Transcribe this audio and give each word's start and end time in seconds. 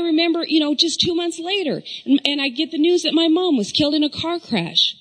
remember, 0.00 0.44
you 0.46 0.60
know, 0.60 0.74
just 0.74 1.00
two 1.00 1.14
months 1.14 1.38
later, 1.38 1.82
and, 2.04 2.20
and 2.24 2.40
I 2.40 2.48
get 2.48 2.70
the 2.70 2.78
news 2.78 3.02
that 3.02 3.14
my 3.14 3.28
mom 3.28 3.56
was 3.56 3.72
killed 3.72 3.94
in 3.94 4.04
a 4.04 4.10
car 4.10 4.38
crash. 4.38 4.96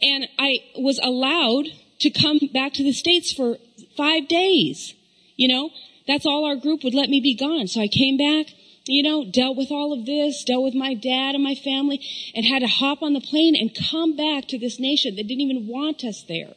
And 0.00 0.28
I 0.38 0.58
was 0.76 1.00
allowed 1.02 1.66
to 2.00 2.10
come 2.10 2.38
back 2.52 2.72
to 2.74 2.84
the 2.84 2.92
States 2.92 3.32
for 3.32 3.58
five 3.96 4.28
days. 4.28 4.94
You 5.36 5.48
know, 5.48 5.70
that's 6.06 6.26
all 6.26 6.44
our 6.44 6.56
group 6.56 6.84
would 6.84 6.94
let 6.94 7.08
me 7.08 7.20
be 7.20 7.34
gone. 7.34 7.66
So 7.66 7.80
I 7.80 7.88
came 7.88 8.16
back, 8.16 8.52
you 8.86 9.02
know, 9.02 9.24
dealt 9.24 9.56
with 9.56 9.70
all 9.70 9.92
of 9.92 10.06
this, 10.06 10.44
dealt 10.44 10.64
with 10.64 10.74
my 10.74 10.94
dad 10.94 11.34
and 11.34 11.44
my 11.44 11.54
family, 11.54 12.00
and 12.34 12.44
had 12.44 12.60
to 12.60 12.68
hop 12.68 13.02
on 13.02 13.12
the 13.12 13.20
plane 13.20 13.54
and 13.56 13.76
come 13.90 14.16
back 14.16 14.46
to 14.48 14.58
this 14.58 14.78
nation 14.78 15.16
that 15.16 15.26
didn't 15.26 15.42
even 15.42 15.66
want 15.66 16.04
us 16.04 16.24
there. 16.26 16.54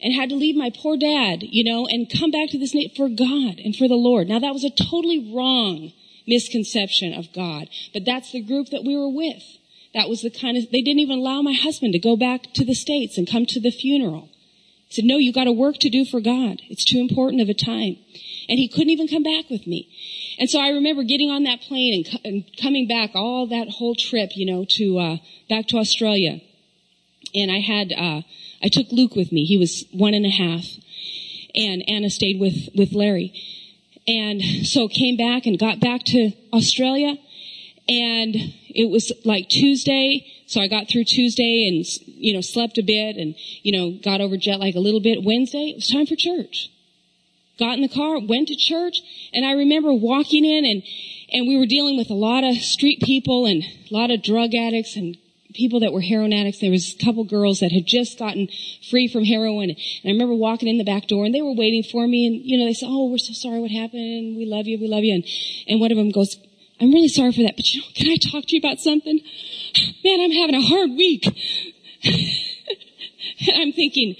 And 0.00 0.14
had 0.14 0.28
to 0.28 0.36
leave 0.36 0.56
my 0.56 0.70
poor 0.70 0.96
dad, 0.96 1.42
you 1.42 1.64
know, 1.64 1.86
and 1.86 2.10
come 2.10 2.30
back 2.30 2.50
to 2.50 2.58
this 2.58 2.74
nation 2.74 2.92
for 2.94 3.08
God 3.08 3.58
and 3.58 3.74
for 3.74 3.88
the 3.88 3.94
Lord. 3.94 4.28
Now 4.28 4.38
that 4.38 4.52
was 4.52 4.62
a 4.62 4.70
totally 4.70 5.32
wrong 5.34 5.92
misconception 6.26 7.14
of 7.14 7.32
God, 7.32 7.68
but 7.92 8.04
that's 8.04 8.32
the 8.32 8.42
group 8.42 8.70
that 8.70 8.84
we 8.84 8.96
were 8.96 9.08
with. 9.08 9.42
That 9.94 10.08
was 10.08 10.22
the 10.22 10.30
kind 10.30 10.56
of, 10.56 10.70
they 10.70 10.82
didn't 10.82 11.00
even 11.00 11.18
allow 11.18 11.40
my 11.40 11.54
husband 11.54 11.92
to 11.94 11.98
go 11.98 12.16
back 12.16 12.52
to 12.54 12.64
the 12.64 12.74
States 12.74 13.16
and 13.16 13.30
come 13.30 13.46
to 13.46 13.60
the 13.60 13.70
funeral. 13.70 14.28
He 14.88 14.94
said, 14.94 15.04
no, 15.04 15.16
you 15.16 15.32
got 15.32 15.46
a 15.46 15.52
work 15.52 15.78
to 15.78 15.88
do 15.88 16.04
for 16.04 16.20
God. 16.20 16.60
It's 16.68 16.84
too 16.84 16.98
important 16.98 17.40
of 17.40 17.48
a 17.48 17.54
time. 17.54 17.96
And 18.48 18.58
he 18.58 18.68
couldn't 18.68 18.90
even 18.90 19.08
come 19.08 19.22
back 19.22 19.50
with 19.50 19.66
me. 19.66 19.88
And 20.38 20.50
so 20.50 20.60
I 20.60 20.68
remember 20.68 21.02
getting 21.02 21.30
on 21.30 21.44
that 21.44 21.62
plane 21.62 21.94
and, 21.94 22.12
co- 22.12 22.28
and 22.28 22.44
coming 22.62 22.86
back 22.86 23.10
all 23.14 23.46
that 23.48 23.68
whole 23.68 23.94
trip, 23.94 24.30
you 24.36 24.46
know, 24.46 24.64
to, 24.76 24.98
uh, 24.98 25.16
back 25.48 25.66
to 25.68 25.78
Australia. 25.78 26.40
And 27.34 27.50
I 27.50 27.60
had, 27.60 27.92
uh, 27.92 28.22
I 28.62 28.68
took 28.68 28.92
Luke 28.92 29.16
with 29.16 29.32
me. 29.32 29.44
He 29.44 29.56
was 29.56 29.84
one 29.92 30.14
and 30.14 30.26
a 30.26 30.30
half. 30.30 30.66
And 31.54 31.82
Anna 31.88 32.10
stayed 32.10 32.38
with, 32.38 32.68
with 32.74 32.92
Larry. 32.92 33.32
And 34.08 34.42
so 34.66 34.88
came 34.88 35.16
back 35.16 35.46
and 35.46 35.58
got 35.58 35.80
back 35.80 36.04
to 36.06 36.32
Australia. 36.52 37.16
And 37.88 38.34
it 38.68 38.90
was 38.90 39.12
like 39.24 39.48
Tuesday. 39.48 40.26
So 40.46 40.60
I 40.60 40.68
got 40.68 40.88
through 40.88 41.04
Tuesday 41.04 41.68
and, 41.68 41.84
you 42.06 42.32
know, 42.32 42.40
slept 42.40 42.78
a 42.78 42.82
bit 42.82 43.16
and, 43.16 43.34
you 43.62 43.72
know, 43.72 43.98
got 44.02 44.20
over 44.20 44.36
jet 44.36 44.60
lag 44.60 44.76
a 44.76 44.80
little 44.80 45.00
bit. 45.00 45.24
Wednesday, 45.24 45.70
it 45.70 45.76
was 45.76 45.88
time 45.88 46.06
for 46.06 46.16
church 46.16 46.70
got 47.58 47.74
in 47.74 47.82
the 47.82 47.88
car, 47.88 48.18
went 48.18 48.48
to 48.48 48.56
church, 48.56 49.00
and 49.32 49.44
I 49.44 49.52
remember 49.52 49.92
walking 49.92 50.44
in 50.44 50.64
and, 50.64 50.82
and 51.32 51.48
we 51.48 51.56
were 51.56 51.66
dealing 51.66 51.96
with 51.96 52.10
a 52.10 52.14
lot 52.14 52.44
of 52.44 52.56
street 52.56 53.00
people 53.02 53.46
and 53.46 53.62
a 53.62 53.94
lot 53.94 54.10
of 54.10 54.22
drug 54.22 54.54
addicts 54.54 54.96
and 54.96 55.16
people 55.54 55.80
that 55.80 55.92
were 55.92 56.00
heroin 56.00 56.32
addicts. 56.32 56.60
There 56.60 56.70
was 56.70 56.94
a 56.94 57.04
couple 57.04 57.24
girls 57.24 57.60
that 57.60 57.72
had 57.72 57.86
just 57.86 58.18
gotten 58.18 58.48
free 58.90 59.08
from 59.08 59.24
heroin. 59.24 59.70
And 59.70 59.78
I 60.04 60.08
remember 60.08 60.34
walking 60.34 60.68
in 60.68 60.78
the 60.78 60.84
back 60.84 61.06
door 61.06 61.24
and 61.24 61.34
they 61.34 61.42
were 61.42 61.54
waiting 61.54 61.82
for 61.82 62.06
me 62.06 62.26
and, 62.26 62.44
you 62.44 62.58
know, 62.58 62.66
they 62.66 62.74
said, 62.74 62.88
Oh, 62.88 63.10
we're 63.10 63.18
so 63.18 63.32
sorry 63.32 63.60
what 63.60 63.70
happened. 63.70 64.36
We 64.36 64.46
love 64.46 64.66
you. 64.66 64.78
We 64.78 64.88
love 64.88 65.04
you. 65.04 65.14
And, 65.14 65.24
and 65.68 65.80
one 65.80 65.90
of 65.90 65.96
them 65.96 66.10
goes, 66.10 66.36
I'm 66.80 66.92
really 66.92 67.08
sorry 67.08 67.32
for 67.32 67.42
that, 67.42 67.56
but 67.56 67.72
you 67.72 67.80
know, 67.80 67.86
can 67.94 68.08
I 68.10 68.16
talk 68.16 68.44
to 68.46 68.54
you 68.54 68.60
about 68.60 68.80
something? 68.80 69.20
Man, 70.04 70.20
I'm 70.20 70.30
having 70.30 70.54
a 70.54 70.60
hard 70.60 70.90
week. 70.90 71.24
and 72.04 73.56
I'm 73.56 73.72
thinking, 73.72 74.16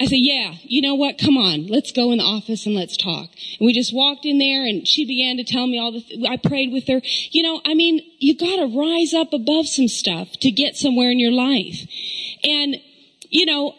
I 0.00 0.06
said, 0.06 0.20
yeah, 0.20 0.54
you 0.62 0.80
know 0.80 0.94
what? 0.94 1.18
Come 1.18 1.36
on. 1.36 1.66
Let's 1.66 1.92
go 1.92 2.10
in 2.10 2.18
the 2.18 2.24
office 2.24 2.64
and 2.64 2.74
let's 2.74 2.96
talk. 2.96 3.28
And 3.58 3.66
we 3.66 3.74
just 3.74 3.94
walked 3.94 4.24
in 4.24 4.38
there 4.38 4.64
and 4.64 4.88
she 4.88 5.04
began 5.04 5.36
to 5.36 5.44
tell 5.44 5.66
me 5.66 5.78
all 5.78 5.92
the, 5.92 6.00
th- 6.00 6.26
I 6.26 6.38
prayed 6.38 6.72
with 6.72 6.88
her. 6.88 7.02
You 7.30 7.42
know, 7.42 7.60
I 7.66 7.74
mean, 7.74 8.00
you 8.18 8.34
gotta 8.34 8.66
rise 8.66 9.12
up 9.12 9.34
above 9.34 9.68
some 9.68 9.88
stuff 9.88 10.32
to 10.40 10.50
get 10.50 10.74
somewhere 10.74 11.10
in 11.10 11.18
your 11.18 11.32
life. 11.32 11.86
And, 12.42 12.76
you 13.28 13.44
know, 13.44 13.74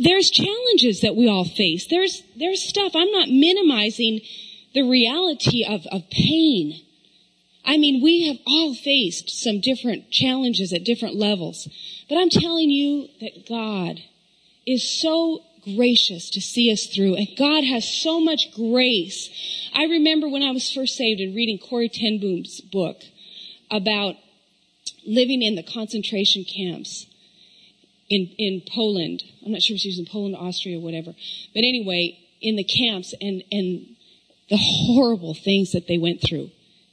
there's 0.00 0.30
challenges 0.30 1.00
that 1.02 1.14
we 1.14 1.28
all 1.28 1.44
face. 1.44 1.86
There's, 1.86 2.24
there's 2.36 2.60
stuff. 2.60 2.96
I'm 2.96 3.12
not 3.12 3.28
minimizing 3.28 4.20
the 4.74 4.82
reality 4.82 5.64
of, 5.64 5.86
of 5.92 6.10
pain. 6.10 6.80
I 7.64 7.78
mean, 7.78 8.02
we 8.02 8.26
have 8.26 8.38
all 8.48 8.74
faced 8.74 9.30
some 9.30 9.60
different 9.60 10.10
challenges 10.10 10.72
at 10.72 10.82
different 10.82 11.14
levels. 11.14 11.68
But 12.08 12.18
I'm 12.18 12.30
telling 12.30 12.70
you 12.70 13.06
that 13.20 13.46
God 13.48 14.00
is 14.66 15.00
so 15.00 15.40
gracious 15.62 16.30
to 16.30 16.40
see 16.40 16.72
us 16.72 16.86
through 16.86 17.14
and 17.14 17.28
God 17.38 17.64
has 17.64 17.88
so 17.88 18.20
much 18.20 18.52
grace. 18.52 19.30
I 19.72 19.84
remember 19.84 20.28
when 20.28 20.42
I 20.42 20.50
was 20.50 20.70
first 20.70 20.96
saved 20.96 21.20
and 21.20 21.36
reading 21.36 21.58
Corrie 21.58 21.88
ten 21.88 22.18
Boom's 22.18 22.60
book 22.60 23.02
about 23.70 24.16
living 25.06 25.42
in 25.42 25.54
the 25.54 25.62
concentration 25.62 26.44
camps 26.44 27.06
in, 28.08 28.30
in 28.38 28.62
Poland. 28.74 29.22
I'm 29.44 29.52
not 29.52 29.62
sure 29.62 29.74
if 29.74 29.80
she 29.80 29.88
was 29.88 29.98
in 29.98 30.06
Poland, 30.06 30.36
Austria, 30.36 30.78
or 30.78 30.82
whatever. 30.82 31.12
But 31.54 31.64
anyway, 31.64 32.18
in 32.40 32.56
the 32.56 32.64
camps 32.64 33.14
and, 33.20 33.42
and 33.50 33.96
the 34.50 34.58
horrible 34.58 35.34
things 35.34 35.72
that 35.72 35.86
they 35.88 35.98
went 35.98 36.20
through. 36.26 36.50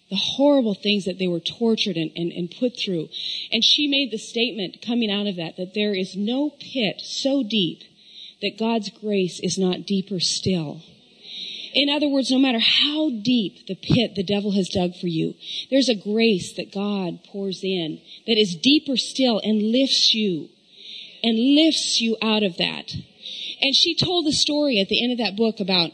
The 0.09 0.15
horrible 0.15 0.73
things 0.73 1.05
that 1.05 1.19
they 1.19 1.27
were 1.27 1.39
tortured 1.39 1.95
and, 1.95 2.11
and, 2.15 2.31
and 2.31 2.53
put 2.59 2.77
through. 2.77 3.09
And 3.51 3.63
she 3.63 3.87
made 3.87 4.11
the 4.11 4.17
statement 4.17 4.81
coming 4.85 5.11
out 5.11 5.27
of 5.27 5.35
that, 5.35 5.57
that 5.57 5.73
there 5.73 5.93
is 5.93 6.15
no 6.15 6.51
pit 6.59 7.01
so 7.01 7.43
deep 7.43 7.83
that 8.41 8.57
God's 8.57 8.89
grace 8.89 9.39
is 9.39 9.57
not 9.57 9.85
deeper 9.85 10.19
still. 10.19 10.81
In 11.73 11.89
other 11.89 12.07
words, 12.07 12.31
no 12.31 12.39
matter 12.39 12.59
how 12.59 13.11
deep 13.11 13.67
the 13.67 13.75
pit 13.75 14.15
the 14.15 14.23
devil 14.23 14.53
has 14.53 14.69
dug 14.69 14.95
for 14.95 15.07
you, 15.07 15.35
there's 15.69 15.89
a 15.89 15.95
grace 15.95 16.53
that 16.53 16.73
God 16.73 17.23
pours 17.25 17.63
in 17.63 18.01
that 18.25 18.37
is 18.37 18.55
deeper 18.55 18.97
still 18.97 19.39
and 19.43 19.61
lifts 19.61 20.13
you 20.13 20.49
and 21.23 21.37
lifts 21.37 22.01
you 22.01 22.17
out 22.21 22.43
of 22.43 22.57
that. 22.57 22.91
And 23.61 23.75
she 23.75 23.95
told 23.95 24.25
the 24.25 24.31
story 24.31 24.79
at 24.79 24.89
the 24.89 25.03
end 25.03 25.11
of 25.11 25.19
that 25.19 25.35
book 25.35 25.59
about 25.59 25.91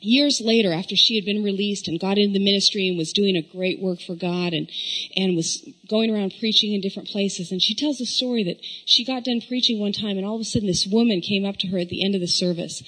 years 0.00 0.40
later 0.42 0.72
after 0.72 0.96
she 0.96 1.16
had 1.16 1.24
been 1.24 1.42
released 1.42 1.86
and 1.86 2.00
got 2.00 2.18
into 2.18 2.32
the 2.32 2.44
ministry 2.44 2.88
and 2.88 2.96
was 2.96 3.12
doing 3.12 3.36
a 3.36 3.42
great 3.42 3.80
work 3.80 4.00
for 4.00 4.14
God 4.14 4.52
and, 4.52 4.70
and 5.16 5.36
was 5.36 5.68
going 5.88 6.10
around 6.10 6.34
preaching 6.40 6.72
in 6.72 6.80
different 6.80 7.08
places. 7.08 7.52
And 7.52 7.62
she 7.62 7.74
tells 7.74 8.00
a 8.00 8.06
story 8.06 8.42
that 8.44 8.60
she 8.86 9.04
got 9.04 9.24
done 9.24 9.40
preaching 9.46 9.78
one 9.78 9.92
time 9.92 10.16
and 10.16 10.26
all 10.26 10.36
of 10.36 10.40
a 10.40 10.44
sudden 10.44 10.66
this 10.66 10.86
woman 10.86 11.20
came 11.20 11.44
up 11.44 11.56
to 11.58 11.68
her 11.68 11.78
at 11.78 11.88
the 11.88 12.04
end 12.04 12.14
of 12.14 12.20
the 12.20 12.28
service. 12.28 12.82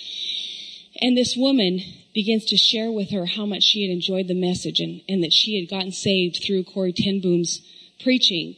And 1.00 1.16
this 1.16 1.36
woman 1.36 1.80
begins 2.14 2.44
to 2.46 2.56
share 2.56 2.92
with 2.92 3.10
her 3.10 3.26
how 3.26 3.46
much 3.46 3.62
she 3.62 3.86
had 3.86 3.92
enjoyed 3.92 4.28
the 4.28 4.34
message 4.34 4.80
and, 4.80 5.00
and 5.08 5.22
that 5.22 5.32
she 5.32 5.58
had 5.58 5.70
gotten 5.70 5.92
saved 5.92 6.42
through 6.44 6.64
Corrie 6.64 6.92
ten 6.92 7.20
Boom's 7.20 7.60
preaching, 8.02 8.56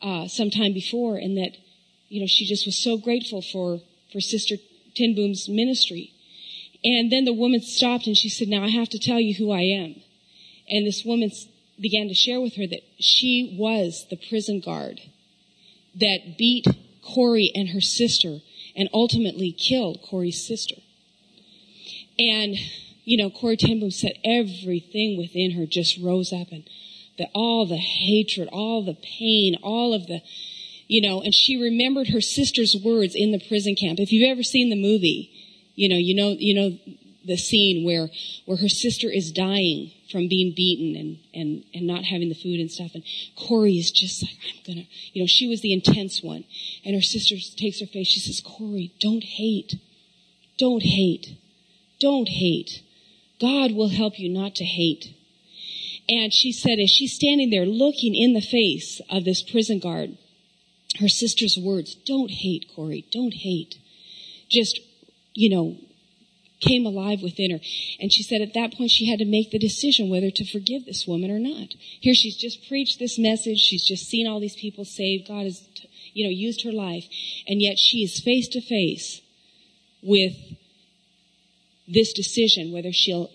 uh, 0.00 0.28
sometime 0.28 0.72
before 0.72 1.16
and 1.16 1.36
that, 1.36 1.52
you 2.08 2.20
know, 2.20 2.26
she 2.26 2.46
just 2.46 2.64
was 2.66 2.82
so 2.82 2.96
grateful 2.96 3.42
for, 3.42 3.80
for 4.12 4.20
Sister 4.20 4.56
ten 4.94 5.14
Boom's 5.14 5.48
ministry. 5.48 6.13
And 6.84 7.10
then 7.10 7.24
the 7.24 7.32
woman 7.32 7.62
stopped 7.62 8.06
and 8.06 8.16
she 8.16 8.28
said, 8.28 8.48
now 8.48 8.62
I 8.62 8.68
have 8.68 8.90
to 8.90 8.98
tell 8.98 9.18
you 9.18 9.34
who 9.34 9.50
I 9.50 9.62
am. 9.62 9.96
And 10.68 10.86
this 10.86 11.02
woman 11.04 11.30
began 11.80 12.08
to 12.08 12.14
share 12.14 12.40
with 12.40 12.56
her 12.56 12.66
that 12.66 12.82
she 13.00 13.56
was 13.58 14.06
the 14.10 14.20
prison 14.28 14.60
guard 14.60 15.00
that 15.98 16.36
beat 16.36 16.66
Corrie 17.02 17.50
and 17.54 17.70
her 17.70 17.80
sister 17.80 18.38
and 18.76 18.88
ultimately 18.92 19.50
killed 19.52 20.00
Corrie's 20.08 20.46
sister. 20.46 20.76
And, 22.18 22.56
you 23.04 23.16
know, 23.16 23.30
Corrie 23.30 23.56
ten 23.56 23.90
said 23.90 24.18
everything 24.24 25.16
within 25.16 25.52
her 25.52 25.66
just 25.66 25.98
rose 25.98 26.32
up 26.32 26.52
and 26.52 26.68
that 27.18 27.30
all 27.34 27.66
the 27.66 27.76
hatred, 27.76 28.48
all 28.52 28.84
the 28.84 28.94
pain, 28.94 29.56
all 29.62 29.94
of 29.94 30.06
the, 30.06 30.20
you 30.88 31.00
know, 31.00 31.22
and 31.22 31.34
she 31.34 31.56
remembered 31.56 32.08
her 32.08 32.20
sister's 32.20 32.76
words 32.76 33.14
in 33.14 33.30
the 33.30 33.42
prison 33.48 33.74
camp. 33.74 34.00
If 34.00 34.12
you've 34.12 34.28
ever 34.28 34.42
seen 34.42 34.68
the 34.68 34.76
movie, 34.76 35.30
you 35.74 35.88
know, 35.88 35.96
you 35.96 36.14
know, 36.14 36.36
you 36.38 36.54
know 36.54 36.78
the 37.24 37.36
scene 37.36 37.84
where, 37.84 38.10
where 38.44 38.58
her 38.58 38.68
sister 38.68 39.08
is 39.10 39.32
dying 39.32 39.90
from 40.10 40.28
being 40.28 40.52
beaten 40.54 40.94
and, 40.94 41.18
and, 41.32 41.64
and 41.72 41.86
not 41.86 42.04
having 42.04 42.28
the 42.28 42.34
food 42.34 42.60
and 42.60 42.70
stuff. 42.70 42.90
And 42.94 43.02
Corrie 43.36 43.78
is 43.78 43.90
just 43.90 44.22
like, 44.22 44.36
I'm 44.44 44.74
gonna, 44.74 44.86
you 45.12 45.22
know, 45.22 45.26
she 45.26 45.48
was 45.48 45.62
the 45.62 45.72
intense 45.72 46.22
one. 46.22 46.44
And 46.84 46.94
her 46.94 47.02
sister 47.02 47.36
takes 47.56 47.80
her 47.80 47.86
face. 47.86 48.08
She 48.08 48.20
says, 48.20 48.40
corrie 48.40 48.92
don't 49.00 49.24
hate. 49.24 49.76
Don't 50.58 50.82
hate. 50.82 51.38
Don't 51.98 52.28
hate. 52.28 52.82
God 53.40 53.72
will 53.72 53.88
help 53.88 54.18
you 54.18 54.28
not 54.28 54.54
to 54.56 54.64
hate. 54.64 55.14
And 56.08 56.32
she 56.32 56.52
said, 56.52 56.78
as 56.78 56.90
she's 56.90 57.14
standing 57.14 57.50
there 57.50 57.64
looking 57.64 58.14
in 58.14 58.34
the 58.34 58.42
face 58.42 59.00
of 59.08 59.24
this 59.24 59.42
prison 59.42 59.78
guard, 59.78 60.18
her 61.00 61.08
sister's 61.08 61.58
words, 61.60 61.94
don't 61.94 62.30
hate, 62.30 62.70
corrie 62.74 63.06
don't 63.10 63.34
hate, 63.34 63.78
just 64.50 64.78
you 65.34 65.50
know, 65.50 65.76
came 66.60 66.86
alive 66.86 67.20
within 67.22 67.50
her. 67.50 67.60
And 68.00 68.12
she 68.12 68.22
said 68.22 68.40
at 68.40 68.54
that 68.54 68.74
point 68.74 68.90
she 68.90 69.10
had 69.10 69.18
to 69.18 69.24
make 69.24 69.50
the 69.50 69.58
decision 69.58 70.08
whether 70.08 70.30
to 70.30 70.44
forgive 70.44 70.86
this 70.86 71.06
woman 71.06 71.30
or 71.30 71.38
not. 71.38 71.74
Here 72.00 72.14
she's 72.14 72.36
just 72.36 72.66
preached 72.68 72.98
this 72.98 73.18
message. 73.18 73.58
She's 73.58 73.84
just 73.84 74.06
seen 74.06 74.26
all 74.26 74.40
these 74.40 74.56
people 74.56 74.84
saved. 74.84 75.28
God 75.28 75.44
has, 75.44 75.62
you 76.12 76.24
know, 76.24 76.30
used 76.30 76.64
her 76.64 76.72
life. 76.72 77.04
And 77.46 77.60
yet 77.60 77.78
she 77.78 77.98
is 77.98 78.20
face 78.20 78.48
to 78.48 78.60
face 78.60 79.20
with 80.02 80.34
this 81.86 82.12
decision 82.12 82.72
whether 82.72 82.92
she'll 82.92 83.30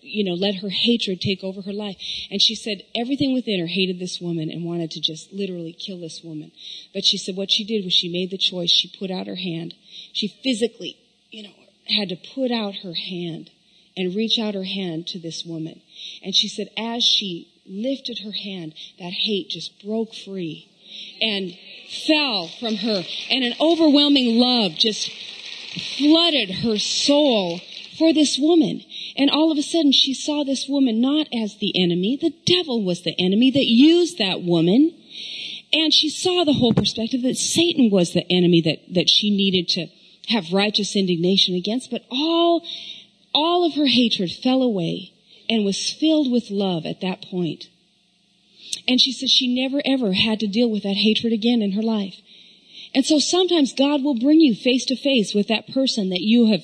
you 0.00 0.24
know, 0.24 0.34
let 0.34 0.56
her 0.56 0.70
hatred 0.70 1.20
take 1.20 1.44
over 1.44 1.62
her 1.62 1.72
life. 1.72 1.96
And 2.30 2.40
she 2.40 2.54
said 2.54 2.82
everything 2.94 3.34
within 3.34 3.60
her 3.60 3.66
hated 3.66 3.98
this 3.98 4.20
woman 4.20 4.50
and 4.50 4.64
wanted 4.64 4.90
to 4.92 5.00
just 5.00 5.32
literally 5.32 5.72
kill 5.72 6.00
this 6.00 6.22
woman. 6.22 6.52
But 6.94 7.04
she 7.04 7.18
said 7.18 7.36
what 7.36 7.50
she 7.50 7.64
did 7.64 7.84
was 7.84 7.92
she 7.92 8.08
made 8.08 8.30
the 8.30 8.38
choice. 8.38 8.70
She 8.70 8.92
put 8.98 9.10
out 9.10 9.26
her 9.26 9.36
hand. 9.36 9.74
She 10.12 10.28
physically, 10.42 10.96
you 11.30 11.42
know, 11.44 11.54
had 11.88 12.08
to 12.08 12.16
put 12.34 12.50
out 12.50 12.76
her 12.82 12.94
hand 12.94 13.50
and 13.96 14.14
reach 14.14 14.38
out 14.38 14.54
her 14.54 14.64
hand 14.64 15.06
to 15.08 15.18
this 15.18 15.44
woman. 15.44 15.82
And 16.22 16.34
she 16.34 16.48
said 16.48 16.68
as 16.76 17.04
she 17.04 17.48
lifted 17.66 18.20
her 18.24 18.32
hand, 18.32 18.74
that 18.98 19.12
hate 19.12 19.50
just 19.50 19.82
broke 19.84 20.14
free 20.14 20.68
and 21.20 21.56
fell 22.06 22.48
from 22.48 22.76
her 22.76 23.04
and 23.30 23.44
an 23.44 23.54
overwhelming 23.60 24.38
love 24.38 24.72
just 24.72 25.10
flooded 25.98 26.50
her 26.50 26.78
soul 26.78 27.60
for 28.00 28.14
this 28.14 28.38
woman. 28.38 28.82
And 29.14 29.30
all 29.30 29.52
of 29.52 29.58
a 29.58 29.62
sudden 29.62 29.92
she 29.92 30.14
saw 30.14 30.42
this 30.42 30.66
woman 30.66 31.02
not 31.02 31.28
as 31.34 31.58
the 31.58 31.72
enemy. 31.80 32.18
The 32.20 32.32
devil 32.46 32.82
was 32.82 33.02
the 33.02 33.14
enemy 33.18 33.50
that 33.50 33.66
used 33.66 34.16
that 34.16 34.42
woman. 34.42 34.96
And 35.70 35.92
she 35.92 36.08
saw 36.08 36.44
the 36.44 36.54
whole 36.54 36.72
perspective 36.72 37.20
that 37.22 37.36
Satan 37.36 37.90
was 37.90 38.12
the 38.12 38.24
enemy 38.32 38.62
that, 38.62 38.94
that 38.94 39.10
she 39.10 39.30
needed 39.30 39.68
to 39.74 39.88
have 40.28 40.52
righteous 40.52 40.96
indignation 40.96 41.54
against. 41.54 41.90
But 41.90 42.06
all, 42.10 42.66
all 43.34 43.66
of 43.66 43.74
her 43.74 43.86
hatred 43.86 44.32
fell 44.32 44.62
away 44.62 45.12
and 45.50 45.66
was 45.66 45.90
filled 45.90 46.32
with 46.32 46.50
love 46.50 46.86
at 46.86 47.02
that 47.02 47.22
point. 47.22 47.68
And 48.88 48.98
she 48.98 49.12
said 49.12 49.28
she 49.28 49.54
never 49.54 49.82
ever 49.84 50.14
had 50.14 50.40
to 50.40 50.46
deal 50.46 50.70
with 50.70 50.84
that 50.84 50.96
hatred 50.96 51.34
again 51.34 51.60
in 51.60 51.72
her 51.72 51.82
life. 51.82 52.16
And 52.94 53.04
so 53.04 53.18
sometimes 53.18 53.74
God 53.74 54.02
will 54.02 54.18
bring 54.18 54.40
you 54.40 54.54
face 54.54 54.86
to 54.86 54.96
face 54.96 55.34
with 55.34 55.48
that 55.48 55.68
person 55.68 56.08
that 56.08 56.22
you 56.22 56.50
have 56.50 56.62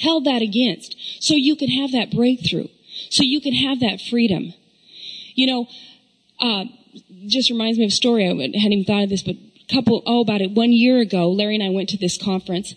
held 0.00 0.24
that 0.24 0.42
against 0.42 0.96
so 1.20 1.34
you 1.34 1.56
can 1.56 1.68
have 1.68 1.92
that 1.92 2.10
breakthrough, 2.10 2.68
so 3.10 3.22
you 3.22 3.40
can 3.40 3.54
have 3.54 3.80
that 3.80 4.00
freedom. 4.00 4.54
You 5.34 5.46
know, 5.46 5.66
uh, 6.40 6.64
just 7.26 7.50
reminds 7.50 7.78
me 7.78 7.84
of 7.84 7.88
a 7.88 7.94
story. 7.94 8.24
I 8.24 8.28
hadn't 8.28 8.54
even 8.54 8.84
thought 8.84 9.04
of 9.04 9.10
this, 9.10 9.22
but 9.22 9.36
a 9.36 9.74
couple, 9.74 10.02
oh, 10.06 10.20
about 10.20 10.40
it, 10.40 10.52
one 10.52 10.72
year 10.72 10.98
ago, 10.98 11.30
Larry 11.30 11.54
and 11.56 11.64
I 11.64 11.70
went 11.70 11.88
to 11.90 11.98
this 11.98 12.16
conference 12.16 12.74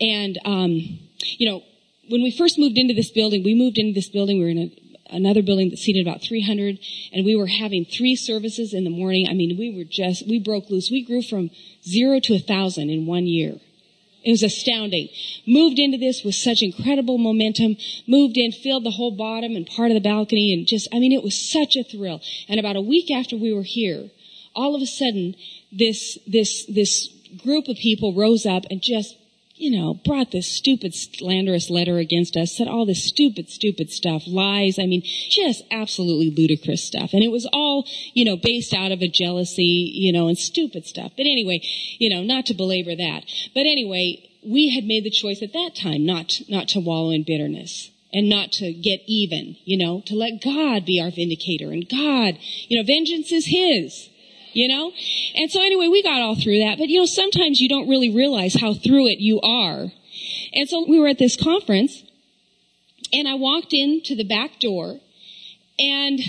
and, 0.00 0.38
um, 0.44 1.00
you 1.20 1.48
know, 1.48 1.62
when 2.08 2.22
we 2.22 2.30
first 2.30 2.58
moved 2.58 2.78
into 2.78 2.94
this 2.94 3.10
building, 3.10 3.44
we 3.44 3.54
moved 3.54 3.76
into 3.76 3.92
this 3.92 4.08
building, 4.08 4.38
we 4.38 4.44
were 4.44 4.50
in 4.50 4.58
a 4.58 4.70
another 5.10 5.42
building 5.42 5.70
that 5.70 5.78
seated 5.78 6.06
about 6.06 6.22
300 6.22 6.78
and 7.12 7.24
we 7.24 7.34
were 7.34 7.46
having 7.46 7.84
three 7.84 8.14
services 8.14 8.74
in 8.74 8.84
the 8.84 8.90
morning. 8.90 9.26
I 9.28 9.34
mean, 9.34 9.56
we 9.58 9.74
were 9.74 9.84
just, 9.84 10.28
we 10.28 10.38
broke 10.38 10.70
loose. 10.70 10.90
We 10.90 11.04
grew 11.04 11.22
from 11.22 11.50
zero 11.86 12.20
to 12.20 12.34
a 12.34 12.38
thousand 12.38 12.90
in 12.90 13.06
one 13.06 13.26
year. 13.26 13.54
It 14.24 14.30
was 14.32 14.42
astounding. 14.42 15.08
Moved 15.46 15.78
into 15.78 15.98
this 15.98 16.22
with 16.24 16.34
such 16.34 16.62
incredible 16.62 17.18
momentum, 17.18 17.76
moved 18.06 18.36
in, 18.36 18.52
filled 18.52 18.84
the 18.84 18.90
whole 18.90 19.12
bottom 19.12 19.54
and 19.54 19.66
part 19.66 19.90
of 19.90 19.94
the 19.94 20.00
balcony 20.00 20.52
and 20.52 20.66
just, 20.66 20.88
I 20.92 20.98
mean, 20.98 21.12
it 21.12 21.22
was 21.22 21.50
such 21.50 21.76
a 21.76 21.84
thrill. 21.84 22.20
And 22.48 22.58
about 22.58 22.76
a 22.76 22.80
week 22.80 23.10
after 23.10 23.36
we 23.36 23.52
were 23.52 23.62
here, 23.62 24.10
all 24.54 24.74
of 24.74 24.82
a 24.82 24.86
sudden, 24.86 25.36
this, 25.70 26.18
this, 26.26 26.66
this 26.66 27.08
group 27.42 27.68
of 27.68 27.76
people 27.76 28.14
rose 28.14 28.46
up 28.46 28.64
and 28.70 28.82
just 28.82 29.16
you 29.58 29.76
know, 29.76 29.94
brought 30.04 30.30
this 30.30 30.46
stupid 30.46 30.94
slanderous 30.94 31.68
letter 31.68 31.98
against 31.98 32.36
us, 32.36 32.56
said 32.56 32.68
all 32.68 32.86
this 32.86 33.04
stupid, 33.04 33.48
stupid 33.50 33.90
stuff, 33.90 34.22
lies. 34.26 34.78
I 34.78 34.86
mean, 34.86 35.02
just 35.04 35.64
absolutely 35.70 36.30
ludicrous 36.30 36.84
stuff. 36.84 37.10
And 37.12 37.22
it 37.22 37.32
was 37.32 37.48
all, 37.52 37.84
you 38.14 38.24
know, 38.24 38.36
based 38.36 38.72
out 38.72 38.92
of 38.92 39.02
a 39.02 39.08
jealousy, 39.08 39.90
you 39.94 40.12
know, 40.12 40.28
and 40.28 40.38
stupid 40.38 40.86
stuff. 40.86 41.12
But 41.16 41.26
anyway, 41.26 41.60
you 41.98 42.08
know, 42.08 42.22
not 42.22 42.46
to 42.46 42.54
belabor 42.54 42.94
that. 42.96 43.24
But 43.54 43.66
anyway, 43.66 44.30
we 44.46 44.74
had 44.74 44.84
made 44.84 45.04
the 45.04 45.10
choice 45.10 45.42
at 45.42 45.52
that 45.52 45.74
time 45.74 46.06
not, 46.06 46.40
not 46.48 46.68
to 46.68 46.80
wallow 46.80 47.10
in 47.10 47.24
bitterness 47.24 47.90
and 48.12 48.28
not 48.28 48.52
to 48.52 48.72
get 48.72 49.00
even, 49.06 49.56
you 49.64 49.76
know, 49.76 50.02
to 50.06 50.14
let 50.14 50.42
God 50.42 50.86
be 50.86 51.00
our 51.00 51.10
vindicator 51.10 51.72
and 51.72 51.88
God, 51.88 52.38
you 52.68 52.78
know, 52.78 52.84
vengeance 52.86 53.32
is 53.32 53.46
His 53.46 54.08
you 54.58 54.66
know? 54.66 54.92
And 55.36 55.50
so 55.52 55.62
anyway, 55.62 55.86
we 55.86 56.02
got 56.02 56.20
all 56.20 56.34
through 56.34 56.58
that. 56.58 56.78
But 56.78 56.88
you 56.88 56.98
know, 56.98 57.06
sometimes 57.06 57.60
you 57.60 57.68
don't 57.68 57.88
really 57.88 58.10
realize 58.10 58.54
how 58.60 58.74
through 58.74 59.06
it 59.06 59.20
you 59.20 59.40
are. 59.40 59.86
And 60.52 60.68
so 60.68 60.84
we 60.88 60.98
were 60.98 61.06
at 61.06 61.18
this 61.18 61.36
conference 61.36 62.02
and 63.12 63.28
I 63.28 63.34
walked 63.34 63.72
into 63.72 64.16
the 64.16 64.24
back 64.24 64.58
door 64.58 64.98
and 65.78 66.20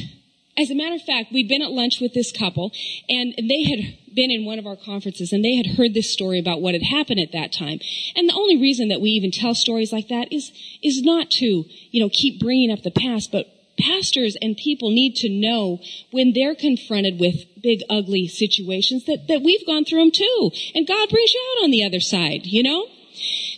as 0.59 0.69
a 0.69 0.75
matter 0.75 0.93
of 0.93 1.01
fact, 1.01 1.31
we'd 1.31 1.47
been 1.47 1.63
at 1.63 1.71
lunch 1.71 2.01
with 2.01 2.13
this 2.13 2.31
couple 2.31 2.71
and 3.07 3.33
they 3.37 3.63
had 3.63 3.97
been 4.13 4.29
in 4.29 4.45
one 4.45 4.59
of 4.59 4.67
our 4.67 4.75
conferences 4.75 5.31
and 5.31 5.43
they 5.43 5.55
had 5.55 5.77
heard 5.77 5.95
this 5.95 6.13
story 6.13 6.37
about 6.37 6.61
what 6.61 6.75
had 6.75 6.83
happened 6.83 7.19
at 7.19 7.31
that 7.31 7.51
time. 7.51 7.79
And 8.15 8.29
the 8.29 8.33
only 8.33 8.57
reason 8.57 8.89
that 8.89 9.01
we 9.01 9.09
even 9.11 9.31
tell 9.31 9.55
stories 9.55 9.91
like 9.91 10.09
that 10.09 10.31
is, 10.31 10.51
is 10.83 11.01
not 11.01 11.31
to, 11.31 11.65
you 11.89 11.99
know, 12.03 12.09
keep 12.11 12.39
bringing 12.39 12.71
up 12.71 12.83
the 12.83 12.91
past, 12.91 13.31
but 13.31 13.47
pastors 13.79 14.37
and 14.41 14.55
people 14.57 14.91
need 14.91 15.15
to 15.17 15.29
know 15.29 15.79
when 16.11 16.33
they're 16.33 16.55
confronted 16.55 17.19
with 17.19 17.45
big 17.61 17.81
ugly 17.89 18.27
situations 18.27 19.05
that, 19.05 19.27
that 19.27 19.41
we've 19.41 19.65
gone 19.65 19.85
through 19.85 19.99
them 19.99 20.11
too. 20.11 20.51
And 20.75 20.87
God 20.87 21.09
brings 21.09 21.33
you 21.33 21.55
out 21.57 21.63
on 21.63 21.71
the 21.71 21.83
other 21.83 21.99
side, 21.99 22.45
you 22.45 22.63
know? 22.63 22.87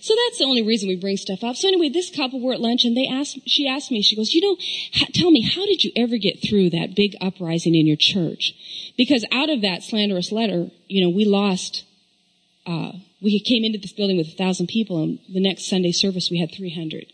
So 0.01 0.15
that's 0.25 0.39
the 0.39 0.45
only 0.45 0.63
reason 0.63 0.89
we 0.89 0.95
bring 0.95 1.17
stuff 1.17 1.43
up. 1.43 1.55
So 1.55 1.67
anyway, 1.67 1.89
this 1.89 2.09
couple 2.09 2.41
were 2.41 2.53
at 2.53 2.59
lunch 2.59 2.83
and 2.83 2.97
they 2.97 3.07
asked, 3.07 3.39
she 3.45 3.67
asked 3.67 3.91
me, 3.91 4.01
she 4.01 4.15
goes, 4.15 4.33
you 4.33 4.41
know, 4.41 4.57
tell 5.13 5.29
me, 5.29 5.41
how 5.41 5.65
did 5.65 5.83
you 5.83 5.91
ever 5.95 6.17
get 6.17 6.41
through 6.41 6.71
that 6.71 6.95
big 6.95 7.15
uprising 7.21 7.75
in 7.75 7.85
your 7.85 7.97
church? 7.97 8.55
Because 8.97 9.25
out 9.31 9.49
of 9.49 9.61
that 9.61 9.83
slanderous 9.83 10.31
letter, 10.31 10.69
you 10.87 11.03
know, 11.03 11.15
we 11.15 11.25
lost, 11.25 11.85
uh, 12.65 12.93
we 13.21 13.39
came 13.39 13.63
into 13.63 13.77
this 13.77 13.93
building 13.93 14.17
with 14.17 14.27
a 14.27 14.35
thousand 14.35 14.67
people 14.67 15.03
and 15.03 15.19
the 15.31 15.39
next 15.39 15.69
Sunday 15.69 15.91
service 15.91 16.29
we 16.31 16.39
had 16.39 16.51
300. 16.51 17.05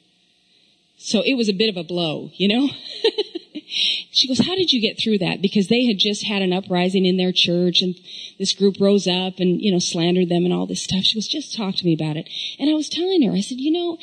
So 0.97 1.21
it 1.21 1.35
was 1.35 1.47
a 1.47 1.53
bit 1.53 1.69
of 1.69 1.77
a 1.77 1.83
blow, 1.83 2.31
you 2.33 2.47
know? 2.47 2.69
she 3.67 4.27
goes, 4.27 4.45
how 4.45 4.55
did 4.55 4.71
you 4.71 4.81
get 4.81 4.99
through 4.99 5.19
that? 5.19 5.41
Because 5.41 5.67
they 5.67 5.85
had 5.85 5.97
just 5.97 6.25
had 6.25 6.41
an 6.41 6.53
uprising 6.53 7.05
in 7.05 7.17
their 7.17 7.31
church 7.31 7.81
and 7.81 7.95
this 8.39 8.53
group 8.53 8.77
rose 8.79 9.07
up 9.07 9.39
and, 9.39 9.61
you 9.61 9.71
know, 9.71 9.79
slandered 9.79 10.29
them 10.29 10.43
and 10.43 10.53
all 10.53 10.65
this 10.65 10.81
stuff. 10.81 11.03
She 11.03 11.15
goes, 11.15 11.27
just 11.27 11.55
talk 11.55 11.75
to 11.75 11.85
me 11.85 11.93
about 11.93 12.17
it. 12.17 12.27
And 12.59 12.69
I 12.69 12.73
was 12.73 12.89
telling 12.89 13.21
her, 13.23 13.31
I 13.31 13.41
said, 13.41 13.59
you 13.59 13.71
know, 13.71 13.97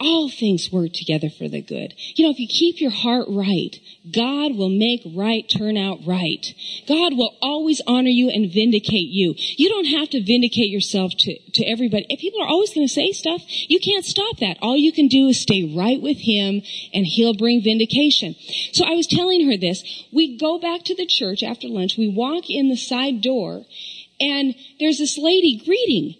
all 0.00 0.28
things 0.28 0.72
work 0.72 0.92
together 0.92 1.30
for 1.30 1.48
the 1.48 1.62
good. 1.62 1.94
You 2.16 2.24
know, 2.24 2.30
if 2.30 2.38
you 2.38 2.48
keep 2.48 2.80
your 2.80 2.90
heart 2.90 3.26
right, 3.28 3.78
God 4.10 4.56
will 4.56 4.68
make 4.68 5.02
right 5.14 5.48
turn 5.48 5.76
out 5.76 6.00
right. 6.04 6.44
God 6.88 7.16
will 7.16 7.36
always 7.40 7.80
honor 7.86 8.10
you 8.10 8.28
and 8.28 8.52
vindicate 8.52 9.08
you. 9.10 9.34
You 9.36 9.68
don't 9.68 9.86
have 9.86 10.10
to 10.10 10.22
vindicate 10.22 10.70
yourself 10.70 11.12
to, 11.18 11.38
to 11.38 11.64
everybody. 11.64 12.06
If 12.08 12.20
people 12.20 12.42
are 12.42 12.48
always 12.48 12.74
going 12.74 12.86
to 12.86 12.92
say 12.92 13.12
stuff, 13.12 13.42
you 13.46 13.78
can't 13.78 14.04
stop 14.04 14.38
that. 14.38 14.58
All 14.60 14.76
you 14.76 14.92
can 14.92 15.06
do 15.06 15.28
is 15.28 15.40
stay 15.40 15.72
right 15.76 16.02
with 16.02 16.18
Him 16.18 16.62
and 16.92 17.06
He'll 17.06 17.34
bring 17.34 17.62
vindication. 17.62 18.34
So 18.72 18.84
I 18.84 18.94
was 18.94 19.06
telling 19.06 19.46
her 19.48 19.56
this. 19.56 19.84
We 20.12 20.36
go 20.36 20.58
back 20.58 20.82
to 20.84 20.94
the 20.94 21.06
church 21.06 21.42
after 21.42 21.68
lunch. 21.68 21.96
We 21.96 22.08
walk 22.08 22.50
in 22.50 22.68
the 22.68 22.76
side 22.76 23.22
door 23.22 23.64
and 24.20 24.54
there's 24.78 24.98
this 24.98 25.18
lady 25.18 25.60
greeting 25.64 26.16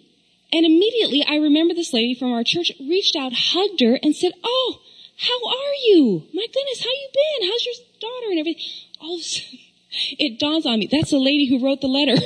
and 0.55 0.65
immediately 0.65 1.21
I 1.27 1.35
remember 1.35 1.73
this 1.73 1.91
lady 1.91 2.15
from 2.15 2.31
our 2.31 2.45
church 2.45 2.71
reached 2.79 3.17
out, 3.17 3.33
hugged 3.35 3.81
her, 3.81 3.99
and 4.01 4.15
said, 4.15 4.31
Oh, 4.41 4.79
how 5.17 5.45
are 5.49 5.75
you? 5.83 6.23
My 6.33 6.45
goodness, 6.47 6.81
how 6.81 6.89
you 6.89 7.09
been? 7.13 7.49
How's 7.49 7.65
your 7.65 7.75
daughter 7.99 8.27
and 8.29 8.39
everything? 8.39 8.63
All 9.01 9.15
of 9.15 9.19
a 9.19 9.23
sudden, 9.23 9.59
it 10.17 10.39
dawns 10.39 10.65
on 10.65 10.79
me. 10.79 10.87
That's 10.89 11.11
the 11.11 11.19
lady 11.19 11.47
who 11.47 11.61
wrote 11.63 11.81
the 11.81 11.87
letter. 11.87 12.15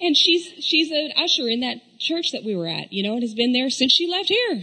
and 0.00 0.16
she's, 0.16 0.46
she's 0.64 0.92
an 0.92 1.10
usher 1.16 1.48
in 1.48 1.58
that 1.60 1.78
church 1.98 2.30
that 2.30 2.44
we 2.44 2.54
were 2.54 2.68
at, 2.68 2.92
you 2.92 3.02
know, 3.02 3.14
and 3.14 3.22
has 3.22 3.34
been 3.34 3.52
there 3.52 3.68
since 3.68 3.92
she 3.92 4.06
left 4.06 4.28
here. 4.28 4.52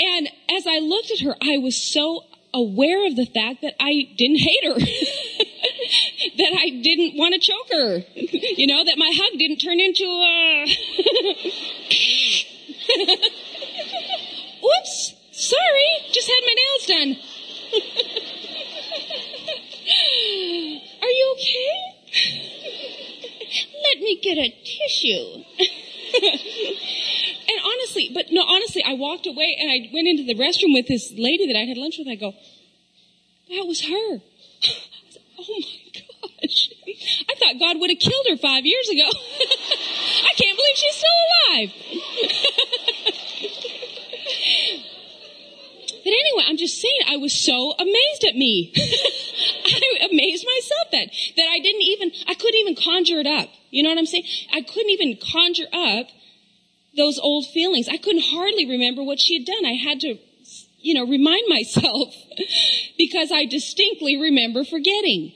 and 0.00 0.28
as 0.50 0.66
I 0.66 0.80
looked 0.80 1.12
at 1.12 1.20
her, 1.20 1.36
I 1.40 1.58
was 1.58 1.80
so 1.80 2.24
aware 2.52 3.06
of 3.06 3.14
the 3.14 3.26
fact 3.26 3.62
that 3.62 3.74
I 3.78 4.08
didn't 4.16 4.40
hate 4.40 4.64
her. 4.64 4.74
that 6.38 6.52
I 6.52 6.70
didn't 6.82 7.16
want 7.16 7.34
to 7.34 7.40
choke 7.40 7.68
her. 7.70 8.04
You 8.56 8.66
know, 8.66 8.84
that 8.84 8.96
my 8.96 9.10
hug 9.12 9.38
didn't 9.38 9.58
turn 9.58 9.78
into 9.80 10.04
uh, 10.04 10.66
a. 11.90 13.16
Whoops! 14.62 15.14
Sorry, 15.32 15.88
just 16.12 16.28
had 16.28 16.40
my 16.42 16.54
nails 16.56 16.86
done. 16.86 17.16
Are 21.02 21.10
you 21.10 21.34
okay? 21.36 21.96
Let 23.82 23.98
me 24.00 24.20
get 24.22 24.38
a 24.38 24.48
tissue. 24.64 25.44
and 27.48 27.58
honestly, 27.64 28.10
but 28.14 28.26
no, 28.30 28.42
honestly, 28.42 28.82
I 28.84 28.94
walked 28.94 29.26
away 29.26 29.56
and 29.60 29.70
I 29.70 29.90
went 29.92 30.08
into 30.08 30.24
the 30.24 30.34
restroom 30.34 30.72
with 30.72 30.86
this 30.88 31.12
lady 31.16 31.46
that 31.46 31.56
I 31.56 31.64
had 31.64 31.76
lunch 31.76 31.98
with. 31.98 32.08
I 32.08 32.14
go, 32.14 32.32
that 33.50 33.66
was 33.66 33.82
her. 33.82 34.20
Oh 35.48 35.60
my 35.60 36.02
gosh. 36.40 36.70
I 37.28 37.34
thought 37.38 37.60
God 37.60 37.78
would 37.80 37.90
have 37.90 37.98
killed 37.98 38.26
her 38.30 38.36
five 38.36 38.64
years 38.64 38.88
ago. 38.88 39.04
I 39.08 40.32
can't 40.36 40.56
believe 40.56 40.76
she's 40.76 40.94
still 40.94 41.10
alive. 41.30 41.72
but 46.04 46.12
anyway, 46.12 46.44
I'm 46.48 46.56
just 46.56 46.80
saying, 46.80 47.00
I 47.08 47.16
was 47.16 47.32
so 47.32 47.74
amazed 47.78 48.24
at 48.26 48.34
me. 48.34 48.72
I 48.76 50.08
amazed 50.10 50.44
myself 50.46 50.90
that, 50.92 51.10
that 51.36 51.48
I 51.50 51.58
didn't 51.60 51.82
even, 51.82 52.12
I 52.28 52.34
couldn't 52.34 52.60
even 52.60 52.76
conjure 52.76 53.20
it 53.20 53.26
up. 53.26 53.50
You 53.70 53.82
know 53.82 53.90
what 53.90 53.98
I'm 53.98 54.06
saying? 54.06 54.24
I 54.52 54.62
couldn't 54.62 54.90
even 54.90 55.16
conjure 55.16 55.68
up 55.72 56.08
those 56.96 57.18
old 57.18 57.46
feelings. 57.46 57.88
I 57.88 57.98
couldn't 57.98 58.24
hardly 58.24 58.66
remember 58.66 59.02
what 59.02 59.20
she 59.20 59.38
had 59.38 59.46
done. 59.46 59.66
I 59.66 59.74
had 59.74 60.00
to, 60.00 60.16
you 60.86 60.94
know, 60.94 61.04
remind 61.04 61.42
myself 61.48 62.14
because 62.96 63.32
I 63.32 63.44
distinctly 63.44 64.16
remember 64.16 64.64
forgetting. 64.64 65.32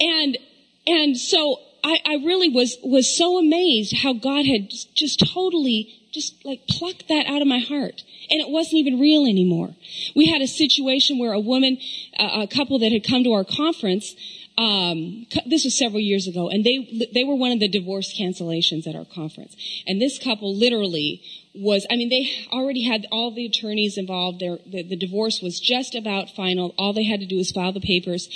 And, 0.00 0.38
and 0.86 1.16
so 1.16 1.60
I, 1.84 1.98
I 2.04 2.14
really 2.24 2.48
was, 2.48 2.76
was 2.82 3.16
so 3.16 3.38
amazed 3.38 3.96
how 3.98 4.12
God 4.12 4.46
had 4.46 4.70
just 4.94 5.20
totally 5.32 5.96
just 6.12 6.44
like 6.44 6.66
plucked 6.68 7.06
that 7.08 7.26
out 7.26 7.40
of 7.40 7.46
my 7.46 7.60
heart. 7.60 8.02
And 8.28 8.40
it 8.40 8.48
wasn't 8.48 8.74
even 8.74 8.98
real 8.98 9.26
anymore. 9.26 9.76
We 10.16 10.26
had 10.26 10.42
a 10.42 10.48
situation 10.48 11.18
where 11.18 11.32
a 11.32 11.40
woman, 11.40 11.78
a 12.18 12.48
couple 12.48 12.80
that 12.80 12.90
had 12.90 13.06
come 13.06 13.22
to 13.24 13.32
our 13.32 13.44
conference, 13.44 14.14
um, 14.58 15.26
this 15.46 15.64
was 15.64 15.78
several 15.78 16.00
years 16.00 16.26
ago, 16.26 16.50
and 16.50 16.64
they 16.64 17.08
they 17.14 17.24
were 17.24 17.34
one 17.34 17.52
of 17.52 17.60
the 17.60 17.68
divorce 17.68 18.12
cancellations 18.18 18.86
at 18.86 18.94
our 18.94 19.06
conference. 19.06 19.56
And 19.86 20.02
this 20.02 20.18
couple 20.18 20.54
literally 20.54 21.22
was, 21.54 21.86
I 21.90 21.96
mean, 21.96 22.08
they 22.08 22.30
already 22.52 22.82
had 22.82 23.06
all 23.10 23.34
the 23.34 23.46
attorneys 23.46 23.98
involved. 23.98 24.40
Their, 24.40 24.58
the, 24.66 24.82
the 24.82 24.96
divorce 24.96 25.40
was 25.42 25.58
just 25.60 25.94
about 25.94 26.30
final. 26.30 26.74
All 26.78 26.92
they 26.92 27.04
had 27.04 27.20
to 27.20 27.26
do 27.26 27.36
was 27.38 27.50
file 27.50 27.72
the 27.72 27.80
papers. 27.80 28.28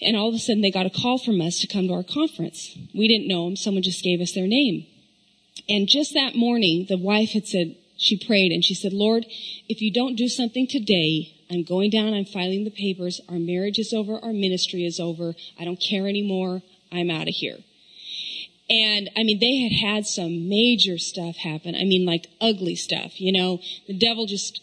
And 0.00 0.16
all 0.16 0.28
of 0.28 0.34
a 0.34 0.38
sudden, 0.38 0.62
they 0.62 0.70
got 0.70 0.86
a 0.86 0.90
call 0.90 1.18
from 1.18 1.40
us 1.40 1.58
to 1.60 1.66
come 1.66 1.88
to 1.88 1.94
our 1.94 2.04
conference. 2.04 2.76
We 2.94 3.08
didn't 3.08 3.28
know 3.28 3.44
them. 3.44 3.56
Someone 3.56 3.82
just 3.82 4.02
gave 4.02 4.20
us 4.20 4.32
their 4.32 4.46
name. 4.46 4.86
And 5.68 5.88
just 5.88 6.14
that 6.14 6.34
morning, 6.34 6.86
the 6.88 6.96
wife 6.96 7.30
had 7.30 7.46
said, 7.46 7.76
she 7.96 8.16
prayed 8.16 8.50
and 8.50 8.64
she 8.64 8.74
said, 8.74 8.92
Lord, 8.94 9.26
if 9.68 9.82
you 9.82 9.92
don't 9.92 10.16
do 10.16 10.26
something 10.26 10.66
today, 10.66 11.36
I'm 11.50 11.64
going 11.64 11.90
down, 11.90 12.14
I'm 12.14 12.24
filing 12.24 12.64
the 12.64 12.70
papers, 12.70 13.20
our 13.28 13.38
marriage 13.38 13.78
is 13.78 13.92
over, 13.92 14.18
our 14.24 14.32
ministry 14.32 14.86
is 14.86 14.98
over, 14.98 15.34
I 15.58 15.64
don't 15.64 15.76
care 15.80 16.08
anymore, 16.08 16.62
I'm 16.90 17.10
out 17.10 17.28
of 17.28 17.34
here. 17.34 17.58
And 18.70 19.10
I 19.16 19.24
mean, 19.24 19.40
they 19.40 19.58
had 19.58 19.72
had 19.72 20.06
some 20.06 20.48
major 20.48 20.96
stuff 20.96 21.36
happen. 21.36 21.74
I 21.74 21.82
mean, 21.84 22.06
like 22.06 22.28
ugly 22.40 22.76
stuff, 22.76 23.20
you 23.20 23.32
know, 23.32 23.60
the 23.88 23.98
devil 23.98 24.26
just 24.26 24.62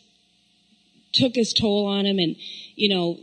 took 1.11 1.35
his 1.35 1.51
toll 1.51 1.85
on 1.85 2.05
him 2.05 2.17
and, 2.17 2.37
you 2.75 2.87
know, 2.87 3.19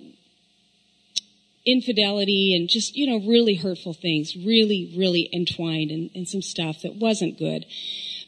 infidelity 1.64 2.54
and 2.54 2.68
just, 2.68 2.94
you 2.94 3.06
know, 3.06 3.26
really 3.26 3.54
hurtful 3.54 3.94
things, 3.94 4.36
really, 4.36 4.92
really 4.94 5.30
entwined 5.32 5.90
in, 5.90 6.10
in 6.12 6.26
some 6.26 6.42
stuff 6.42 6.82
that 6.82 6.96
wasn't 6.96 7.38
good. 7.38 7.64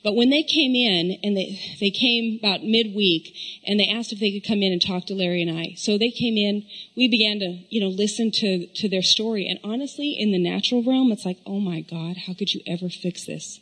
But 0.06 0.14
when 0.14 0.30
they 0.30 0.44
came 0.44 0.76
in, 0.76 1.18
and 1.24 1.36
they, 1.36 1.60
they 1.80 1.90
came 1.90 2.38
about 2.38 2.62
midweek, 2.62 3.34
and 3.66 3.80
they 3.80 3.88
asked 3.88 4.12
if 4.12 4.20
they 4.20 4.30
could 4.30 4.46
come 4.46 4.62
in 4.62 4.70
and 4.70 4.80
talk 4.80 5.04
to 5.06 5.14
Larry 5.16 5.42
and 5.42 5.50
I. 5.50 5.74
So 5.76 5.98
they 5.98 6.12
came 6.12 6.36
in, 6.36 6.64
we 6.96 7.08
began 7.08 7.40
to, 7.40 7.64
you 7.70 7.80
know, 7.80 7.88
listen 7.88 8.30
to, 8.30 8.68
to 8.68 8.88
their 8.88 9.02
story. 9.02 9.48
And 9.48 9.58
honestly, 9.64 10.14
in 10.16 10.30
the 10.30 10.38
natural 10.38 10.84
realm, 10.84 11.10
it's 11.10 11.26
like, 11.26 11.38
oh 11.44 11.58
my 11.58 11.80
God, 11.80 12.18
how 12.18 12.34
could 12.34 12.54
you 12.54 12.60
ever 12.68 12.88
fix 12.88 13.26
this? 13.26 13.58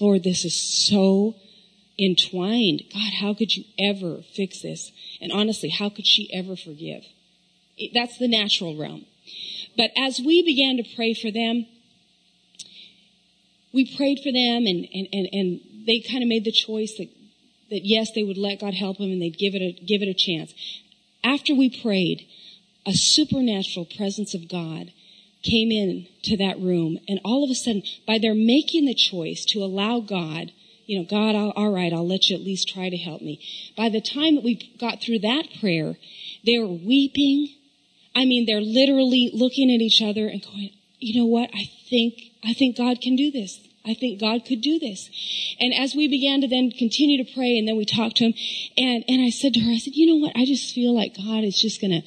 Lord, 0.00 0.24
this 0.24 0.44
is 0.44 0.60
so 0.60 1.36
entwined. 1.96 2.82
God, 2.92 3.12
how 3.20 3.32
could 3.32 3.54
you 3.54 3.62
ever 3.78 4.22
fix 4.34 4.62
this? 4.62 4.90
And 5.20 5.30
honestly, 5.30 5.68
how 5.68 5.88
could 5.88 6.08
she 6.08 6.28
ever 6.34 6.56
forgive? 6.56 7.04
That's 7.94 8.18
the 8.18 8.26
natural 8.26 8.76
realm. 8.76 9.06
But 9.76 9.92
as 9.96 10.18
we 10.18 10.42
began 10.42 10.78
to 10.78 10.96
pray 10.96 11.14
for 11.14 11.30
them, 11.30 11.66
we 13.72 13.94
prayed 13.96 14.18
for 14.18 14.32
them 14.32 14.66
and, 14.66 14.88
and, 14.92 15.06
and, 15.12 15.28
and 15.32 15.60
they 15.86 16.00
kind 16.00 16.22
of 16.22 16.28
made 16.28 16.44
the 16.44 16.52
choice 16.52 16.94
that, 16.98 17.08
that 17.70 17.84
yes, 17.84 18.10
they 18.14 18.22
would 18.22 18.38
let 18.38 18.60
God 18.60 18.74
help 18.74 18.98
them 18.98 19.10
and 19.10 19.20
they'd 19.20 19.38
give 19.38 19.54
it 19.54 19.62
a, 19.62 19.72
give 19.84 20.02
it 20.02 20.08
a 20.08 20.14
chance. 20.14 20.52
After 21.24 21.54
we 21.54 21.80
prayed, 21.82 22.26
a 22.86 22.92
supernatural 22.92 23.86
presence 23.96 24.34
of 24.34 24.48
God 24.48 24.92
came 25.42 25.70
in 25.70 26.08
to 26.24 26.36
that 26.38 26.58
room 26.58 26.98
and 27.08 27.20
all 27.24 27.44
of 27.44 27.50
a 27.50 27.54
sudden, 27.54 27.82
by 28.06 28.18
their 28.18 28.34
making 28.34 28.86
the 28.86 28.94
choice 28.94 29.44
to 29.46 29.60
allow 29.60 30.00
God 30.00 30.52
you 30.86 31.00
know, 31.00 31.04
God, 31.04 31.34
I'll, 31.34 31.50
all 31.50 31.72
right, 31.72 31.92
I'll 31.92 32.06
let 32.06 32.30
you 32.30 32.36
at 32.36 32.42
least 32.42 32.68
try 32.68 32.88
to 32.88 32.96
help 32.96 33.20
me. 33.20 33.40
By 33.76 33.88
the 33.88 34.00
time 34.00 34.36
that 34.36 34.44
we 34.44 34.72
got 34.78 35.02
through 35.02 35.18
that 35.20 35.48
prayer, 35.60 35.96
they 36.44 36.58
were 36.58 36.66
weeping. 36.66 37.54
I 38.14 38.24
mean, 38.24 38.46
they're 38.46 38.60
literally 38.60 39.30
looking 39.34 39.68
at 39.74 39.80
each 39.80 40.00
other 40.00 40.28
and 40.28 40.42
going, 40.42 40.70
you 41.00 41.20
know 41.20 41.26
what? 41.26 41.50
I 41.52 41.68
think, 41.90 42.14
I 42.44 42.52
think 42.52 42.76
God 42.76 43.00
can 43.00 43.16
do 43.16 43.32
this. 43.32 43.58
I 43.86 43.94
think 43.94 44.20
God 44.20 44.44
could 44.44 44.60
do 44.60 44.78
this. 44.78 45.08
And 45.60 45.72
as 45.72 45.94
we 45.94 46.08
began 46.08 46.40
to 46.40 46.48
then 46.48 46.70
continue 46.70 47.22
to 47.24 47.34
pray 47.34 47.56
and 47.56 47.68
then 47.68 47.76
we 47.76 47.84
talked 47.84 48.16
to 48.16 48.24
him 48.24 48.34
and, 48.76 49.04
and 49.08 49.22
I 49.22 49.30
said 49.30 49.54
to 49.54 49.60
her, 49.60 49.70
I 49.70 49.78
said, 49.78 49.94
you 49.94 50.06
know 50.06 50.26
what? 50.26 50.36
I 50.36 50.44
just 50.44 50.74
feel 50.74 50.94
like 50.94 51.16
God 51.16 51.44
is 51.44 51.60
just 51.60 51.80
going 51.80 51.92
to, 51.92 52.02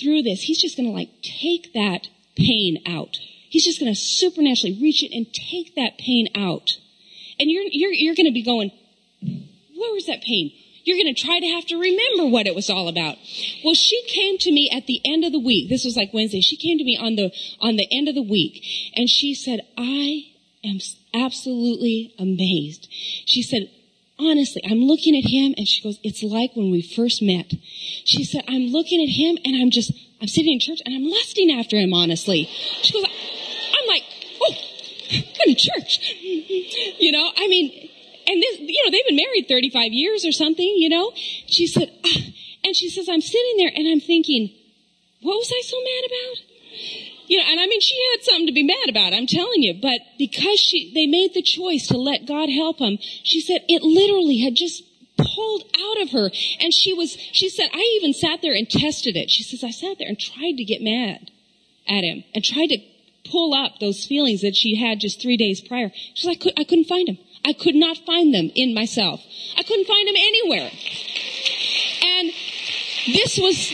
through 0.00 0.22
this, 0.22 0.42
he's 0.42 0.60
just 0.60 0.76
going 0.76 0.88
to 0.88 0.94
like 0.94 1.10
take 1.22 1.74
that 1.74 2.08
pain 2.36 2.82
out. 2.86 3.18
He's 3.50 3.64
just 3.64 3.80
going 3.80 3.92
to 3.92 4.00
supernaturally 4.00 4.78
reach 4.80 5.02
it 5.02 5.14
and 5.14 5.26
take 5.34 5.74
that 5.74 5.98
pain 5.98 6.28
out. 6.34 6.78
And 7.38 7.50
you're, 7.50 7.64
you're, 7.70 7.92
you're 7.92 8.14
going 8.14 8.26
to 8.26 8.32
be 8.32 8.42
going, 8.42 8.70
where 9.20 9.92
was 9.92 10.06
that 10.06 10.22
pain? 10.22 10.52
You're 10.84 10.96
going 10.96 11.14
to 11.14 11.20
try 11.20 11.40
to 11.40 11.46
have 11.46 11.66
to 11.66 11.76
remember 11.76 12.26
what 12.26 12.46
it 12.46 12.54
was 12.54 12.70
all 12.70 12.88
about. 12.88 13.16
Well, 13.64 13.74
she 13.74 14.02
came 14.08 14.38
to 14.38 14.52
me 14.52 14.70
at 14.70 14.86
the 14.86 15.00
end 15.04 15.24
of 15.24 15.32
the 15.32 15.38
week. 15.40 15.68
This 15.68 15.84
was 15.84 15.96
like 15.96 16.14
Wednesday. 16.14 16.40
She 16.40 16.56
came 16.56 16.78
to 16.78 16.84
me 16.84 16.96
on 16.96 17.16
the, 17.16 17.32
on 17.60 17.76
the 17.76 17.86
end 17.90 18.08
of 18.08 18.14
the 18.14 18.22
week 18.22 18.64
and 18.94 19.08
she 19.08 19.34
said, 19.34 19.60
I 19.76 20.30
am 20.64 20.78
absolutely 21.14 22.14
amazed. 22.18 22.88
She 22.90 23.42
said, 23.42 23.70
honestly, 24.18 24.62
I'm 24.64 24.80
looking 24.80 25.16
at 25.16 25.30
him 25.30 25.54
and 25.56 25.66
she 25.66 25.82
goes, 25.82 25.98
it's 26.02 26.22
like 26.22 26.54
when 26.54 26.70
we 26.70 26.82
first 26.82 27.22
met. 27.22 27.52
She 28.04 28.24
said, 28.24 28.44
I'm 28.46 28.66
looking 28.68 29.02
at 29.02 29.08
him 29.08 29.38
and 29.44 29.60
I'm 29.60 29.70
just, 29.70 29.92
I'm 30.20 30.28
sitting 30.28 30.52
in 30.52 30.60
church 30.60 30.80
and 30.84 30.94
I'm 30.94 31.08
lusting 31.08 31.50
after 31.50 31.76
him, 31.76 31.94
honestly. 31.94 32.44
She 32.82 32.92
goes, 32.92 33.04
I'm 33.04 33.88
like, 33.88 34.02
oh, 34.42 34.54
I'm 35.12 35.48
in 35.48 35.56
church. 35.56 36.16
You 37.00 37.12
know, 37.12 37.30
I 37.36 37.48
mean, 37.48 37.90
and 38.26 38.42
this, 38.42 38.60
you 38.60 38.84
know, 38.84 38.90
they've 38.90 39.06
been 39.06 39.16
married 39.16 39.46
35 39.48 39.92
years 39.92 40.24
or 40.24 40.32
something, 40.32 40.74
you 40.76 40.88
know. 40.88 41.12
She 41.14 41.66
said, 41.66 41.90
ah, 42.04 42.20
and 42.64 42.76
she 42.76 42.90
says, 42.90 43.08
I'm 43.08 43.20
sitting 43.20 43.56
there 43.56 43.72
and 43.74 43.88
I'm 43.88 44.00
thinking, 44.00 44.54
what 45.22 45.36
was 45.36 45.50
I 45.50 45.62
so 45.64 45.76
mad 45.82 46.04
about? 46.06 47.09
You 47.30 47.38
know, 47.38 47.44
and 47.46 47.60
I 47.60 47.66
mean, 47.68 47.80
she 47.80 47.94
had 48.10 48.24
something 48.24 48.48
to 48.48 48.52
be 48.52 48.64
mad 48.64 48.88
about, 48.88 49.14
I'm 49.14 49.28
telling 49.28 49.62
you, 49.62 49.78
but 49.80 50.00
because 50.18 50.58
she, 50.58 50.90
they 50.92 51.06
made 51.06 51.32
the 51.32 51.42
choice 51.42 51.86
to 51.86 51.96
let 51.96 52.26
God 52.26 52.50
help 52.50 52.78
them, 52.78 52.98
she 53.00 53.40
said 53.40 53.62
it 53.68 53.82
literally 53.82 54.38
had 54.38 54.56
just 54.56 54.82
pulled 55.16 55.62
out 55.62 56.02
of 56.02 56.10
her. 56.10 56.30
And 56.58 56.74
she 56.74 56.92
was, 56.92 57.16
she 57.16 57.48
said, 57.48 57.68
I 57.72 58.00
even 58.00 58.14
sat 58.14 58.42
there 58.42 58.52
and 58.52 58.68
tested 58.68 59.16
it. 59.16 59.30
She 59.30 59.44
says, 59.44 59.62
I 59.62 59.70
sat 59.70 59.96
there 60.00 60.08
and 60.08 60.18
tried 60.18 60.56
to 60.56 60.64
get 60.64 60.82
mad 60.82 61.30
at 61.86 62.02
him 62.02 62.24
and 62.34 62.42
tried 62.42 62.66
to 62.70 62.78
pull 63.30 63.54
up 63.54 63.78
those 63.78 64.04
feelings 64.04 64.40
that 64.40 64.56
she 64.56 64.74
had 64.74 64.98
just 64.98 65.22
three 65.22 65.36
days 65.36 65.60
prior. 65.60 65.92
She 66.14 66.26
said, 66.26 66.32
I, 66.32 66.34
could, 66.34 66.52
I 66.58 66.64
couldn't 66.64 66.86
find 66.86 67.06
them. 67.06 67.18
I 67.44 67.52
could 67.52 67.76
not 67.76 67.96
find 67.98 68.34
them 68.34 68.50
in 68.56 68.74
myself. 68.74 69.22
I 69.56 69.62
couldn't 69.62 69.86
find 69.86 70.08
them 70.08 70.16
anywhere. 70.18 70.68
And 72.02 72.32
this 73.14 73.38
was, 73.38 73.72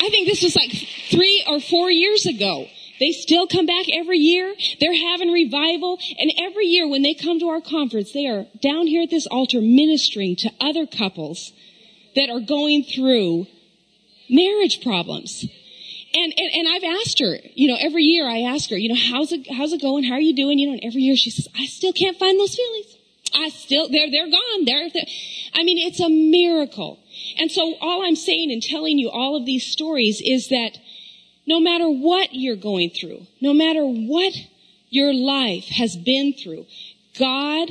I 0.00 0.08
think 0.08 0.28
this 0.28 0.44
was 0.44 0.54
like 0.54 0.70
three 1.10 1.44
or 1.48 1.58
four 1.58 1.90
years 1.90 2.26
ago. 2.26 2.68
They 3.02 3.10
still 3.10 3.48
come 3.48 3.66
back 3.66 3.86
every 3.92 4.18
year. 4.18 4.54
They're 4.78 4.94
having 4.94 5.32
revival. 5.32 5.98
And 6.20 6.30
every 6.38 6.66
year 6.66 6.86
when 6.86 7.02
they 7.02 7.14
come 7.14 7.40
to 7.40 7.48
our 7.48 7.60
conference, 7.60 8.12
they 8.12 8.28
are 8.28 8.46
down 8.62 8.86
here 8.86 9.02
at 9.02 9.10
this 9.10 9.26
altar 9.26 9.60
ministering 9.60 10.36
to 10.36 10.50
other 10.60 10.86
couples 10.86 11.52
that 12.14 12.30
are 12.30 12.38
going 12.38 12.84
through 12.84 13.48
marriage 14.30 14.82
problems. 14.84 15.44
And, 16.14 16.32
and, 16.36 16.50
and 16.54 16.68
I've 16.68 16.84
asked 17.00 17.18
her, 17.18 17.38
you 17.56 17.66
know, 17.66 17.76
every 17.80 18.04
year 18.04 18.24
I 18.24 18.42
ask 18.42 18.70
her, 18.70 18.76
you 18.76 18.90
know, 18.90 18.94
how's 18.94 19.32
it, 19.32 19.50
how's 19.50 19.72
it 19.72 19.82
going? 19.82 20.04
How 20.04 20.14
are 20.14 20.20
you 20.20 20.36
doing? 20.36 20.60
You 20.60 20.68
know, 20.68 20.74
and 20.74 20.84
every 20.84 21.02
year 21.02 21.16
she 21.16 21.30
says, 21.30 21.48
I 21.58 21.66
still 21.66 21.92
can't 21.92 22.16
find 22.16 22.38
those 22.38 22.54
feelings. 22.54 22.98
I 23.34 23.48
still, 23.48 23.88
they're, 23.88 24.12
they're 24.12 24.30
gone. 24.30 24.64
They're, 24.64 24.88
they're, 24.90 25.06
I 25.54 25.64
mean, 25.64 25.78
it's 25.78 25.98
a 25.98 26.08
miracle. 26.08 27.00
And 27.36 27.50
so 27.50 27.74
all 27.80 28.06
I'm 28.06 28.14
saying 28.14 28.52
and 28.52 28.62
telling 28.62 29.00
you 29.00 29.10
all 29.10 29.36
of 29.36 29.44
these 29.44 29.66
stories 29.66 30.22
is 30.24 30.50
that 30.50 30.78
no 31.46 31.60
matter 31.60 31.88
what 31.88 32.30
you're 32.32 32.56
going 32.56 32.90
through, 32.90 33.26
no 33.40 33.52
matter 33.52 33.84
what 33.84 34.34
your 34.90 35.12
life 35.12 35.64
has 35.64 35.96
been 35.96 36.34
through, 36.34 36.66
God 37.18 37.70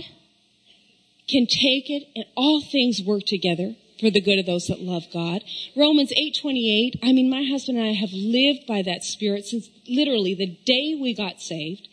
can 1.29 1.47
take 1.47 1.89
it 1.89 2.07
and 2.15 2.25
all 2.35 2.61
things 2.61 3.01
work 3.01 3.23
together 3.25 3.75
for 3.99 4.09
the 4.09 4.19
good 4.19 4.39
of 4.39 4.45
those 4.45 4.67
that 4.67 4.81
love 4.81 5.05
God. 5.13 5.43
Romans 5.75 6.11
8:28, 6.17 6.99
I 7.03 7.13
mean 7.13 7.29
my 7.29 7.43
husband 7.43 7.77
and 7.77 7.87
I 7.87 7.93
have 7.93 8.11
lived 8.11 8.65
by 8.67 8.81
that 8.81 9.03
spirit 9.03 9.45
since 9.45 9.69
literally 9.87 10.33
the 10.33 10.57
day 10.65 10.95
we 10.95 11.13
got 11.13 11.41
saved. 11.41 11.87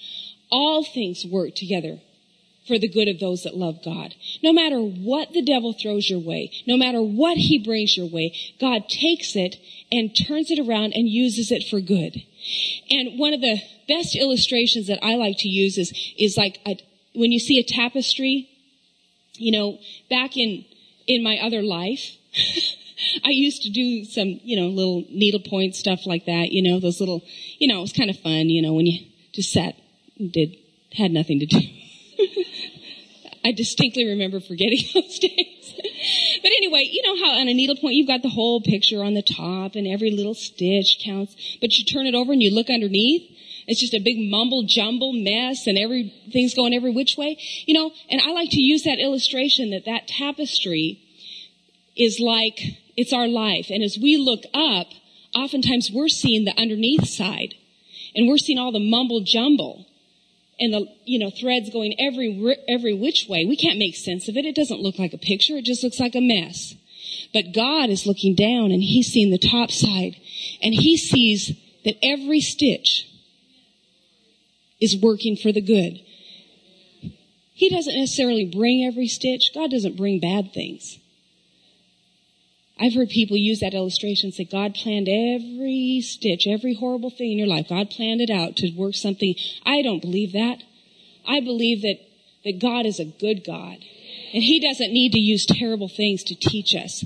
All 0.50 0.82
things 0.82 1.26
work 1.26 1.54
together 1.54 2.00
for 2.68 2.78
the 2.78 2.88
good 2.88 3.08
of 3.08 3.18
those 3.18 3.42
that 3.42 3.56
love 3.56 3.82
God. 3.84 4.14
No 4.42 4.52
matter 4.52 4.78
what 4.78 5.32
the 5.32 5.42
devil 5.42 5.72
throws 5.72 6.08
your 6.08 6.20
way, 6.20 6.52
no 6.66 6.76
matter 6.76 7.02
what 7.02 7.38
he 7.38 7.58
brings 7.58 7.96
your 7.96 8.06
way, 8.06 8.36
God 8.60 8.88
takes 8.88 9.34
it 9.34 9.56
and 9.90 10.14
turns 10.14 10.50
it 10.50 10.60
around 10.60 10.92
and 10.94 11.08
uses 11.08 11.50
it 11.50 11.64
for 11.68 11.80
good. 11.80 12.22
And 12.90 13.18
one 13.18 13.34
of 13.34 13.40
the 13.40 13.60
best 13.88 14.14
illustrations 14.14 14.86
that 14.86 15.02
I 15.02 15.16
like 15.16 15.36
to 15.38 15.48
use 15.48 15.78
is, 15.78 15.92
is 16.18 16.36
like 16.36 16.60
a, 16.66 16.78
when 17.14 17.32
you 17.32 17.38
see 17.38 17.58
a 17.58 17.64
tapestry, 17.64 18.48
you 19.34 19.50
know, 19.50 19.78
back 20.10 20.36
in, 20.36 20.64
in 21.06 21.22
my 21.22 21.38
other 21.38 21.62
life, 21.62 22.16
I 23.24 23.30
used 23.30 23.62
to 23.62 23.70
do 23.70 24.04
some, 24.04 24.40
you 24.42 24.60
know, 24.60 24.68
little 24.68 25.04
needlepoint 25.10 25.74
stuff 25.74 26.06
like 26.06 26.26
that, 26.26 26.52
you 26.52 26.62
know, 26.62 26.80
those 26.80 27.00
little, 27.00 27.22
you 27.58 27.68
know, 27.68 27.78
it 27.78 27.82
was 27.82 27.92
kind 27.92 28.10
of 28.10 28.18
fun, 28.18 28.50
you 28.50 28.62
know, 28.62 28.74
when 28.74 28.86
you 28.86 29.06
just 29.32 29.52
sat 29.52 29.76
and 30.18 30.32
did, 30.32 30.56
had 30.92 31.10
nothing 31.10 31.40
to 31.40 31.46
do. 31.46 31.60
I 33.48 33.52
distinctly 33.52 34.06
remember 34.06 34.40
forgetting 34.40 34.80
those 34.94 35.18
days. 35.18 35.74
but 36.42 36.52
anyway, 36.58 36.86
you 36.90 37.00
know 37.02 37.16
how 37.16 37.40
on 37.40 37.48
a 37.48 37.54
needlepoint 37.54 37.94
you've 37.94 38.06
got 38.06 38.20
the 38.20 38.28
whole 38.28 38.60
picture 38.60 39.02
on 39.02 39.14
the 39.14 39.22
top 39.22 39.74
and 39.74 39.86
every 39.86 40.10
little 40.10 40.34
stitch 40.34 41.00
counts, 41.02 41.34
but 41.62 41.72
you 41.72 41.84
turn 41.86 42.06
it 42.06 42.14
over 42.14 42.32
and 42.32 42.42
you 42.42 42.54
look 42.54 42.68
underneath. 42.68 43.22
It's 43.66 43.80
just 43.80 43.94
a 43.94 44.00
big 44.00 44.18
mumble 44.18 44.64
jumble 44.64 45.14
mess 45.14 45.66
and 45.66 45.78
everything's 45.78 46.54
going 46.54 46.74
every 46.74 46.90
which 46.90 47.16
way. 47.16 47.38
You 47.64 47.72
know, 47.72 47.90
and 48.10 48.20
I 48.20 48.32
like 48.32 48.50
to 48.50 48.60
use 48.60 48.82
that 48.82 48.98
illustration 48.98 49.70
that 49.70 49.86
that 49.86 50.08
tapestry 50.08 51.00
is 51.96 52.20
like, 52.20 52.60
it's 52.98 53.14
our 53.14 53.28
life. 53.28 53.68
And 53.70 53.82
as 53.82 53.98
we 54.00 54.18
look 54.18 54.44
up, 54.52 54.88
oftentimes 55.34 55.90
we're 55.90 56.08
seeing 56.08 56.44
the 56.44 56.58
underneath 56.58 57.06
side 57.08 57.54
and 58.14 58.28
we're 58.28 58.38
seeing 58.38 58.58
all 58.58 58.72
the 58.72 58.78
mumble 58.78 59.22
jumble 59.24 59.87
and 60.60 60.72
the 60.72 60.86
you 61.04 61.18
know 61.18 61.30
threads 61.30 61.70
going 61.70 61.94
every 61.98 62.56
every 62.68 62.94
which 62.94 63.26
way. 63.28 63.44
We 63.44 63.56
can't 63.56 63.78
make 63.78 63.96
sense 63.96 64.28
of 64.28 64.36
it. 64.36 64.44
It 64.44 64.54
doesn't 64.54 64.80
look 64.80 64.98
like 64.98 65.12
a 65.12 65.18
picture. 65.18 65.56
It 65.56 65.64
just 65.64 65.82
looks 65.82 66.00
like 66.00 66.14
a 66.14 66.20
mess. 66.20 66.74
But 67.32 67.52
god 67.52 67.90
is 67.90 68.06
looking 68.06 68.34
down 68.34 68.70
and 68.70 68.82
he's 68.82 69.12
seeing 69.12 69.30
the 69.30 69.38
top 69.38 69.70
side 69.70 70.16
and 70.62 70.74
he 70.74 70.96
sees 70.96 71.52
that 71.84 71.96
every 72.02 72.40
stitch 72.40 73.08
is 74.80 74.96
working 74.96 75.36
for 75.36 75.52
the 75.52 75.60
good. 75.60 76.00
He 77.54 77.68
doesn't 77.68 77.96
necessarily 77.96 78.44
bring 78.44 78.84
every 78.84 79.08
stitch. 79.08 79.50
God 79.52 79.70
doesn't 79.70 79.96
bring 79.96 80.20
bad 80.20 80.52
things 80.52 80.98
I've 82.80 82.94
heard 82.94 83.08
people 83.08 83.36
use 83.36 83.60
that 83.60 83.74
illustration 83.74 84.32
say 84.32 84.44
God 84.44 84.74
planned 84.74 85.08
every 85.08 86.00
stitch, 86.02 86.46
every 86.46 86.74
horrible 86.74 87.10
thing 87.10 87.32
in 87.32 87.38
your 87.38 87.48
life. 87.48 87.68
God 87.68 87.90
planned 87.90 88.20
it 88.20 88.30
out 88.30 88.56
to 88.56 88.70
work 88.76 88.94
something. 88.94 89.34
I 89.66 89.82
don't 89.82 90.00
believe 90.00 90.32
that. 90.32 90.62
I 91.26 91.40
believe 91.40 91.82
that, 91.82 91.98
that 92.44 92.60
God 92.60 92.86
is 92.86 93.00
a 93.00 93.04
good 93.04 93.44
God 93.44 93.78
and 94.32 94.42
he 94.42 94.60
doesn't 94.60 94.92
need 94.92 95.12
to 95.12 95.18
use 95.18 95.46
terrible 95.46 95.88
things 95.88 96.22
to 96.24 96.34
teach 96.34 96.74
us. 96.74 97.04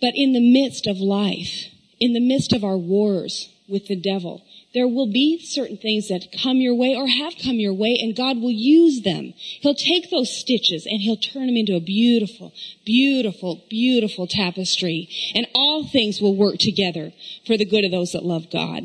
But 0.00 0.12
in 0.14 0.32
the 0.32 0.40
midst 0.40 0.86
of 0.86 0.98
life, 0.98 1.66
in 2.00 2.12
the 2.12 2.20
midst 2.20 2.52
of 2.52 2.64
our 2.64 2.76
wars 2.76 3.50
with 3.68 3.86
the 3.86 3.96
devil, 3.96 4.44
there 4.76 4.86
will 4.86 5.10
be 5.10 5.40
certain 5.42 5.78
things 5.78 6.08
that 6.08 6.28
come 6.42 6.58
your 6.58 6.74
way 6.74 6.94
or 6.94 7.08
have 7.08 7.32
come 7.42 7.54
your 7.54 7.72
way 7.72 7.98
and 7.98 8.14
God 8.14 8.36
will 8.36 8.50
use 8.50 9.00
them. 9.00 9.32
He'll 9.62 9.74
take 9.74 10.10
those 10.10 10.30
stitches 10.30 10.84
and 10.84 11.00
he'll 11.00 11.16
turn 11.16 11.46
them 11.46 11.56
into 11.56 11.76
a 11.76 11.80
beautiful, 11.80 12.52
beautiful, 12.84 13.64
beautiful 13.70 14.26
tapestry. 14.26 15.08
And 15.34 15.46
all 15.54 15.88
things 15.88 16.20
will 16.20 16.36
work 16.36 16.58
together 16.58 17.14
for 17.46 17.56
the 17.56 17.64
good 17.64 17.86
of 17.86 17.90
those 17.90 18.12
that 18.12 18.22
love 18.22 18.50
God. 18.52 18.84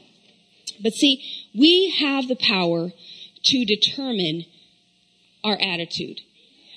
But 0.81 0.93
see, 0.93 1.49
we 1.53 1.93
have 1.99 2.29
the 2.29 2.37
power 2.37 2.91
to 3.43 3.65
determine 3.65 4.45
our 5.43 5.59
attitude 5.59 6.21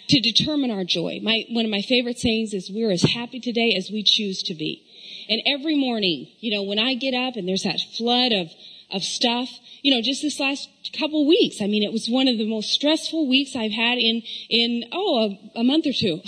to 0.09 0.21
determine 0.21 0.71
our 0.71 0.85
joy. 0.85 1.19
My, 1.23 1.45
one 1.49 1.65
of 1.65 1.71
my 1.71 1.81
favorite 1.81 2.19
sayings 2.19 2.53
is 2.53 2.71
we're 2.71 2.91
as 2.91 3.03
happy 3.03 3.41
today 3.41 3.75
as 3.75 3.91
we 3.91 4.03
choose 4.03 4.43
to 4.43 4.55
be. 4.55 4.83
And 5.29 5.41
every 5.47 5.77
morning, 5.77 6.29
you 6.41 6.55
know, 6.55 6.63
when 6.63 6.79
I 6.79 6.95
get 6.95 7.15
up 7.15 7.37
and 7.37 7.49
there's 7.49 7.63
that 7.63 7.81
flood 7.97 8.33
of, 8.33 8.51
of 8.91 9.03
stuff. 9.03 9.51
You 9.83 9.95
know, 9.95 10.03
just 10.03 10.23
this 10.23 10.41
last 10.41 10.69
couple 10.99 11.27
weeks. 11.27 11.61
I 11.61 11.67
mean, 11.67 11.83
it 11.83 11.93
was 11.93 12.09
one 12.09 12.29
of 12.29 12.39
the 12.39 12.49
most 12.49 12.71
stressful 12.71 13.29
weeks 13.29 13.57
I've 13.57 13.73
had 13.73 13.99
in, 13.99 14.23
in, 14.49 14.85
oh, 14.93 15.39
a, 15.55 15.61
a 15.61 15.65
month 15.65 15.87
or 15.87 15.93
two. 15.93 16.21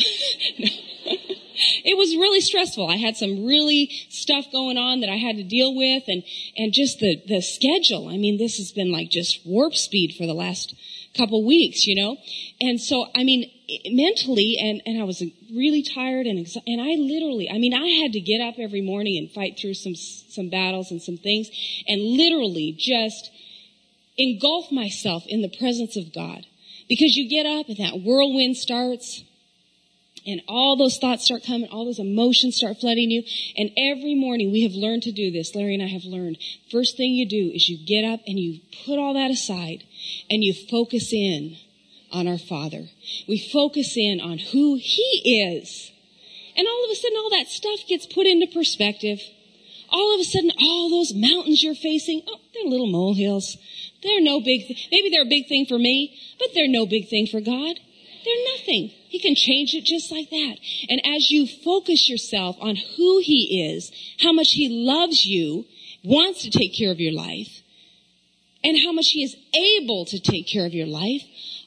it 1.84 1.96
was 1.96 2.16
really 2.16 2.40
stressful. 2.40 2.88
I 2.88 2.96
had 2.96 3.16
some 3.16 3.44
really 3.44 3.90
stuff 4.10 4.46
going 4.52 4.76
on 4.76 5.00
that 5.00 5.10
I 5.10 5.16
had 5.16 5.36
to 5.36 5.44
deal 5.44 5.74
with 5.74 6.04
and, 6.08 6.22
and 6.56 6.72
just 6.72 6.98
the, 7.00 7.22
the 7.26 7.40
schedule. 7.40 8.08
I 8.08 8.16
mean, 8.16 8.38
this 8.38 8.58
has 8.58 8.72
been 8.72 8.92
like 8.92 9.10
just 9.10 9.46
warp 9.46 9.74
speed 9.74 10.14
for 10.16 10.26
the 10.26 10.34
last 10.34 10.74
couple 11.16 11.44
weeks, 11.44 11.86
you 11.86 11.96
know? 11.96 12.16
And 12.60 12.80
so, 12.80 13.06
I 13.14 13.24
mean, 13.24 13.50
mentally, 13.86 14.56
and, 14.60 14.82
and 14.86 15.00
I 15.00 15.04
was 15.04 15.22
really 15.52 15.82
tired 15.82 16.26
and, 16.26 16.46
and 16.66 16.80
I 16.80 16.94
literally, 16.94 17.50
I 17.50 17.58
mean, 17.58 17.74
I 17.74 17.88
had 18.02 18.12
to 18.12 18.20
get 18.20 18.40
up 18.40 18.54
every 18.58 18.80
morning 18.80 19.18
and 19.18 19.30
fight 19.30 19.58
through 19.60 19.74
some, 19.74 19.94
some 19.94 20.48
battles 20.48 20.90
and 20.90 21.02
some 21.02 21.16
things 21.16 21.48
and 21.86 22.00
literally 22.00 22.74
just 22.78 23.30
engulf 24.18 24.70
myself 24.70 25.24
in 25.26 25.42
the 25.42 25.54
presence 25.58 25.96
of 25.96 26.12
God. 26.14 26.46
Because 26.88 27.16
you 27.16 27.28
get 27.28 27.46
up 27.46 27.68
and 27.68 27.78
that 27.78 28.00
whirlwind 28.04 28.56
starts 28.56 29.24
and 30.26 30.42
all 30.48 30.76
those 30.76 30.98
thoughts 30.98 31.24
start 31.24 31.44
coming, 31.44 31.68
all 31.70 31.84
those 31.84 31.98
emotions 31.98 32.56
start 32.56 32.78
flooding 32.78 33.10
you. 33.10 33.22
And 33.56 33.70
every 33.76 34.14
morning 34.14 34.50
we 34.50 34.62
have 34.62 34.72
learned 34.72 35.02
to 35.04 35.12
do 35.12 35.30
this. 35.30 35.54
Larry 35.54 35.74
and 35.74 35.82
I 35.82 35.86
have 35.86 36.04
learned. 36.04 36.38
First 36.70 36.96
thing 36.96 37.12
you 37.12 37.28
do 37.28 37.52
is 37.54 37.68
you 37.68 37.78
get 37.78 38.04
up 38.04 38.20
and 38.26 38.38
you 38.38 38.60
put 38.84 38.98
all 38.98 39.14
that 39.14 39.30
aside 39.30 39.84
and 40.28 40.42
you 40.42 40.52
focus 40.52 41.12
in 41.12 41.56
on 42.12 42.26
our 42.26 42.38
Father. 42.38 42.88
We 43.28 43.38
focus 43.38 43.96
in 43.96 44.20
on 44.20 44.38
who 44.38 44.76
He 44.80 45.42
is. 45.42 45.92
And 46.56 46.66
all 46.66 46.84
of 46.84 46.90
a 46.90 46.94
sudden 46.94 47.16
all 47.18 47.30
that 47.30 47.48
stuff 47.48 47.80
gets 47.88 48.06
put 48.06 48.26
into 48.26 48.46
perspective. 48.46 49.20
All 49.88 50.14
of 50.14 50.20
a 50.20 50.24
sudden 50.24 50.50
all 50.60 50.90
those 50.90 51.14
mountains 51.14 51.62
you're 51.62 51.74
facing, 51.74 52.22
oh, 52.26 52.40
they're 52.54 52.70
little 52.70 52.90
molehills. 52.90 53.56
They're 54.02 54.20
no 54.20 54.40
big, 54.40 54.66
th- 54.66 54.88
maybe 54.90 55.10
they're 55.10 55.22
a 55.22 55.28
big 55.28 55.48
thing 55.48 55.66
for 55.66 55.78
me, 55.78 56.18
but 56.38 56.48
they're 56.54 56.68
no 56.68 56.86
big 56.86 57.08
thing 57.08 57.26
for 57.26 57.40
God. 57.40 57.78
They're 58.26 58.56
nothing. 58.56 58.90
He 59.08 59.20
can 59.20 59.36
change 59.36 59.72
it 59.74 59.84
just 59.84 60.10
like 60.10 60.30
that. 60.30 60.56
And 60.88 61.00
as 61.06 61.30
you 61.30 61.46
focus 61.46 62.08
yourself 62.08 62.56
on 62.60 62.74
who 62.74 63.20
He 63.22 63.70
is, 63.70 63.92
how 64.18 64.32
much 64.32 64.48
He 64.50 64.68
loves 64.68 65.24
you, 65.24 65.64
wants 66.02 66.42
to 66.42 66.50
take 66.50 66.76
care 66.76 66.90
of 66.90 66.98
your 66.98 67.12
life, 67.12 67.62
and 68.64 68.76
how 68.84 68.90
much 68.90 69.10
He 69.12 69.22
is 69.22 69.36
able 69.54 70.06
to 70.06 70.18
take 70.18 70.48
care 70.48 70.66
of 70.66 70.74
your 70.74 70.88
life, 70.88 71.22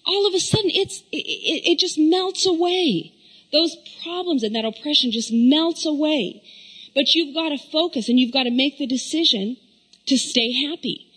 all 0.06 0.28
of 0.28 0.34
a 0.34 0.39
sudden 0.39 0.69
it's, 0.74 1.02
it, 1.13 1.63
it, 1.65 1.80
just 1.80 1.98
melts 1.98 2.45
away. 2.45 3.13
Those 3.54 3.78
problems 4.04 4.43
and 4.43 4.54
that 4.56 4.65
oppression 4.65 5.12
just 5.12 5.32
melts 5.32 5.86
away. 5.86 6.43
But 6.93 7.13
you've 7.15 7.34
got 7.34 7.50
to 7.50 7.58
focus 7.58 8.10
and 8.10 8.19
you've 8.19 8.34
got 8.34 8.43
to 8.43 8.52
make 8.52 8.78
the 8.78 8.88
decision 8.88 9.56
to 10.08 10.17
stay 10.17 10.52
happy. 10.67 11.08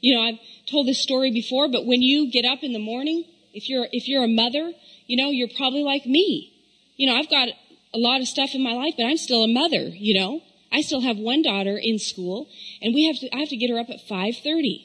You 0.00 0.14
know, 0.14 0.22
I've 0.22 0.38
told 0.70 0.86
this 0.86 1.02
story 1.02 1.32
before, 1.32 1.68
but 1.68 1.84
when 1.84 2.00
you 2.00 2.30
get 2.30 2.46
up 2.46 2.62
in 2.62 2.72
the 2.72 2.78
morning, 2.78 3.24
if 3.52 3.68
you're, 3.68 3.86
if 3.92 4.08
you're 4.08 4.24
a 4.24 4.28
mother, 4.28 4.72
you 5.06 5.16
know, 5.16 5.30
you're 5.30 5.48
probably 5.56 5.82
like 5.82 6.06
me. 6.06 6.52
You 6.96 7.08
know, 7.08 7.16
I've 7.16 7.30
got 7.30 7.48
a 7.48 7.98
lot 7.98 8.20
of 8.20 8.28
stuff 8.28 8.54
in 8.54 8.62
my 8.62 8.72
life, 8.72 8.94
but 8.96 9.04
I'm 9.04 9.16
still 9.16 9.42
a 9.42 9.48
mother, 9.48 9.88
you 9.88 10.18
know. 10.18 10.42
I 10.72 10.80
still 10.82 11.00
have 11.00 11.16
one 11.16 11.42
daughter 11.42 11.78
in 11.80 11.98
school 11.98 12.48
and 12.82 12.94
we 12.94 13.06
have 13.06 13.18
to, 13.20 13.34
I 13.34 13.40
have 13.40 13.48
to 13.48 13.56
get 13.56 13.70
her 13.70 13.78
up 13.78 13.88
at 13.88 14.06
5.30. 14.08 14.84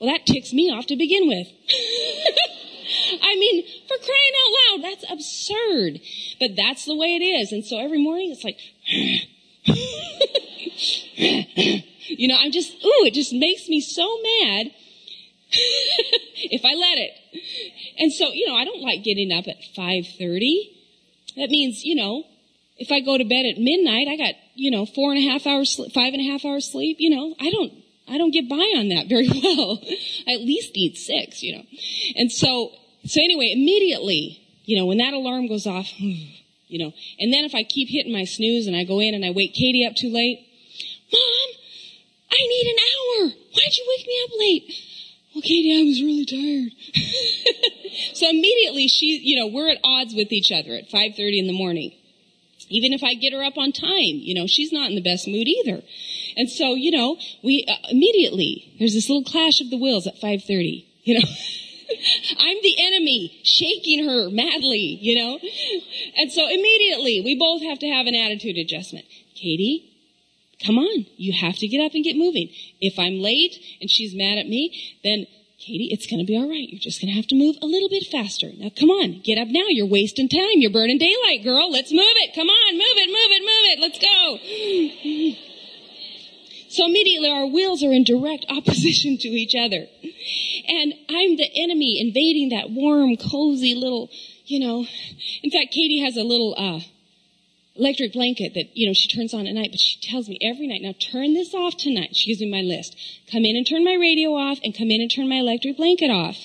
Well, 0.00 0.10
that 0.10 0.26
ticks 0.26 0.52
me 0.52 0.70
off 0.70 0.86
to 0.86 0.96
begin 0.96 1.28
with. 1.28 1.46
I 3.22 3.36
mean, 3.36 3.64
for 3.86 3.96
crying 3.98 4.34
out 4.42 4.52
loud, 4.60 4.84
that's 4.84 5.04
absurd. 5.10 6.00
But 6.38 6.56
that's 6.56 6.84
the 6.84 6.96
way 6.96 7.16
it 7.16 7.22
is. 7.22 7.52
And 7.52 7.64
so 7.64 7.78
every 7.78 8.02
morning 8.02 8.32
it's 8.32 8.44
like, 8.44 8.58
you 12.08 12.28
know, 12.28 12.36
I'm 12.38 12.50
just, 12.50 12.72
ooh, 12.84 13.04
it 13.04 13.14
just 13.14 13.32
makes 13.32 13.68
me 13.68 13.80
so 13.80 14.18
mad 14.42 14.72
if 15.52 16.64
I 16.64 16.74
let 16.74 16.98
it. 16.98 17.10
And 17.98 18.12
so, 18.12 18.30
you 18.32 18.46
know, 18.46 18.56
I 18.56 18.64
don't 18.64 18.80
like 18.80 19.02
getting 19.02 19.32
up 19.32 19.46
at 19.48 19.56
5.30. 19.76 20.76
That 21.36 21.50
means, 21.50 21.82
you 21.84 21.94
know, 21.94 22.24
if 22.76 22.90
I 22.90 23.00
go 23.00 23.18
to 23.18 23.24
bed 23.24 23.46
at 23.46 23.58
midnight, 23.58 24.08
I 24.08 24.16
got, 24.16 24.34
you 24.54 24.70
know, 24.70 24.86
four 24.86 25.12
and 25.12 25.18
a 25.18 25.28
half 25.28 25.46
hours, 25.46 25.74
five 25.92 26.14
and 26.14 26.20
a 26.20 26.30
half 26.30 26.44
hours 26.44 26.70
sleep. 26.70 26.96
You 26.98 27.10
know, 27.10 27.34
I 27.38 27.50
don't, 27.50 27.72
I 28.08 28.18
don't 28.18 28.32
get 28.32 28.48
by 28.48 28.56
on 28.56 28.88
that 28.88 29.08
very 29.08 29.28
well. 29.42 29.78
I 30.26 30.32
at 30.34 30.40
least 30.40 30.74
need 30.74 30.96
six, 30.96 31.42
you 31.42 31.56
know. 31.56 31.64
And 32.16 32.32
so, 32.32 32.72
so 33.04 33.20
anyway, 33.22 33.52
immediately, 33.52 34.40
you 34.64 34.78
know, 34.78 34.86
when 34.86 34.98
that 34.98 35.14
alarm 35.14 35.46
goes 35.46 35.66
off, 35.66 35.88
you 36.00 36.78
know, 36.78 36.92
and 37.18 37.32
then 37.32 37.44
if 37.44 37.54
I 37.54 37.64
keep 37.64 37.88
hitting 37.90 38.12
my 38.12 38.24
snooze 38.24 38.66
and 38.66 38.76
I 38.76 38.84
go 38.84 39.00
in 39.00 39.14
and 39.14 39.24
I 39.24 39.30
wake 39.30 39.54
Katie 39.54 39.84
up 39.84 39.94
too 39.94 40.10
late, 40.10 40.46
Mom, 41.12 41.48
I 42.30 42.38
need 42.38 42.66
an 42.70 42.78
hour. 42.78 43.32
Why'd 43.52 43.76
you 43.76 43.86
wake 43.88 44.06
me 44.06 44.16
up 44.24 44.30
late? 44.38 44.89
Well, 45.34 45.42
Katie, 45.42 45.78
I 45.78 45.84
was 45.84 46.02
really 46.02 46.26
tired. 46.26 46.72
so 48.14 48.28
immediately 48.28 48.88
she, 48.88 49.20
you 49.22 49.36
know, 49.36 49.46
we're 49.46 49.70
at 49.70 49.78
odds 49.84 50.14
with 50.14 50.32
each 50.32 50.50
other 50.50 50.74
at 50.74 50.88
5.30 50.90 51.38
in 51.38 51.46
the 51.46 51.52
morning. 51.52 51.92
Even 52.68 52.92
if 52.92 53.02
I 53.02 53.14
get 53.14 53.32
her 53.32 53.42
up 53.42 53.56
on 53.56 53.72
time, 53.72 54.18
you 54.22 54.34
know, 54.34 54.46
she's 54.46 54.72
not 54.72 54.90
in 54.90 54.96
the 54.96 55.02
best 55.02 55.26
mood 55.26 55.46
either. 55.46 55.82
And 56.36 56.50
so, 56.50 56.74
you 56.74 56.90
know, 56.90 57.16
we 57.42 57.64
uh, 57.68 57.88
immediately, 57.90 58.74
there's 58.78 58.94
this 58.94 59.08
little 59.08 59.24
clash 59.24 59.60
of 59.60 59.70
the 59.70 59.78
wills 59.78 60.06
at 60.06 60.20
5.30, 60.20 60.84
you 61.04 61.18
know. 61.18 61.28
I'm 62.38 62.56
the 62.62 62.76
enemy, 62.78 63.40
shaking 63.42 64.06
her 64.06 64.30
madly, 64.30 64.98
you 65.00 65.16
know. 65.16 65.38
And 66.16 66.32
so 66.32 66.46
immediately, 66.46 67.22
we 67.24 67.36
both 67.36 67.62
have 67.62 67.80
to 67.80 67.88
have 67.88 68.06
an 68.06 68.14
attitude 68.14 68.56
adjustment. 68.56 69.06
Katie, 69.34 69.89
come 70.64 70.78
on, 70.78 71.06
you 71.16 71.32
have 71.32 71.56
to 71.56 71.68
get 71.68 71.84
up 71.84 71.92
and 71.94 72.04
get 72.04 72.16
moving. 72.16 72.50
If 72.80 72.98
I'm 72.98 73.20
late 73.20 73.58
and 73.80 73.90
she's 73.90 74.14
mad 74.14 74.38
at 74.38 74.48
me, 74.48 74.98
then 75.02 75.26
Katie, 75.58 75.88
it's 75.92 76.06
going 76.06 76.20
to 76.20 76.26
be 76.26 76.38
all 76.38 76.48
right. 76.48 76.68
You're 76.68 76.80
just 76.80 77.02
going 77.02 77.12
to 77.12 77.16
have 77.16 77.26
to 77.28 77.34
move 77.34 77.56
a 77.60 77.66
little 77.66 77.90
bit 77.90 78.06
faster. 78.06 78.48
Now, 78.56 78.70
come 78.74 78.88
on, 78.88 79.20
get 79.20 79.36
up 79.36 79.48
now. 79.48 79.68
You're 79.68 79.86
wasting 79.86 80.28
time. 80.28 80.56
You're 80.56 80.72
burning 80.72 80.96
daylight, 80.96 81.44
girl. 81.44 81.70
Let's 81.70 81.92
move 81.92 82.00
it. 82.24 82.34
Come 82.34 82.48
on, 82.48 82.72
move 82.72 82.96
it, 82.96 83.08
move 83.08 83.30
it, 83.30 83.42
move 83.44 83.66
it. 83.68 83.78
Let's 83.80 83.98
go. 85.36 85.46
So 86.70 86.86
immediately 86.86 87.28
our 87.28 87.46
wills 87.46 87.82
are 87.82 87.92
in 87.92 88.04
direct 88.04 88.46
opposition 88.48 89.18
to 89.18 89.28
each 89.28 89.56
other. 89.56 89.86
and 90.68 90.94
I'm 91.08 91.36
the 91.36 91.50
enemy 91.56 92.00
invading 92.00 92.50
that 92.50 92.70
warm, 92.70 93.16
cozy 93.16 93.74
little, 93.74 94.08
you 94.46 94.60
know. 94.60 94.86
In 95.42 95.50
fact, 95.50 95.72
Katie 95.72 95.98
has 95.98 96.16
a 96.16 96.22
little, 96.22 96.54
uh, 96.56 96.80
electric 97.80 98.12
blanket 98.12 98.52
that, 98.54 98.76
you 98.76 98.86
know, 98.86 98.92
she 98.92 99.08
turns 99.08 99.32
on 99.32 99.46
at 99.46 99.54
night, 99.54 99.70
but 99.70 99.80
she 99.80 99.98
tells 100.00 100.28
me 100.28 100.38
every 100.42 100.66
night, 100.66 100.82
now 100.82 100.94
turn 101.00 101.32
this 101.32 101.54
off 101.54 101.76
tonight. 101.78 102.14
She 102.14 102.30
gives 102.30 102.40
me 102.40 102.50
my 102.50 102.60
list. 102.60 102.94
Come 103.32 103.44
in 103.46 103.56
and 103.56 103.66
turn 103.66 103.84
my 103.84 103.94
radio 103.94 104.36
off 104.36 104.58
and 104.62 104.76
come 104.76 104.90
in 104.90 105.00
and 105.00 105.10
turn 105.10 105.28
my 105.28 105.36
electric 105.36 105.78
blanket 105.78 106.10
off. 106.10 106.36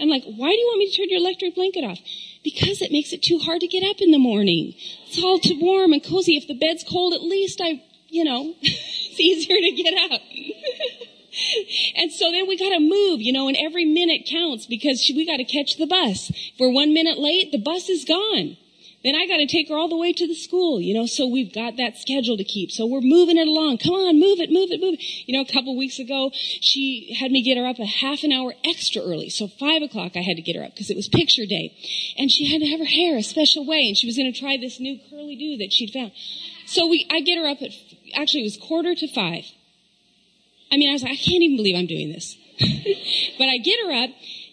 I'm 0.00 0.08
like, 0.08 0.24
why 0.24 0.50
do 0.50 0.58
you 0.58 0.66
want 0.66 0.78
me 0.78 0.90
to 0.90 0.96
turn 0.96 1.08
your 1.08 1.20
electric 1.20 1.54
blanket 1.54 1.84
off? 1.84 2.00
Because 2.42 2.82
it 2.82 2.90
makes 2.90 3.12
it 3.12 3.22
too 3.22 3.38
hard 3.38 3.60
to 3.60 3.68
get 3.68 3.88
up 3.88 4.00
in 4.00 4.10
the 4.10 4.18
morning. 4.18 4.74
It's 5.06 5.22
all 5.22 5.38
too 5.38 5.58
warm 5.60 5.92
and 5.92 6.02
cozy. 6.02 6.36
If 6.36 6.48
the 6.48 6.58
bed's 6.58 6.82
cold, 6.82 7.14
at 7.14 7.22
least 7.22 7.60
I, 7.62 7.80
you 8.08 8.24
know, 8.24 8.54
it's 8.60 9.20
easier 9.20 9.56
to 9.56 9.70
get 9.70 9.94
up. 10.10 10.20
and 11.96 12.10
so 12.10 12.32
then 12.32 12.48
we 12.48 12.58
gotta 12.58 12.80
move, 12.80 13.22
you 13.22 13.32
know, 13.32 13.46
and 13.46 13.56
every 13.56 13.84
minute 13.84 14.26
counts 14.28 14.66
because 14.66 15.00
we 15.14 15.24
gotta 15.24 15.44
catch 15.44 15.76
the 15.76 15.86
bus. 15.86 16.30
If 16.30 16.58
we're 16.58 16.72
one 16.72 16.92
minute 16.92 17.18
late, 17.18 17.52
the 17.52 17.62
bus 17.62 17.88
is 17.88 18.04
gone 18.04 18.56
then 19.02 19.14
I 19.16 19.26
got 19.26 19.38
to 19.38 19.46
take 19.46 19.68
her 19.68 19.74
all 19.74 19.88
the 19.88 19.96
way 19.96 20.12
to 20.12 20.26
the 20.26 20.34
school, 20.34 20.80
you 20.80 20.94
know, 20.94 21.06
so 21.06 21.26
we've 21.26 21.52
got 21.52 21.76
that 21.76 21.98
schedule 21.98 22.36
to 22.36 22.44
keep. 22.44 22.70
So 22.70 22.86
we're 22.86 23.00
moving 23.00 23.36
it 23.36 23.48
along. 23.48 23.78
Come 23.78 23.94
on, 23.94 24.20
move 24.20 24.38
it, 24.38 24.50
move 24.50 24.70
it, 24.70 24.80
move 24.80 24.94
it. 24.94 25.02
You 25.26 25.36
know, 25.36 25.42
a 25.42 25.52
couple 25.52 25.76
weeks 25.76 25.98
ago, 25.98 26.30
she 26.32 27.16
had 27.18 27.32
me 27.32 27.42
get 27.42 27.56
her 27.56 27.66
up 27.66 27.78
a 27.80 27.86
half 27.86 28.22
an 28.22 28.30
hour 28.30 28.54
extra 28.64 29.02
early. 29.02 29.28
So 29.28 29.48
five 29.48 29.82
o'clock 29.82 30.12
I 30.14 30.20
had 30.20 30.36
to 30.36 30.42
get 30.42 30.54
her 30.56 30.62
up 30.62 30.70
because 30.70 30.90
it 30.90 30.96
was 30.96 31.08
picture 31.08 31.46
day. 31.46 31.74
And 32.16 32.30
she 32.30 32.52
had 32.52 32.60
to 32.60 32.68
have 32.68 32.78
her 32.78 32.86
hair 32.86 33.16
a 33.16 33.22
special 33.22 33.66
way 33.66 33.88
and 33.88 33.96
she 33.96 34.06
was 34.06 34.16
going 34.16 34.32
to 34.32 34.38
try 34.38 34.56
this 34.56 34.78
new 34.78 34.98
curly 35.10 35.36
do 35.36 35.56
that 35.58 35.72
she'd 35.72 35.90
found. 35.90 36.12
So 36.66 36.86
we, 36.86 37.06
I 37.10 37.20
get 37.20 37.38
her 37.38 37.46
up 37.46 37.60
at, 37.60 37.70
actually 38.14 38.40
it 38.40 38.44
was 38.44 38.56
quarter 38.56 38.94
to 38.94 39.08
five. 39.08 39.44
I 40.70 40.76
mean, 40.76 40.88
I 40.88 40.92
was 40.92 41.02
like, 41.02 41.12
I 41.12 41.16
can't 41.16 41.42
even 41.42 41.56
believe 41.56 41.76
I'm 41.76 41.86
doing 41.86 42.12
this. 42.12 42.36
but 43.38 43.48
I 43.48 43.58
get 43.58 43.78
her 43.84 43.92
up 44.04 44.10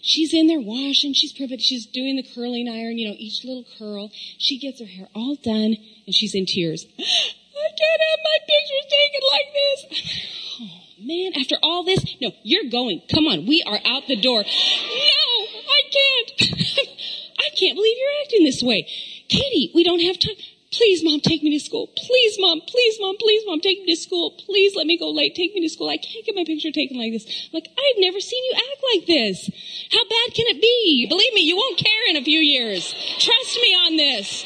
She's 0.10 0.34
in 0.34 0.48
there 0.48 0.60
washing, 0.60 1.14
she's 1.14 1.32
perfect, 1.32 1.62
she's 1.62 1.86
doing 1.86 2.16
the 2.16 2.24
curling 2.24 2.68
iron, 2.68 2.98
you 2.98 3.08
know, 3.08 3.16
each 3.20 3.46
little 3.46 3.64
curl. 3.78 4.10
She 4.40 4.58
gets 4.58 4.80
her 4.80 4.88
hair 4.88 5.08
all 5.14 5.36
done 5.36 5.78
and 6.08 6.16
she's 6.16 6.34
in 6.34 6.48
tears. 6.48 6.88
I 6.98 7.70
can't 7.78 8.02
have 8.10 8.20
my 8.26 8.38
pictures 8.50 8.86
taken 8.90 9.22
like 9.32 9.54
this. 9.54 10.26
Oh 10.62 11.06
man, 11.06 11.32
after 11.40 11.56
all 11.64 11.86
this, 11.86 12.04
no, 12.20 12.32
you're 12.44 12.70
going. 12.70 13.02
Come 13.14 13.28
on, 13.28 13.46
we 13.46 13.64
are 13.66 13.80
out 13.86 14.08
the 14.08 14.18
door. 14.20 14.44
No, 14.44 15.46
I 15.70 15.82
can't. 15.94 16.60
I 17.40 17.50
can't 17.56 17.76
believe 17.76 17.98
you're 17.98 18.22
acting 18.26 18.44
this 18.44 18.62
way. 18.62 18.88
Katie, 19.30 19.72
we 19.74 19.84
don't 19.84 20.02
have 20.02 20.20
time. 20.20 20.36
Please, 20.72 21.04
mom, 21.04 21.20
take 21.20 21.42
me 21.42 21.58
to 21.58 21.66
school. 21.66 21.88
Please, 21.98 22.38
mom, 22.40 22.62
please, 22.68 22.98
mom, 23.00 23.18
please, 23.18 23.44
mom, 23.48 23.60
take 23.60 23.80
me 23.80 23.96
to 23.96 23.96
school. 24.00 24.38
Please 24.46 24.76
let 24.76 24.86
me 24.86 25.00
go 25.00 25.10
late. 25.10 25.34
Take 25.34 25.56
me 25.56 25.62
to 25.62 25.70
school. 25.70 25.90
I 25.90 25.98
can't 25.98 26.24
get 26.26 26.36
my 26.36 26.44
picture 26.44 26.70
taken 26.72 26.98
like 26.98 27.12
this. 27.12 27.50
Like, 27.52 27.68
I've 27.74 27.98
never 27.98 28.20
seen 28.20 28.44
you 28.46 28.54
act 28.54 28.84
like 28.94 29.08
this. 29.08 29.50
How 29.92 30.04
bad 30.04 30.34
can 30.36 30.46
it 30.48 30.62
be? 30.62 31.08
Believe 31.10 31.34
me, 31.34 31.42
you 31.42 31.58
won't 31.58 31.78
care 31.78 32.10
in 32.10 32.18
a 32.18 32.24
few 32.24 32.40
years. 32.40 32.94
Trust 33.18 33.58
me 33.60 33.74
on 33.74 33.98
this. 33.98 34.44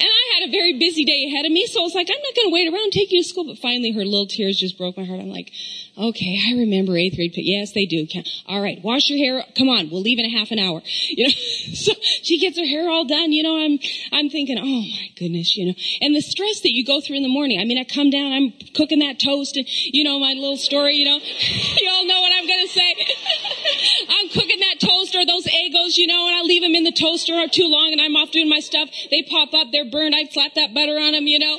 and 0.00 0.10
I 0.10 0.34
had 0.34 0.48
a 0.48 0.50
very 0.50 0.76
busy 0.78 1.04
day 1.04 1.26
ahead 1.28 1.46
of 1.46 1.52
me, 1.52 1.66
so 1.66 1.80
I 1.80 1.84
was 1.84 1.94
like, 1.94 2.10
I'm 2.10 2.20
not 2.20 2.34
going 2.34 2.48
to 2.48 2.52
wait 2.52 2.66
around, 2.66 2.90
take 2.90 3.12
you 3.12 3.22
to 3.22 3.28
school. 3.28 3.44
But 3.44 3.58
finally, 3.58 3.92
her 3.92 4.04
little 4.04 4.26
tears 4.26 4.58
just 4.58 4.76
broke 4.76 4.96
my 4.96 5.04
heart. 5.04 5.20
I'm 5.20 5.30
like, 5.30 5.52
Okay, 5.96 6.40
I 6.48 6.58
remember 6.58 6.96
eighth 6.96 7.14
grade. 7.14 7.32
Yes, 7.36 7.72
they 7.72 7.86
do. 7.86 8.06
All 8.46 8.60
right, 8.60 8.82
wash 8.82 9.10
your 9.10 9.18
hair. 9.18 9.44
Come 9.56 9.68
on, 9.68 9.90
we'll 9.90 10.02
leave 10.02 10.18
in 10.18 10.24
a 10.24 10.38
half 10.38 10.50
an 10.50 10.58
hour. 10.58 10.82
You 11.14 11.28
know, 11.28 11.34
so 11.74 11.92
she 12.22 12.40
gets 12.40 12.58
her 12.58 12.64
hair 12.64 12.88
all 12.88 13.04
done. 13.04 13.30
You 13.30 13.44
know, 13.44 13.56
I'm, 13.56 13.78
I'm 14.10 14.30
thinking, 14.30 14.58
oh 14.58 14.64
my 14.64 15.08
goodness, 15.16 15.56
you 15.56 15.66
know, 15.66 15.74
and 16.00 16.16
the 16.16 16.22
stress 16.22 16.60
that 16.62 16.72
you 16.72 16.84
go 16.84 17.00
through 17.00 17.16
in 17.16 17.22
the 17.22 17.28
morning. 17.28 17.60
I 17.60 17.64
mean, 17.64 17.78
I 17.78 17.84
come 17.84 18.10
down, 18.10 18.32
I'm 18.32 18.52
cooking 18.74 18.98
that 18.98 19.20
toast 19.20 19.56
and, 19.56 19.64
you 19.68 20.02
know, 20.02 20.18
my 20.18 20.32
little 20.32 20.56
story, 20.56 20.96
you 20.96 21.04
know, 21.04 21.18
you 21.78 21.88
all 21.88 22.04
know 22.04 22.20
what 22.20 22.32
I'm 22.34 22.44
to 22.66 22.72
say. 22.72 22.94
I'm 24.08 24.28
cooking 24.30 24.58
that 24.60 24.80
toast 24.80 25.14
or 25.14 25.24
those 25.24 25.46
Eggos, 25.46 25.96
you 25.96 26.06
know, 26.06 26.26
and 26.26 26.36
I 26.36 26.42
leave 26.42 26.62
them 26.62 26.74
in 26.74 26.84
the 26.84 26.92
toaster 26.92 27.34
too 27.48 27.68
long 27.68 27.92
and 27.92 28.00
I'm 28.00 28.16
off 28.16 28.30
doing 28.30 28.48
my 28.48 28.60
stuff. 28.60 28.90
They 29.10 29.22
pop 29.22 29.54
up, 29.54 29.68
they're 29.72 29.90
burned. 29.90 30.14
I 30.14 30.24
slap 30.24 30.54
that 30.54 30.74
butter 30.74 30.98
on 30.98 31.12
them, 31.12 31.26
you 31.26 31.38
know. 31.38 31.58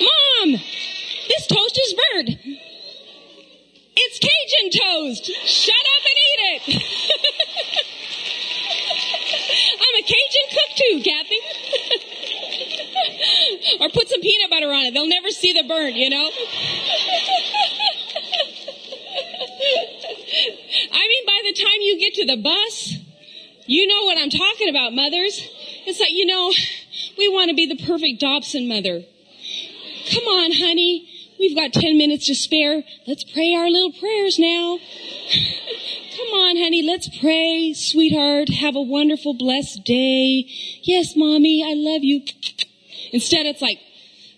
Mom, 0.00 0.52
this 1.28 1.46
toast 1.46 1.78
is 1.78 1.94
burned. 1.94 2.60
It's 4.00 4.18
Cajun 4.20 4.70
toast. 4.70 5.26
Shut 5.44 5.74
up 5.74 6.04
and 6.06 6.18
eat 6.28 6.40
it. 6.46 6.62
I'm 9.80 9.94
a 9.98 10.02
Cajun 10.06 10.46
cook 10.54 10.70
too, 10.76 11.02
Kathy. 11.02 11.40
or 13.80 13.88
put 13.90 14.08
some 14.08 14.20
peanut 14.20 14.50
butter 14.50 14.70
on 14.70 14.86
it. 14.86 14.94
They'll 14.94 15.08
never 15.08 15.30
see 15.30 15.52
the 15.52 15.64
burn, 15.66 15.94
you 15.94 16.10
know? 16.10 16.30
I 20.92 21.08
mean, 21.08 21.26
by 21.26 21.42
the 21.44 21.52
time 21.54 21.80
you 21.80 21.98
get 21.98 22.14
to 22.14 22.26
the 22.26 22.36
bus, 22.36 22.94
you 23.66 23.86
know 23.88 24.04
what 24.04 24.16
I'm 24.16 24.30
talking 24.30 24.68
about, 24.68 24.94
mothers. 24.94 25.40
It's 25.86 25.98
like, 25.98 26.12
you 26.12 26.26
know, 26.26 26.52
we 27.18 27.28
want 27.28 27.50
to 27.50 27.56
be 27.56 27.66
the 27.66 27.84
perfect 27.84 28.20
Dobson 28.20 28.68
mother. 28.68 29.02
Come 30.10 30.24
on, 30.24 30.52
honey. 30.52 31.07
We've 31.38 31.56
got 31.56 31.72
10 31.72 31.96
minutes 31.96 32.26
to 32.26 32.34
spare. 32.34 32.82
Let's 33.06 33.24
pray 33.24 33.54
our 33.54 33.70
little 33.70 33.92
prayers 33.92 34.38
now. 34.38 34.78
Come 36.16 36.26
on, 36.34 36.56
honey, 36.56 36.82
let's 36.82 37.08
pray, 37.20 37.72
sweetheart. 37.74 38.48
Have 38.48 38.74
a 38.74 38.82
wonderful, 38.82 39.34
blessed 39.34 39.84
day. 39.84 40.46
Yes, 40.82 41.14
mommy, 41.14 41.62
I 41.62 41.74
love 41.74 42.02
you. 42.02 42.22
Instead, 43.12 43.46
it's 43.46 43.62
like, 43.62 43.78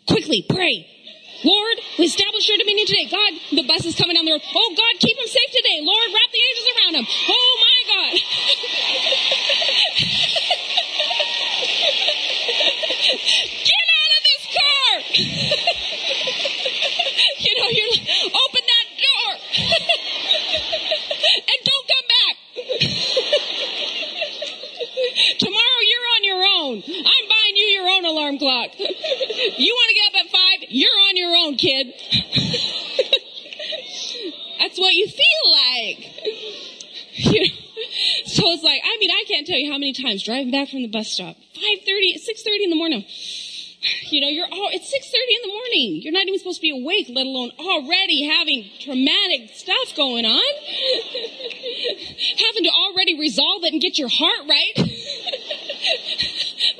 quickly, 0.06 0.44
pray. 0.46 0.86
Lord, 1.42 1.80
we 1.98 2.04
establish 2.04 2.46
your 2.48 2.58
dominion 2.58 2.86
today. 2.86 3.06
God, 3.10 3.32
the 3.56 3.62
bus 3.66 3.86
is 3.86 3.94
coming 3.96 4.14
down 4.14 4.26
the 4.26 4.32
road. 4.32 4.42
Oh, 4.54 4.74
God, 4.76 5.00
keep 5.00 5.16
him 5.16 5.26
safe 5.26 5.50
today. 5.56 5.80
Lord, 5.80 6.12
wrap 6.12 6.30
the 6.30 6.38
angels 6.52 6.68
around 6.76 6.96
him. 7.00 7.06
Oh, 7.28 7.56
my 7.64 7.78
God. 7.88 8.12
Get 13.64 13.86
out 13.96 14.12
of 14.12 14.20
this 14.28 14.44
car! 14.52 15.00
you 17.40 17.52
know, 17.56 17.68
you're 17.72 17.88
like, 17.88 18.04
open 18.28 18.62
that 18.68 18.86
door 19.00 19.32
and 21.40 21.58
don't 21.64 21.86
come 21.88 22.04
back. 22.08 22.36
Tomorrow 25.38 25.80
you're 25.88 26.08
on 26.16 26.24
your 26.24 26.44
own. 26.44 26.82
I'm 26.84 27.28
buying 27.28 27.56
you 27.56 27.64
your 27.64 27.88
own 28.50 28.58
alarm 28.58 28.70
clock. 28.70 28.78
You 29.58 29.74
want 29.74 29.88
to 29.88 29.94
get 29.94 30.06
up 30.08 30.16
at 30.24 30.30
five? 30.30 30.68
You're 30.68 30.98
on 31.08 31.16
your 31.16 31.34
own, 31.36 31.56
kid. 31.56 31.86
That's 34.60 34.78
what 34.78 34.94
you 34.94 35.08
feel 35.08 35.50
like. 35.50 36.06
You 37.12 37.40
know? 37.40 37.48
So 38.24 38.42
it's 38.52 38.62
like, 38.62 38.80
I 38.84 38.96
mean, 38.98 39.10
I 39.10 39.24
can't 39.26 39.46
tell 39.46 39.58
you 39.58 39.70
how 39.70 39.76
many 39.76 39.92
times 39.92 40.22
driving 40.22 40.50
back 40.50 40.68
from 40.68 40.82
the 40.82 40.88
bus 40.88 41.08
stop, 41.08 41.36
5.30, 41.36 42.16
6.30 42.16 42.64
in 42.64 42.70
the 42.70 42.76
morning, 42.76 43.04
you 44.10 44.20
know, 44.20 44.28
you're 44.28 44.46
all, 44.46 44.70
it's 44.72 44.88
6.30 44.88 44.94
in 44.94 45.42
the 45.42 45.52
morning. 45.52 46.02
You're 46.02 46.12
not 46.12 46.26
even 46.26 46.38
supposed 46.38 46.58
to 46.58 46.62
be 46.62 46.70
awake, 46.70 47.08
let 47.10 47.26
alone 47.26 47.50
already 47.58 48.24
having 48.24 48.70
traumatic 48.80 49.50
stuff 49.54 49.96
going 49.96 50.24
on. 50.24 50.52
Having 52.38 52.64
to 52.64 52.70
already 52.70 53.18
resolve 53.18 53.64
it 53.64 53.72
and 53.72 53.82
get 53.82 53.98
your 53.98 54.08
heart 54.08 54.48
right. 54.48 54.74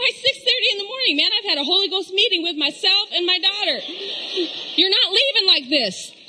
By 0.01 0.11
6.30 0.13 0.40
in 0.71 0.79
the 0.79 0.85
morning, 0.85 1.17
man, 1.17 1.31
I've 1.37 1.45
had 1.45 1.59
a 1.59 1.65
Holy 1.65 1.89
Ghost 1.89 2.13
meeting 2.13 2.43
with 2.43 2.57
myself 2.57 3.09
and 3.13 3.27
my 3.27 3.39
daughter. 3.39 3.81
You're 4.77 4.91
not 4.91 5.11
leaving 5.11 5.47
like 5.47 5.69
this. 5.69 6.13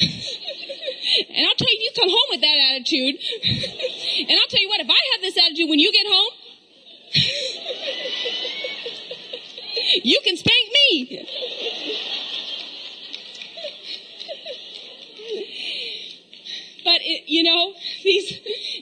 and 1.29 1.45
I'll 1.45 1.55
tell 1.55 1.69
you, 1.69 1.77
you 1.79 1.91
come 1.95 2.09
home 2.09 2.29
with 2.29 2.41
that 2.41 2.57
attitude. 2.73 3.15
and 4.29 4.39
I'll 4.39 4.47
tell 4.49 4.61
you 4.61 4.69
what, 4.69 4.81
if 4.81 4.89
I 4.89 4.99
have 5.13 5.21
this 5.21 5.37
attitude 5.37 5.69
when 5.69 5.77
you 5.79 5.91
get 5.91 6.07
home, 6.07 6.33
you 10.03 10.19
can 10.23 10.37
spank 10.37 10.71
me. 10.73 11.27
But 16.83 16.99
it, 17.01 17.25
you 17.27 17.43
know, 17.43 17.75
these 18.03 18.39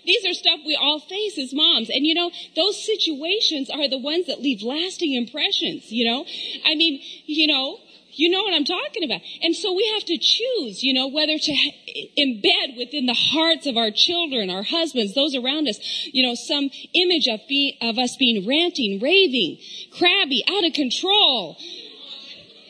these 0.09 0.25
are 0.25 0.33
stuff 0.33 0.59
we 0.65 0.75
all 0.75 0.99
face 0.99 1.37
as 1.37 1.53
moms, 1.53 1.89
and 1.89 2.05
you 2.05 2.15
know, 2.15 2.31
those 2.55 2.83
situations 2.83 3.69
are 3.69 3.87
the 3.87 3.99
ones 3.99 4.25
that 4.25 4.41
leave 4.41 4.63
lasting 4.63 5.13
impressions. 5.13 5.91
You 5.91 6.09
know, 6.09 6.25
I 6.65 6.73
mean, 6.73 6.99
you 7.27 7.45
know, 7.45 7.77
you 8.11 8.29
know 8.29 8.41
what 8.41 8.53
I'm 8.53 8.65
talking 8.65 9.03
about. 9.03 9.21
And 9.41 9.55
so 9.55 9.71
we 9.73 9.87
have 9.93 10.03
to 10.05 10.17
choose, 10.17 10.83
you 10.83 10.93
know, 10.93 11.07
whether 11.07 11.37
to 11.37 11.71
embed 12.17 12.77
within 12.77 13.05
the 13.05 13.13
hearts 13.13 13.67
of 13.67 13.77
our 13.77 13.91
children, 13.91 14.49
our 14.49 14.63
husbands, 14.63 15.13
those 15.13 15.35
around 15.35 15.67
us, 15.67 15.79
you 16.11 16.25
know, 16.25 16.33
some 16.35 16.69
image 16.93 17.27
of, 17.27 17.39
be, 17.47 17.77
of 17.81 17.99
us 17.99 18.17
being 18.17 18.47
ranting, 18.47 18.99
raving, 18.99 19.59
crabby, 19.97 20.43
out 20.49 20.65
of 20.65 20.73
control, 20.73 21.55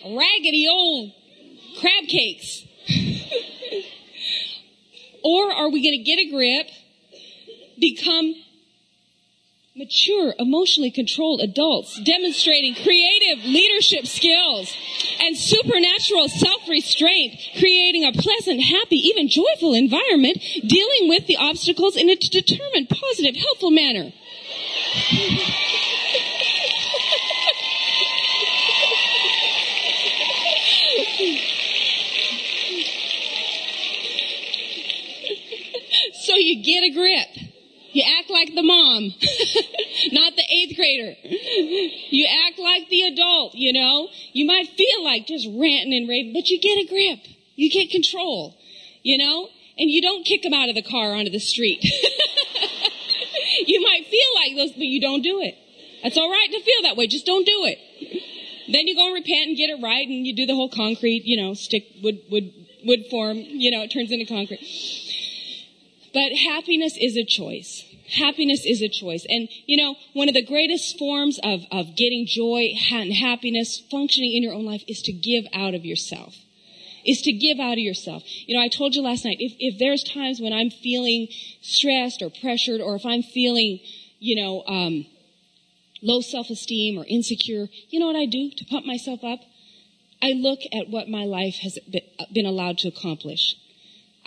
raggedy 0.03 0.67
old 0.69 1.13
crab 1.79 2.03
cakes. 2.07 2.65
or 5.23 5.51
are 5.51 5.69
we 5.69 5.81
going 5.81 5.97
to 5.97 6.03
get 6.03 6.19
a 6.19 6.29
grip, 6.29 6.67
become 7.79 8.35
mature, 9.79 10.35
emotionally 10.37 10.91
controlled 10.91 11.39
adults 11.39 11.99
demonstrating 12.03 12.75
creative 12.75 13.45
leadership 13.45 14.05
skills 14.05 14.75
and 15.21 15.37
supernatural 15.37 16.27
self-restraint, 16.27 17.39
creating 17.57 18.03
a 18.03 18.11
pleasant, 18.11 18.61
happy, 18.61 18.97
even 18.97 19.29
joyful 19.29 19.73
environment, 19.73 20.37
dealing 20.67 21.07
with 21.07 21.27
the 21.27 21.37
obstacles 21.37 21.95
in 21.95 22.09
a 22.09 22.15
determined, 22.15 22.89
positive, 22.89 23.35
helpful 23.35 23.71
manner. 23.71 24.11
so 36.21 36.35
you 36.35 36.61
get 36.61 36.83
a 36.83 36.89
grip. 36.89 37.48
You 37.99 38.05
act 38.17 38.29
like 38.29 38.55
the 38.55 38.63
mom, 38.63 39.03
not 40.13 40.33
the 40.37 40.43
eighth 40.49 40.77
grader. 40.77 41.17
You 41.21 42.27
act 42.47 42.57
like 42.57 42.87
the 42.87 43.01
adult, 43.01 43.55
you 43.55 43.73
know. 43.73 44.07
You 44.31 44.45
might 44.45 44.69
feel 44.69 45.03
like 45.03 45.27
just 45.27 45.45
ranting 45.45 45.93
and 45.93 46.07
raving, 46.07 46.31
but 46.31 46.47
you 46.47 46.61
get 46.61 46.77
a 46.77 46.87
grip. 46.87 47.19
You 47.57 47.69
get 47.69 47.91
control, 47.91 48.55
you 49.03 49.17
know, 49.17 49.49
and 49.77 49.91
you 49.91 50.01
don't 50.01 50.23
kick 50.23 50.43
them 50.43 50.53
out 50.53 50.69
of 50.69 50.75
the 50.75 50.81
car 50.81 51.11
onto 51.11 51.29
the 51.29 51.41
street. 51.41 51.83
you 53.67 53.81
might 53.83 54.05
feel 54.05 54.33
like 54.33 54.55
those, 54.55 54.71
but 54.71 54.87
you 54.87 55.01
don't 55.01 55.21
do 55.21 55.41
it. 55.41 55.57
That's 56.01 56.17
all 56.17 56.31
right 56.31 56.47
to 56.49 56.61
feel 56.61 56.83
that 56.83 56.95
way. 56.95 57.05
Just 57.07 57.25
don't 57.25 57.45
do 57.45 57.65
it. 57.65 57.79
Then 58.71 58.87
you 58.87 58.95
go 58.95 59.07
and 59.07 59.13
repent 59.13 59.49
and 59.49 59.57
get 59.57 59.69
it 59.71 59.83
right, 59.83 60.07
and 60.07 60.25
you 60.25 60.33
do 60.33 60.45
the 60.45 60.55
whole 60.55 60.69
concrete, 60.69 61.25
you 61.25 61.35
know, 61.35 61.53
stick 61.53 61.83
wood 62.01 62.21
wood 62.31 62.53
wood 62.85 63.07
form. 63.11 63.39
You 63.39 63.71
know, 63.71 63.81
it 63.81 63.89
turns 63.89 64.09
into 64.09 64.25
concrete. 64.25 64.63
But 66.13 66.31
happiness 66.31 66.95
is 66.97 67.17
a 67.17 67.25
choice. 67.25 67.88
Happiness 68.17 68.65
is 68.65 68.81
a 68.81 68.89
choice. 68.89 69.25
And, 69.29 69.47
you 69.65 69.77
know, 69.77 69.95
one 70.13 70.27
of 70.27 70.33
the 70.33 70.45
greatest 70.45 70.97
forms 70.97 71.39
of, 71.43 71.61
of 71.71 71.95
getting 71.95 72.25
joy 72.27 72.73
and 72.91 73.13
happiness 73.13 73.81
functioning 73.91 74.33
in 74.35 74.43
your 74.43 74.53
own 74.53 74.65
life 74.65 74.83
is 74.87 75.01
to 75.03 75.11
give 75.11 75.45
out 75.53 75.73
of 75.73 75.85
yourself. 75.85 76.35
Is 77.05 77.21
to 77.21 77.31
give 77.31 77.59
out 77.59 77.73
of 77.73 77.79
yourself. 77.79 78.23
You 78.45 78.57
know, 78.57 78.61
I 78.61 78.67
told 78.67 78.93
you 78.93 79.01
last 79.01 79.23
night, 79.25 79.37
if, 79.39 79.53
if 79.57 79.79
there's 79.79 80.03
times 80.03 80.41
when 80.41 80.51
I'm 80.51 80.69
feeling 80.69 81.27
stressed 81.61 82.21
or 82.21 82.29
pressured, 82.29 82.81
or 82.81 82.95
if 82.95 83.05
I'm 83.05 83.23
feeling, 83.23 83.79
you 84.19 84.35
know, 84.35 84.63
um, 84.67 85.05
low 86.01 86.19
self-esteem 86.19 86.97
or 86.97 87.05
insecure, 87.07 87.67
you 87.89 87.99
know 87.99 88.07
what 88.07 88.15
I 88.15 88.25
do 88.25 88.51
to 88.51 88.65
pump 88.65 88.85
myself 88.85 89.23
up? 89.23 89.39
I 90.21 90.33
look 90.33 90.59
at 90.73 90.89
what 90.89 91.07
my 91.07 91.23
life 91.23 91.55
has 91.61 91.79
been 92.33 92.45
allowed 92.45 92.77
to 92.79 92.89
accomplish. 92.89 93.55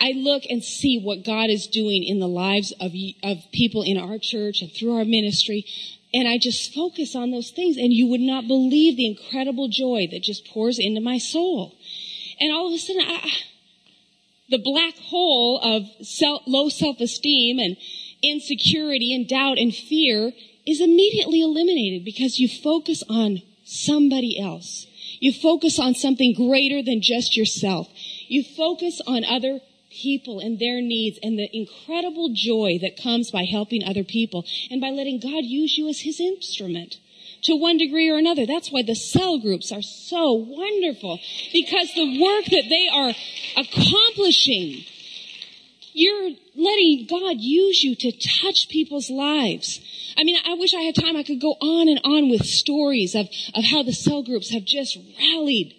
I 0.02 0.14
look 0.16 0.42
and 0.50 0.64
see 0.64 0.98
what 1.00 1.24
God 1.24 1.48
is 1.48 1.68
doing 1.68 2.02
in 2.02 2.18
the 2.18 2.26
lives 2.26 2.72
of, 2.80 2.90
of 3.22 3.38
people 3.52 3.84
in 3.84 3.96
our 3.96 4.18
church 4.20 4.60
and 4.60 4.72
through 4.72 4.96
our 4.96 5.04
ministry. 5.04 5.64
And 6.12 6.26
I 6.26 6.38
just 6.38 6.74
focus 6.74 7.14
on 7.14 7.30
those 7.30 7.52
things 7.52 7.76
and 7.76 7.92
you 7.92 8.08
would 8.08 8.20
not 8.20 8.48
believe 8.48 8.96
the 8.96 9.06
incredible 9.06 9.68
joy 9.68 10.08
that 10.10 10.24
just 10.24 10.48
pours 10.48 10.80
into 10.80 11.00
my 11.00 11.18
soul. 11.18 11.76
And 12.40 12.52
all 12.52 12.66
of 12.66 12.74
a 12.74 12.78
sudden, 12.78 13.02
I, 13.06 13.30
the 14.50 14.58
black 14.58 14.96
hole 14.96 15.60
of 15.62 15.84
self, 16.04 16.42
low 16.46 16.68
self-esteem 16.68 17.60
and 17.60 17.76
insecurity 18.22 19.14
and 19.14 19.28
doubt 19.28 19.58
and 19.58 19.72
fear 19.72 20.32
is 20.66 20.80
immediately 20.80 21.40
eliminated 21.40 22.04
because 22.04 22.40
you 22.40 22.48
focus 22.48 23.04
on 23.08 23.42
somebody 23.64 24.36
else. 24.40 24.88
You 25.20 25.32
focus 25.32 25.78
on 25.78 25.94
something 25.94 26.34
greater 26.34 26.82
than 26.82 27.00
just 27.00 27.36
yourself. 27.36 27.88
You 28.26 28.42
focus 28.42 29.00
on 29.06 29.24
other 29.24 29.60
people 29.92 30.40
and 30.40 30.59
their 30.59 30.81
needs 30.81 31.18
and 31.22 31.38
the 31.38 31.48
incredible 31.57 32.31
joy 32.33 32.78
that 32.81 33.00
comes 33.00 33.31
by 33.31 33.44
helping 33.44 33.85
other 33.85 34.05
people 34.05 34.44
and 34.70 34.81
by 34.81 34.90
letting 34.90 35.20
God 35.20 35.44
use 35.44 35.76
you 35.76 35.88
as 35.88 36.00
his 36.00 36.20
instrument 36.20 36.96
to 37.42 37.57
one 37.57 37.76
degree 37.76 38.09
or 38.09 38.16
another. 38.16 38.46
That's 38.46 38.70
why 38.70 38.83
the 38.83 38.94
cell 38.94 39.38
groups 39.38 39.72
are 39.72 39.83
so 39.83 40.33
wonderful 40.33 41.18
because 41.52 41.92
the 41.94 42.20
work 42.20 42.44
that 42.46 42.68
they 42.68 42.88
are 42.92 43.12
accomplishing, 43.57 44.85
you're 45.92 46.31
letting 46.55 47.07
God 47.09 47.37
use 47.38 47.83
you 47.83 47.94
to 47.96 48.12
touch 48.42 48.68
people's 48.68 49.11
lives. 49.11 49.81
I 50.16 50.24
mean, 50.24 50.37
I 50.46 50.55
wish 50.55 50.74
I 50.74 50.83
had 50.83 50.94
time. 50.94 51.16
I 51.16 51.22
could 51.22 51.40
go 51.40 51.52
on 51.61 51.88
and 51.88 52.00
on 52.05 52.31
with 52.31 52.44
stories 52.44 53.14
of, 53.14 53.28
of 53.55 53.64
how 53.64 53.83
the 53.83 53.92
cell 53.92 54.22
groups 54.22 54.50
have 54.50 54.64
just 54.64 54.98
rallied 55.18 55.74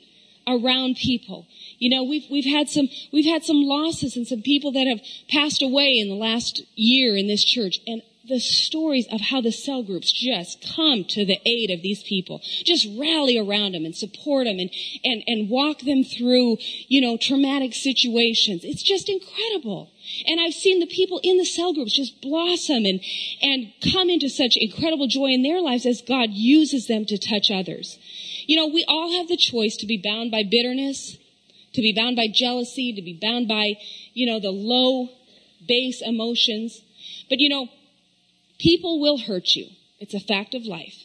around 0.48 0.98
people 0.98 1.48
you 1.84 1.90
know, 1.90 2.02
we've, 2.02 2.26
we've 2.32 2.46
had 2.46 2.70
some, 2.70 2.88
we've 3.12 3.26
had 3.26 3.44
some 3.44 3.62
losses 3.62 4.16
and 4.16 4.26
some 4.26 4.42
people 4.42 4.72
that 4.72 4.88
have 4.88 5.02
passed 5.28 5.62
away 5.62 5.98
in 6.00 6.08
the 6.08 6.16
last 6.16 6.62
year 6.76 7.18
in 7.18 7.28
this 7.28 7.44
church. 7.44 7.82
And 7.86 8.02
the 8.26 8.40
stories 8.40 9.06
of 9.12 9.20
how 9.20 9.42
the 9.42 9.52
cell 9.52 9.84
groups 9.84 10.10
just 10.10 10.66
come 10.76 11.04
to 11.04 11.26
the 11.26 11.42
aid 11.46 11.72
of 11.72 11.82
these 11.82 12.02
people, 12.04 12.40
just 12.64 12.88
rally 12.98 13.38
around 13.38 13.74
them 13.74 13.84
and 13.84 13.94
support 13.94 14.46
them 14.46 14.60
and, 14.60 14.70
and, 15.04 15.24
and 15.28 15.50
walk 15.50 15.80
them 15.80 16.06
through, 16.06 16.56
you 16.88 17.02
know, 17.02 17.18
traumatic 17.18 17.74
situations. 17.74 18.64
It's 18.64 18.82
just 18.82 19.10
incredible. 19.10 19.92
And 20.26 20.40
I've 20.40 20.54
seen 20.54 20.80
the 20.80 20.88
people 20.88 21.20
in 21.22 21.38
the 21.38 21.46
cell 21.46 21.74
groups 21.74 21.98
just 21.98 22.22
blossom 22.22 22.86
and, 22.86 23.02
and 23.42 23.74
come 23.92 24.10
into 24.10 24.30
such 24.30 24.54
incredible 24.56 25.08
joy 25.08 25.32
in 25.32 25.44
their 25.44 25.60
lives 25.60 25.86
as 25.86 26.02
God 26.02 26.30
uses 26.32 26.88
them 26.88 27.04
to 27.08 27.18
touch 27.18 27.52
others. 27.52 28.00
You 28.48 28.56
know, 28.56 28.68
we 28.68 28.86
all 28.88 29.12
have 29.18 29.28
the 29.28 29.36
choice 29.36 29.76
to 29.78 29.86
be 29.86 30.02
bound 30.02 30.32
by 30.32 30.44
bitterness 30.44 31.18
to 31.74 31.82
be 31.82 31.94
bound 31.94 32.16
by 32.16 32.28
jealousy, 32.28 32.94
to 32.94 33.02
be 33.02 33.18
bound 33.20 33.48
by, 33.48 33.76
you 34.14 34.26
know, 34.26 34.40
the 34.40 34.52
low 34.52 35.10
base 35.68 36.02
emotions. 36.02 36.82
But 37.30 37.40
you 37.40 37.50
know, 37.50 37.70
people 38.60 39.00
will 39.00 39.18
hurt 39.18 39.56
you. 39.56 39.68
It's 40.00 40.14
a 40.14 40.20
fact 40.20 40.54
of 40.54 40.66
life. 40.66 41.04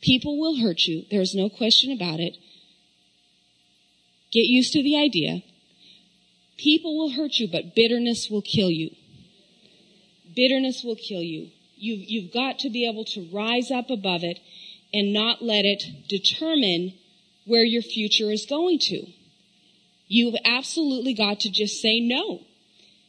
People 0.00 0.38
will 0.38 0.60
hurt 0.60 0.82
you. 0.82 1.04
There's 1.10 1.34
no 1.34 1.48
question 1.48 1.92
about 1.92 2.18
it. 2.18 2.36
Get 4.32 4.46
used 4.46 4.72
to 4.72 4.82
the 4.82 4.96
idea. 4.96 5.42
People 6.56 6.96
will 6.96 7.10
hurt 7.10 7.38
you, 7.38 7.48
but 7.50 7.74
bitterness 7.74 8.28
will 8.30 8.42
kill 8.42 8.70
you. 8.70 8.90
Bitterness 10.34 10.82
will 10.82 10.96
kill 10.96 11.22
you. 11.22 11.50
You've, 11.76 12.08
you've 12.08 12.32
got 12.32 12.58
to 12.60 12.70
be 12.70 12.88
able 12.88 13.04
to 13.06 13.28
rise 13.32 13.70
up 13.70 13.90
above 13.90 14.22
it 14.22 14.38
and 14.92 15.12
not 15.12 15.42
let 15.42 15.64
it 15.64 15.84
determine 16.08 16.94
where 17.44 17.64
your 17.64 17.82
future 17.82 18.30
is 18.30 18.46
going 18.46 18.78
to. 18.78 19.06
You've 20.14 20.34
absolutely 20.44 21.14
got 21.14 21.40
to 21.40 21.50
just 21.50 21.80
say 21.80 21.98
no. 21.98 22.40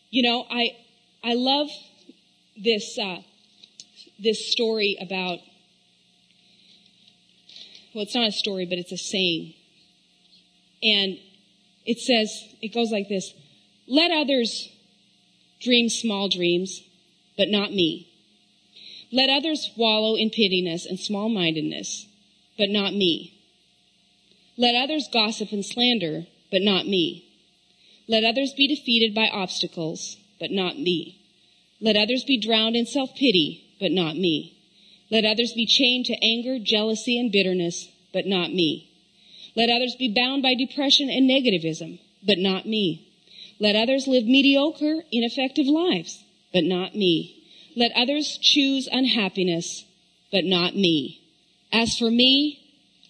You 0.09 0.23
know, 0.23 0.45
I, 0.49 0.77
I 1.21 1.33
love 1.33 1.67
this, 2.55 2.97
uh, 2.97 3.17
this 4.17 4.49
story 4.49 4.97
about, 5.01 5.39
well, 7.93 8.03
it's 8.05 8.15
not 8.15 8.29
a 8.29 8.31
story, 8.31 8.65
but 8.65 8.77
it's 8.77 8.93
a 8.93 8.97
saying. 8.97 9.53
And 10.81 11.17
it 11.85 11.99
says, 11.99 12.31
it 12.61 12.73
goes 12.73 12.89
like 12.89 13.09
this, 13.09 13.33
let 13.85 14.09
others 14.09 14.69
dream 15.59 15.89
small 15.89 16.29
dreams, 16.29 16.83
but 17.37 17.49
not 17.49 17.73
me. 17.73 18.07
Let 19.11 19.29
others 19.29 19.71
wallow 19.75 20.15
in 20.15 20.29
pittiness 20.29 20.85
and 20.85 20.97
small 20.97 21.27
mindedness, 21.27 22.07
but 22.57 22.69
not 22.69 22.93
me. 22.93 23.41
Let 24.57 24.73
others 24.73 25.09
gossip 25.11 25.51
and 25.51 25.65
slander, 25.65 26.27
but 26.53 26.61
not 26.61 26.85
me. 26.85 27.25
Let 28.07 28.23
others 28.23 28.53
be 28.53 28.67
defeated 28.67 29.15
by 29.15 29.27
obstacles, 29.27 30.17
but 30.39 30.51
not 30.51 30.77
me. 30.77 31.19
Let 31.81 31.95
others 31.95 32.23
be 32.23 32.37
drowned 32.37 32.75
in 32.75 32.85
self-pity, 32.85 33.75
but 33.79 33.91
not 33.91 34.15
me. 34.15 34.55
Let 35.09 35.25
others 35.25 35.51
be 35.53 35.65
chained 35.65 36.05
to 36.05 36.23
anger, 36.23 36.59
jealousy, 36.59 37.19
and 37.19 37.31
bitterness, 37.31 37.89
but 38.13 38.27
not 38.27 38.53
me. 38.53 38.87
Let 39.55 39.71
others 39.71 39.95
be 39.97 40.13
bound 40.13 40.43
by 40.43 40.53
depression 40.53 41.09
and 41.09 41.27
negativism, 41.27 41.99
but 42.23 42.37
not 42.37 42.67
me. 42.67 43.07
Let 43.59 43.75
others 43.75 44.07
live 44.07 44.25
mediocre, 44.25 45.03
ineffective 45.11 45.65
lives, 45.65 46.23
but 46.53 46.63
not 46.63 46.93
me. 46.95 47.43
Let 47.75 47.91
others 47.95 48.37
choose 48.39 48.87
unhappiness, 48.91 49.85
but 50.31 50.45
not 50.45 50.75
me. 50.75 51.19
As 51.71 51.97
for 51.97 52.11
me, 52.11 52.59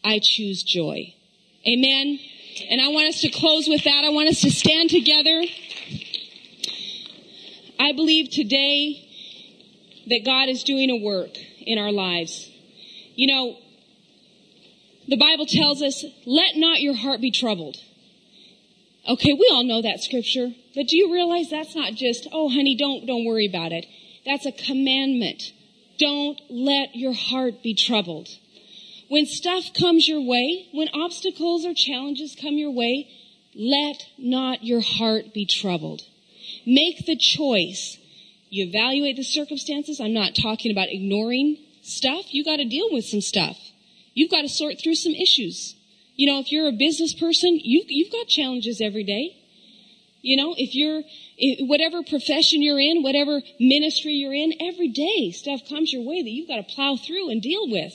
I 0.02 0.22
choose 0.24 0.64
joy. 0.64 1.14
Amen. 1.68 2.20
And 2.70 2.82
I 2.82 2.88
want 2.90 3.08
us 3.10 3.22
to 3.22 3.30
close 3.30 3.68
with 3.68 3.84
that. 3.84 4.04
I 4.06 4.10
want 4.10 4.30
us 4.30 4.42
to 4.42 4.52
stand 4.52 4.90
together. 4.90 5.44
I 7.80 7.92
believe 7.94 8.30
today 8.30 9.10
that 10.08 10.24
God 10.26 10.50
is 10.50 10.64
doing 10.64 10.90
a 10.90 10.98
work 10.98 11.38
in 11.60 11.78
our 11.78 11.92
lives. 11.92 12.50
You 13.16 13.28
know, 13.28 13.58
the 15.08 15.18
Bible 15.18 15.46
tells 15.46 15.82
us, 15.82 16.04
let 16.26 16.56
not 16.56 16.82
your 16.82 16.96
heart 16.96 17.22
be 17.22 17.32
troubled. 17.32 17.78
Okay, 19.08 19.34
we 19.34 19.50
all 19.52 19.64
know 19.64 19.82
that 19.82 20.00
scripture, 20.00 20.52
but 20.76 20.88
do 20.88 20.96
you 20.96 21.12
realize 21.12 21.50
that's 21.50 21.76
not 21.76 21.94
just, 21.94 22.28
oh 22.32 22.50
honey, 22.50 22.76
don't, 22.76 23.06
don't 23.06 23.26
worry 23.26 23.46
about 23.46 23.74
it. 23.74 23.86
That's 24.26 24.46
a 24.46 24.52
commandment. 24.52 25.52
Don't 26.00 26.40
let 26.50 26.96
your 26.96 27.14
heart 27.14 27.62
be 27.62 27.76
troubled. 27.76 28.30
When 29.14 29.28
stuff 29.28 29.76
comes 29.76 30.08
your 30.08 30.24
way, 30.26 30.70
when 30.72 30.90
obstacles 30.92 31.68
or 31.68 31.76
challenges 31.76 32.36
come 32.36 32.58
your 32.58 32.72
way, 32.72 33.08
let 33.54 34.08
not 34.18 34.64
your 34.64 34.82
heart 34.82 35.36
be 35.36 35.46
troubled. 35.46 36.02
Make 36.66 37.06
the 37.06 37.16
choice. 37.16 38.00
You 38.50 38.66
evaluate 38.66 39.16
the 39.16 39.24
circumstances. 39.24 40.00
I'm 40.00 40.16
not 40.16 40.34
talking 40.34 40.72
about 40.72 40.88
ignoring 40.90 41.60
stuff. 41.84 42.34
You 42.34 42.44
got 42.44 42.56
to 42.56 42.66
deal 42.66 42.88
with 42.92 43.06
some 43.06 43.22
stuff. 43.22 43.56
You've 44.16 44.32
got 44.32 44.42
to 44.42 44.50
sort 44.50 44.82
through 44.82 44.96
some 44.96 45.14
issues. 45.14 45.76
You 46.16 46.26
know, 46.32 46.40
if 46.40 46.52
you're 46.52 46.68
a 46.68 46.72
business 46.72 47.14
person, 47.14 47.60
you, 47.64 47.84
you've 47.88 48.12
got 48.12 48.26
challenges 48.26 48.82
every 48.82 49.04
day. 49.04 49.38
You 50.24 50.38
know, 50.38 50.56
if 50.58 50.74
you're, 50.74 51.04
whatever 51.68 52.02
profession 52.02 52.64
you're 52.64 52.80
in, 52.80 53.04
whatever 53.04 53.44
ministry 53.60 54.14
you're 54.14 54.34
in, 54.34 54.54
every 54.60 54.88
day 54.88 55.30
stuff 55.30 55.70
comes 55.70 55.94
your 55.94 56.02
way 56.02 56.24
that 56.24 56.32
you've 56.32 56.48
got 56.48 56.68
to 56.68 56.74
plow 56.76 56.96
through 56.96 57.30
and 57.30 57.44
deal 57.44 57.70
with. 57.70 57.94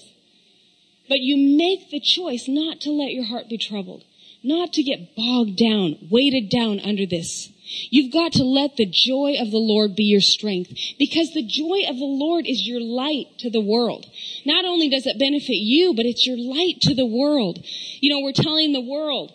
But 1.09 1.21
you 1.21 1.57
make 1.57 1.91
the 1.91 2.01
choice 2.01 2.47
not 2.49 2.81
to 2.83 2.91
let 2.91 3.13
your 3.13 3.25
heart 3.25 3.49
be 3.49 3.59
troubled, 3.59 4.05
not 4.43 4.73
to 4.75 4.83
get 4.83 5.17
bogged 5.17 5.57
down, 5.57 5.97
weighted 6.11 6.51
down 6.51 6.81
under 6.81 7.07
this. 7.07 7.51
You've 7.91 8.13
got 8.13 8.33
to 8.33 8.45
let 8.45 8.77
the 8.77 8.87
joy 8.87 9.37
of 9.39 9.51
the 9.51 9.59
Lord 9.59 9.95
be 9.95 10.05
your 10.05 10.23
strength 10.23 10.73
because 10.99 11.33
the 11.33 11.43
joy 11.43 11.83
of 11.89 11.99
the 11.99 12.05
Lord 12.05 12.47
is 12.47 12.67
your 12.67 12.81
light 12.81 13.27
to 13.39 13.51
the 13.51 13.61
world. 13.61 14.07
Not 14.47 14.65
only 14.65 14.89
does 14.89 15.07
it 15.07 15.19
benefit 15.19 15.57
you, 15.57 15.93
but 15.95 16.07
it's 16.07 16.27
your 16.27 16.39
light 16.39 16.81
to 16.83 16.95
the 16.95 17.07
world. 17.07 17.59
You 18.01 18.11
know, 18.11 18.21
we're 18.21 18.33
telling 18.33 18.73
the 18.73 18.81
world, 18.81 19.35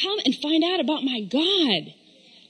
come 0.00 0.18
and 0.24 0.34
find 0.34 0.64
out 0.64 0.80
about 0.80 1.04
my 1.04 1.20
God. 1.20 1.94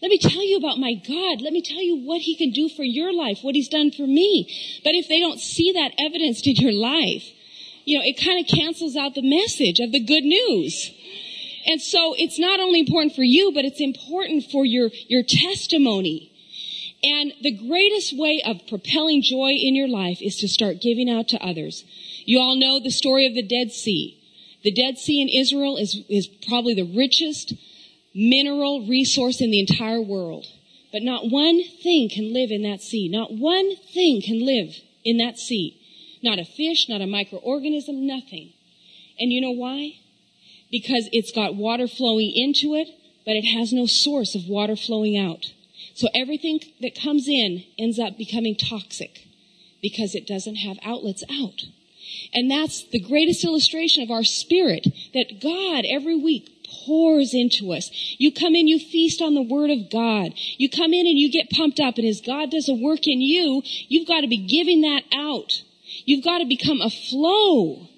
Let 0.01 0.11
me 0.11 0.19
tell 0.19 0.43
you 0.43 0.57
about 0.57 0.79
my 0.79 0.95
God. 0.95 1.43
Let 1.43 1.53
me 1.53 1.63
tell 1.63 1.83
you 1.83 1.97
what 1.97 2.23
he 2.23 2.37
can 2.37 2.51
do 2.51 2.69
for 2.69 2.83
your 2.83 3.13
life, 3.15 3.39
what 3.43 3.55
he's 3.55 3.69
done 3.69 3.93
for 3.93 4.07
me. 4.07 4.81
But 4.83 4.95
if 4.95 5.09
they 5.09 5.21
don't 5.21 5.39
see 5.39 5.73
that 5.73 5.93
evidenced 5.99 6.47
in 6.47 6.57
your 6.57 6.73
life, 6.73 7.25
you 7.85 7.99
know, 7.99 8.05
it 8.05 8.23
kind 8.23 8.41
of 8.41 8.47
cancels 8.47 8.97
out 8.97 9.15
the 9.15 9.23
message 9.23 9.81
of 9.81 9.93
the 9.93 10.01
good 10.01 10.25
news. 10.25 10.91
And 11.67 11.81
so 11.81 12.15
it's 12.19 12.39
not 12.39 12.61
only 12.61 12.81
important 12.81 13.15
for 13.15 13.23
you, 13.23 13.53
but 13.53 13.65
it's 13.65 13.81
important 13.81 14.45
for 14.51 14.65
your, 14.65 14.91
your 15.09 15.23
testimony. 15.23 16.33
And 17.03 17.33
the 17.41 17.53
greatest 17.53 18.17
way 18.17 18.43
of 18.45 18.67
propelling 18.69 19.23
joy 19.23 19.53
in 19.53 19.75
your 19.75 19.89
life 19.89 20.19
is 20.21 20.37
to 20.39 20.49
start 20.49 20.81
giving 20.81 21.11
out 21.11 21.29
to 21.29 21.45
others. 21.45 21.85
You 22.25 22.39
all 22.39 22.57
know 22.57 22.79
the 22.79 22.91
story 22.91 23.27
of 23.27 23.35
the 23.35 23.43
Dead 23.43 23.73
Sea. 23.73 24.19
The 24.63 24.73
Dead 24.73 24.99
Sea 24.99 25.21
in 25.21 25.29
Israel 25.29 25.77
is, 25.77 25.99
is 26.09 26.29
probably 26.47 26.75
the 26.75 26.93
richest 26.97 27.55
mineral 28.15 28.87
resource 28.87 29.41
in 29.41 29.51
the 29.51 29.61
entire 29.61 30.01
world. 30.01 30.47
But 30.93 31.03
not 31.03 31.31
one 31.31 31.63
thing 31.83 32.09
can 32.09 32.33
live 32.33 32.51
in 32.51 32.63
that 32.63 32.83
sea. 32.83 33.09
Not 33.09 33.33
one 33.33 33.75
thing 33.77 34.21
can 34.23 34.45
live 34.45 34.77
in 35.05 35.17
that 35.17 35.39
sea. 35.39 35.79
Not 36.23 36.39
a 36.39 36.45
fish, 36.45 36.89
not 36.89 37.01
a 37.01 37.05
microorganism, 37.05 38.03
nothing. 38.03 38.53
And 39.19 39.33
you 39.33 39.41
know 39.41 39.51
why? 39.51 39.97
because 40.73 41.09
it's 41.13 41.31
got 41.31 41.55
water 41.55 41.87
flowing 41.87 42.33
into 42.35 42.75
it, 42.75 42.89
but 43.25 43.37
it 43.37 43.45
has 43.45 43.73
no 43.73 43.87
source 43.87 44.35
of 44.35 44.49
water 44.49 44.75
flowing 44.75 45.17
out. 45.17 45.53
So 45.95 46.09
everything 46.15 46.61
that 46.81 46.99
comes 47.01 47.29
in 47.29 47.65
ends 47.79 47.99
up 47.99 48.17
becoming 48.17 48.57
toxic 48.57 49.29
because 49.83 50.15
it 50.15 50.27
doesn't 50.27 50.57
have 50.57 50.79
outlets 50.83 51.23
out. 51.31 51.63
And 52.33 52.51
that's 52.51 52.83
the 52.89 53.01
greatest 53.01 53.45
illustration 53.45 54.03
of 54.03 54.11
our 54.11 54.25
spirit 54.25 54.87
that 55.13 55.41
God 55.41 55.85
every 55.87 56.17
week 56.17 56.49
pours 56.87 57.35
into 57.35 57.73
us. 57.73 57.91
You 58.19 58.33
come 58.33 58.55
in, 58.55 58.67
you 58.67 58.79
feast 58.79 59.21
on 59.21 59.35
the 59.35 59.43
word 59.43 59.71
of 59.71 59.91
God. 59.91 60.33
You 60.57 60.71
come 60.71 60.95
in 60.95 61.07
and 61.07 61.19
you 61.19 61.31
get 61.31 61.51
pumped 61.51 61.81
up 61.81 61.99
and 61.99 62.07
as 62.07 62.23
God 62.23 62.51
does 62.51 62.69
a 62.69 62.75
work 62.75 63.07
in 63.07 63.21
you, 63.21 63.63
you've 63.89 64.09
got 64.09 64.23
to 64.23 64.27
be 64.27 64.39
giving 64.39 64.81
that 64.81 65.03
out. 65.15 65.63
You've 66.05 66.25
got 66.25 66.39
to 66.39 66.45
become 66.45 66.81
a 66.81 66.91
flow 66.91 67.89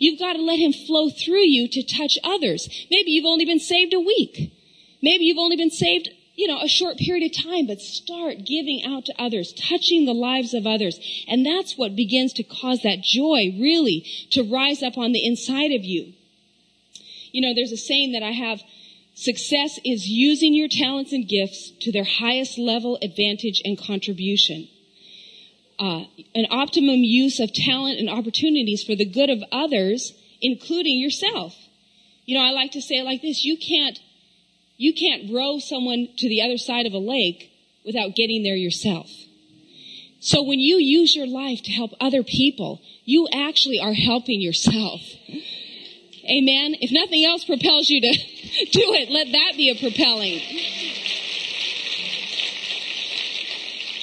You've 0.00 0.18
got 0.18 0.32
to 0.32 0.42
let 0.42 0.58
him 0.58 0.72
flow 0.72 1.10
through 1.10 1.46
you 1.46 1.68
to 1.68 1.82
touch 1.82 2.18
others. 2.24 2.68
Maybe 2.90 3.10
you've 3.10 3.26
only 3.26 3.44
been 3.44 3.60
saved 3.60 3.92
a 3.92 4.00
week. 4.00 4.56
Maybe 5.02 5.26
you've 5.26 5.38
only 5.38 5.56
been 5.56 5.70
saved, 5.70 6.08
you 6.34 6.48
know, 6.48 6.58
a 6.58 6.68
short 6.68 6.96
period 6.96 7.30
of 7.30 7.44
time, 7.44 7.66
but 7.66 7.82
start 7.82 8.46
giving 8.46 8.82
out 8.82 9.04
to 9.04 9.22
others, 9.22 9.52
touching 9.52 10.06
the 10.06 10.14
lives 10.14 10.54
of 10.54 10.66
others. 10.66 10.98
And 11.28 11.44
that's 11.44 11.76
what 11.76 11.94
begins 11.94 12.32
to 12.34 12.42
cause 12.42 12.80
that 12.82 13.02
joy 13.02 13.54
really 13.60 14.06
to 14.30 14.42
rise 14.42 14.82
up 14.82 14.96
on 14.96 15.12
the 15.12 15.24
inside 15.24 15.70
of 15.72 15.84
you. 15.84 16.14
You 17.30 17.42
know, 17.42 17.54
there's 17.54 17.72
a 17.72 17.76
saying 17.76 18.12
that 18.12 18.22
I 18.22 18.30
have, 18.30 18.62
success 19.14 19.78
is 19.84 20.08
using 20.08 20.54
your 20.54 20.68
talents 20.68 21.12
and 21.12 21.28
gifts 21.28 21.72
to 21.82 21.92
their 21.92 22.04
highest 22.04 22.58
level 22.58 22.98
advantage 23.02 23.60
and 23.66 23.78
contribution 23.78 24.68
uh, 25.80 26.04
an 26.34 26.46
optimum 26.50 27.02
use 27.02 27.40
of 27.40 27.52
talent 27.54 27.98
and 27.98 28.10
opportunities 28.10 28.84
for 28.84 28.94
the 28.94 29.06
good 29.06 29.30
of 29.30 29.42
others, 29.50 30.12
including 30.42 30.98
yourself. 30.98 31.56
You 32.26 32.36
know, 32.38 32.44
I 32.44 32.50
like 32.50 32.72
to 32.72 32.82
say 32.82 32.96
it 32.96 33.04
like 33.04 33.22
this: 33.22 33.44
you 33.44 33.56
can't 33.56 33.98
you 34.76 34.94
can't 34.94 35.32
row 35.32 35.58
someone 35.58 36.08
to 36.18 36.28
the 36.28 36.42
other 36.42 36.58
side 36.58 36.86
of 36.86 36.92
a 36.92 36.98
lake 36.98 37.50
without 37.84 38.14
getting 38.14 38.42
there 38.42 38.54
yourself. 38.54 39.10
So 40.20 40.42
when 40.42 40.60
you 40.60 40.76
use 40.76 41.16
your 41.16 41.26
life 41.26 41.62
to 41.62 41.72
help 41.72 41.92
other 41.98 42.22
people, 42.22 42.82
you 43.04 43.26
actually 43.32 43.80
are 43.80 43.94
helping 43.94 44.42
yourself. 44.42 45.00
Amen. 46.24 46.76
If 46.80 46.92
nothing 46.92 47.24
else 47.24 47.44
propels 47.44 47.88
you 47.88 48.02
to 48.02 48.12
do 48.72 48.94
it, 48.94 49.10
let 49.10 49.32
that 49.32 49.56
be 49.56 49.70
a 49.70 49.74
propelling. 49.74 50.40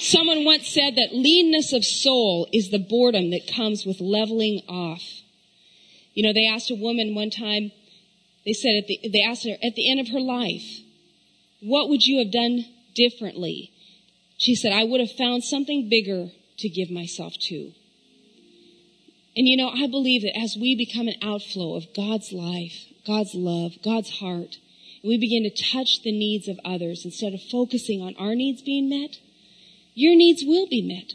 Someone 0.07 0.45
once 0.45 0.69
said 0.69 0.95
that 0.95 1.13
leanness 1.13 1.73
of 1.73 1.83
soul 1.83 2.47
is 2.53 2.69
the 2.69 2.79
boredom 2.79 3.31
that 3.31 3.51
comes 3.53 3.85
with 3.85 3.99
leveling 3.99 4.61
off. 4.69 5.03
You 6.13 6.23
know, 6.23 6.31
they 6.31 6.47
asked 6.47 6.71
a 6.71 6.75
woman 6.75 7.13
one 7.13 7.29
time, 7.29 7.73
they 8.45 8.53
said 8.53 8.75
at 8.77 8.87
the, 8.87 9.01
they 9.11 9.21
asked 9.21 9.43
her 9.43 9.57
at 9.61 9.75
the 9.75 9.91
end 9.91 9.99
of 9.99 10.07
her 10.13 10.21
life, 10.21 10.63
what 11.59 11.89
would 11.89 12.05
you 12.05 12.19
have 12.19 12.31
done 12.31 12.63
differently? 12.95 13.73
She 14.37 14.55
said, 14.55 14.71
I 14.71 14.85
would 14.85 15.01
have 15.01 15.11
found 15.11 15.43
something 15.43 15.89
bigger 15.89 16.29
to 16.59 16.69
give 16.69 16.89
myself 16.89 17.33
to. 17.49 17.73
And 19.35 19.45
you 19.45 19.57
know, 19.57 19.67
I 19.67 19.87
believe 19.87 20.21
that 20.21 20.39
as 20.39 20.55
we 20.55 20.73
become 20.73 21.09
an 21.09 21.19
outflow 21.21 21.75
of 21.75 21.93
God's 21.93 22.31
life, 22.31 22.85
God's 23.05 23.35
love, 23.35 23.73
God's 23.83 24.19
heart, 24.19 24.55
we 25.03 25.17
begin 25.17 25.43
to 25.43 25.63
touch 25.71 26.01
the 26.03 26.17
needs 26.17 26.47
of 26.47 26.61
others 26.63 27.03
instead 27.03 27.33
of 27.33 27.41
focusing 27.41 28.01
on 28.01 28.15
our 28.17 28.35
needs 28.35 28.61
being 28.61 28.87
met, 28.87 29.17
your 29.97 30.15
needs 30.15 30.43
will 30.45 30.67
be 30.67 30.83
met. 30.83 31.13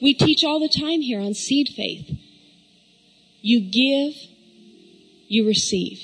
We 0.00 0.14
teach 0.14 0.44
all 0.44 0.60
the 0.60 0.68
time 0.68 1.00
here 1.00 1.18
on 1.18 1.34
seed 1.34 1.70
faith. 1.74 2.08
You 3.40 3.60
give, 3.60 4.14
you 5.26 5.44
receive. 5.44 6.00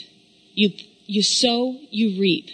You, 0.52 0.70
you 1.06 1.22
sow, 1.22 1.78
you 1.92 2.20
reap. 2.20 2.50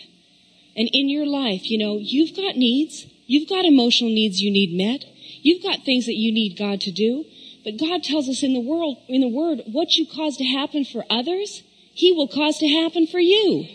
And 0.77 0.91
in 0.93 1.09
your 1.09 1.25
life, 1.25 1.71
you 1.71 1.79
know, 1.79 1.97
you've 1.99 2.37
got 2.37 2.57
needs. 2.57 3.07
You've 3.27 3.49
got 3.49 3.65
emotional 3.65 4.11
needs 4.11 4.43
you 4.43 4.53
need 4.53 4.77
met. 4.77 5.07
You've 5.41 5.63
got 5.63 5.83
things 5.83 6.05
that 6.05 6.17
you 6.17 6.31
need 6.31 6.59
God 6.59 6.83
to 6.83 6.93
do. 6.93 7.25
But 7.65 7.79
God 7.79 8.03
tells 8.03 8.29
us 8.29 8.43
in 8.43 8.53
the 8.53 8.61
world, 8.61 8.99
in 9.09 9.23
the 9.23 9.29
word, 9.29 9.63
what 9.65 9.97
you 9.97 10.07
cause 10.07 10.37
to 10.37 10.45
happen 10.45 10.85
for 10.85 11.07
others, 11.09 11.63
He 11.95 12.13
will 12.13 12.29
cause 12.29 12.59
to 12.59 12.69
happen 12.69 13.07
for 13.07 13.19
you. 13.19 13.67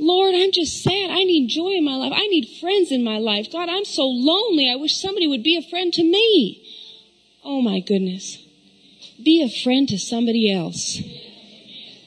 Lord, 0.00 0.34
I'm 0.34 0.50
just 0.50 0.82
sad. 0.82 1.10
I 1.10 1.24
need 1.24 1.48
joy 1.48 1.72
in 1.72 1.84
my 1.84 1.94
life. 1.94 2.12
I 2.14 2.26
need 2.26 2.58
friends 2.58 2.90
in 2.90 3.04
my 3.04 3.18
life. 3.18 3.52
God, 3.52 3.68
I'm 3.68 3.84
so 3.84 4.06
lonely. 4.06 4.70
I 4.70 4.76
wish 4.76 4.96
somebody 4.96 5.26
would 5.26 5.42
be 5.42 5.56
a 5.56 5.68
friend 5.68 5.92
to 5.92 6.02
me. 6.02 6.66
Oh 7.44 7.60
my 7.60 7.80
goodness. 7.80 8.38
Be 9.22 9.42
a 9.42 9.62
friend 9.62 9.86
to 9.90 9.98
somebody 9.98 10.50
else. 10.50 10.98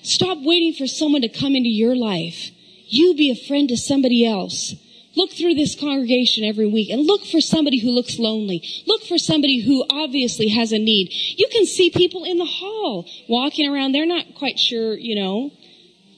Stop 0.02 0.40
waiting 0.42 0.74
for 0.74 0.88
someone 0.88 1.22
to 1.22 1.30
come 1.30 1.56
into 1.56 1.70
your 1.70 1.96
life. 1.96 2.50
You 2.88 3.14
be 3.16 3.30
a 3.30 3.48
friend 3.48 3.70
to 3.70 3.78
somebody 3.78 4.26
else. 4.26 4.74
Look 5.16 5.32
through 5.32 5.54
this 5.54 5.76
congregation 5.76 6.44
every 6.44 6.66
week 6.66 6.90
and 6.90 7.06
look 7.06 7.26
for 7.26 7.40
somebody 7.40 7.78
who 7.78 7.92
looks 7.92 8.18
lonely. 8.18 8.64
Look 8.88 9.04
for 9.04 9.20
somebody 9.20 9.60
who 9.62 9.86
obviously 9.90 10.50
has 10.50 10.72
a 10.72 10.80
need. 10.80 11.14
You 11.38 11.48
can 11.52 11.68
see 11.68 11.92
people 11.92 12.24
in 12.24 12.40
the 12.40 12.46
hall 12.46 13.08
walking 13.30 13.72
around. 13.72 13.92
They're 13.92 14.08
not 14.08 14.34
quite 14.36 14.58
sure, 14.58 14.98
you 14.98 15.16
know, 15.16 15.52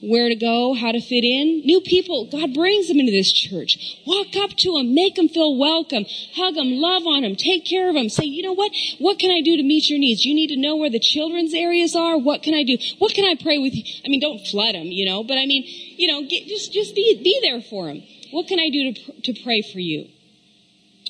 where 0.06 0.28
to 0.28 0.34
go, 0.34 0.74
how 0.74 0.92
to 0.92 1.00
fit 1.00 1.24
in. 1.24 1.62
New 1.64 1.80
people, 1.80 2.28
God 2.30 2.54
brings 2.54 2.88
them 2.88 3.00
into 3.00 3.12
this 3.12 3.32
church. 3.32 3.98
Walk 4.06 4.36
up 4.36 4.50
to 4.58 4.74
them, 4.74 4.94
make 4.94 5.16
them 5.16 5.28
feel 5.28 5.58
welcome, 5.58 6.06
hug 6.34 6.54
them, 6.54 6.72
love 6.78 7.06
on 7.06 7.22
them, 7.22 7.36
take 7.36 7.64
care 7.64 7.88
of 7.88 7.94
them. 7.94 8.08
Say, 8.08 8.24
you 8.24 8.42
know 8.42 8.54
what? 8.54 8.72
What 8.98 9.18
can 9.18 9.30
I 9.30 9.40
do 9.40 9.56
to 9.56 9.62
meet 9.62 9.90
your 9.90 9.98
needs? 9.98 10.24
You 10.24 10.34
need 10.34 10.48
to 10.48 10.56
know 10.56 10.76
where 10.76 10.90
the 10.90 11.00
children's 11.00 11.54
areas 11.54 11.96
are. 11.96 12.16
What 12.16 12.42
can 12.42 12.54
I 12.54 12.62
do? 12.62 12.78
What 12.98 13.14
can 13.14 13.24
I 13.24 13.34
pray 13.40 13.58
with 13.58 13.74
you? 13.74 13.82
I 14.04 14.08
mean, 14.08 14.20
don't 14.20 14.46
flood 14.46 14.74
them, 14.74 14.86
you 14.86 15.04
know, 15.04 15.24
but 15.24 15.38
I 15.38 15.46
mean, 15.46 15.64
you 15.66 16.08
know, 16.08 16.22
get, 16.28 16.46
just, 16.46 16.72
just 16.72 16.94
be, 16.94 17.20
be 17.22 17.38
there 17.42 17.60
for 17.62 17.86
them. 17.86 18.02
What 18.30 18.48
can 18.48 18.58
I 18.58 18.70
do 18.70 18.92
to, 18.92 19.32
to 19.32 19.42
pray 19.42 19.62
for 19.62 19.78
you? 19.78 20.08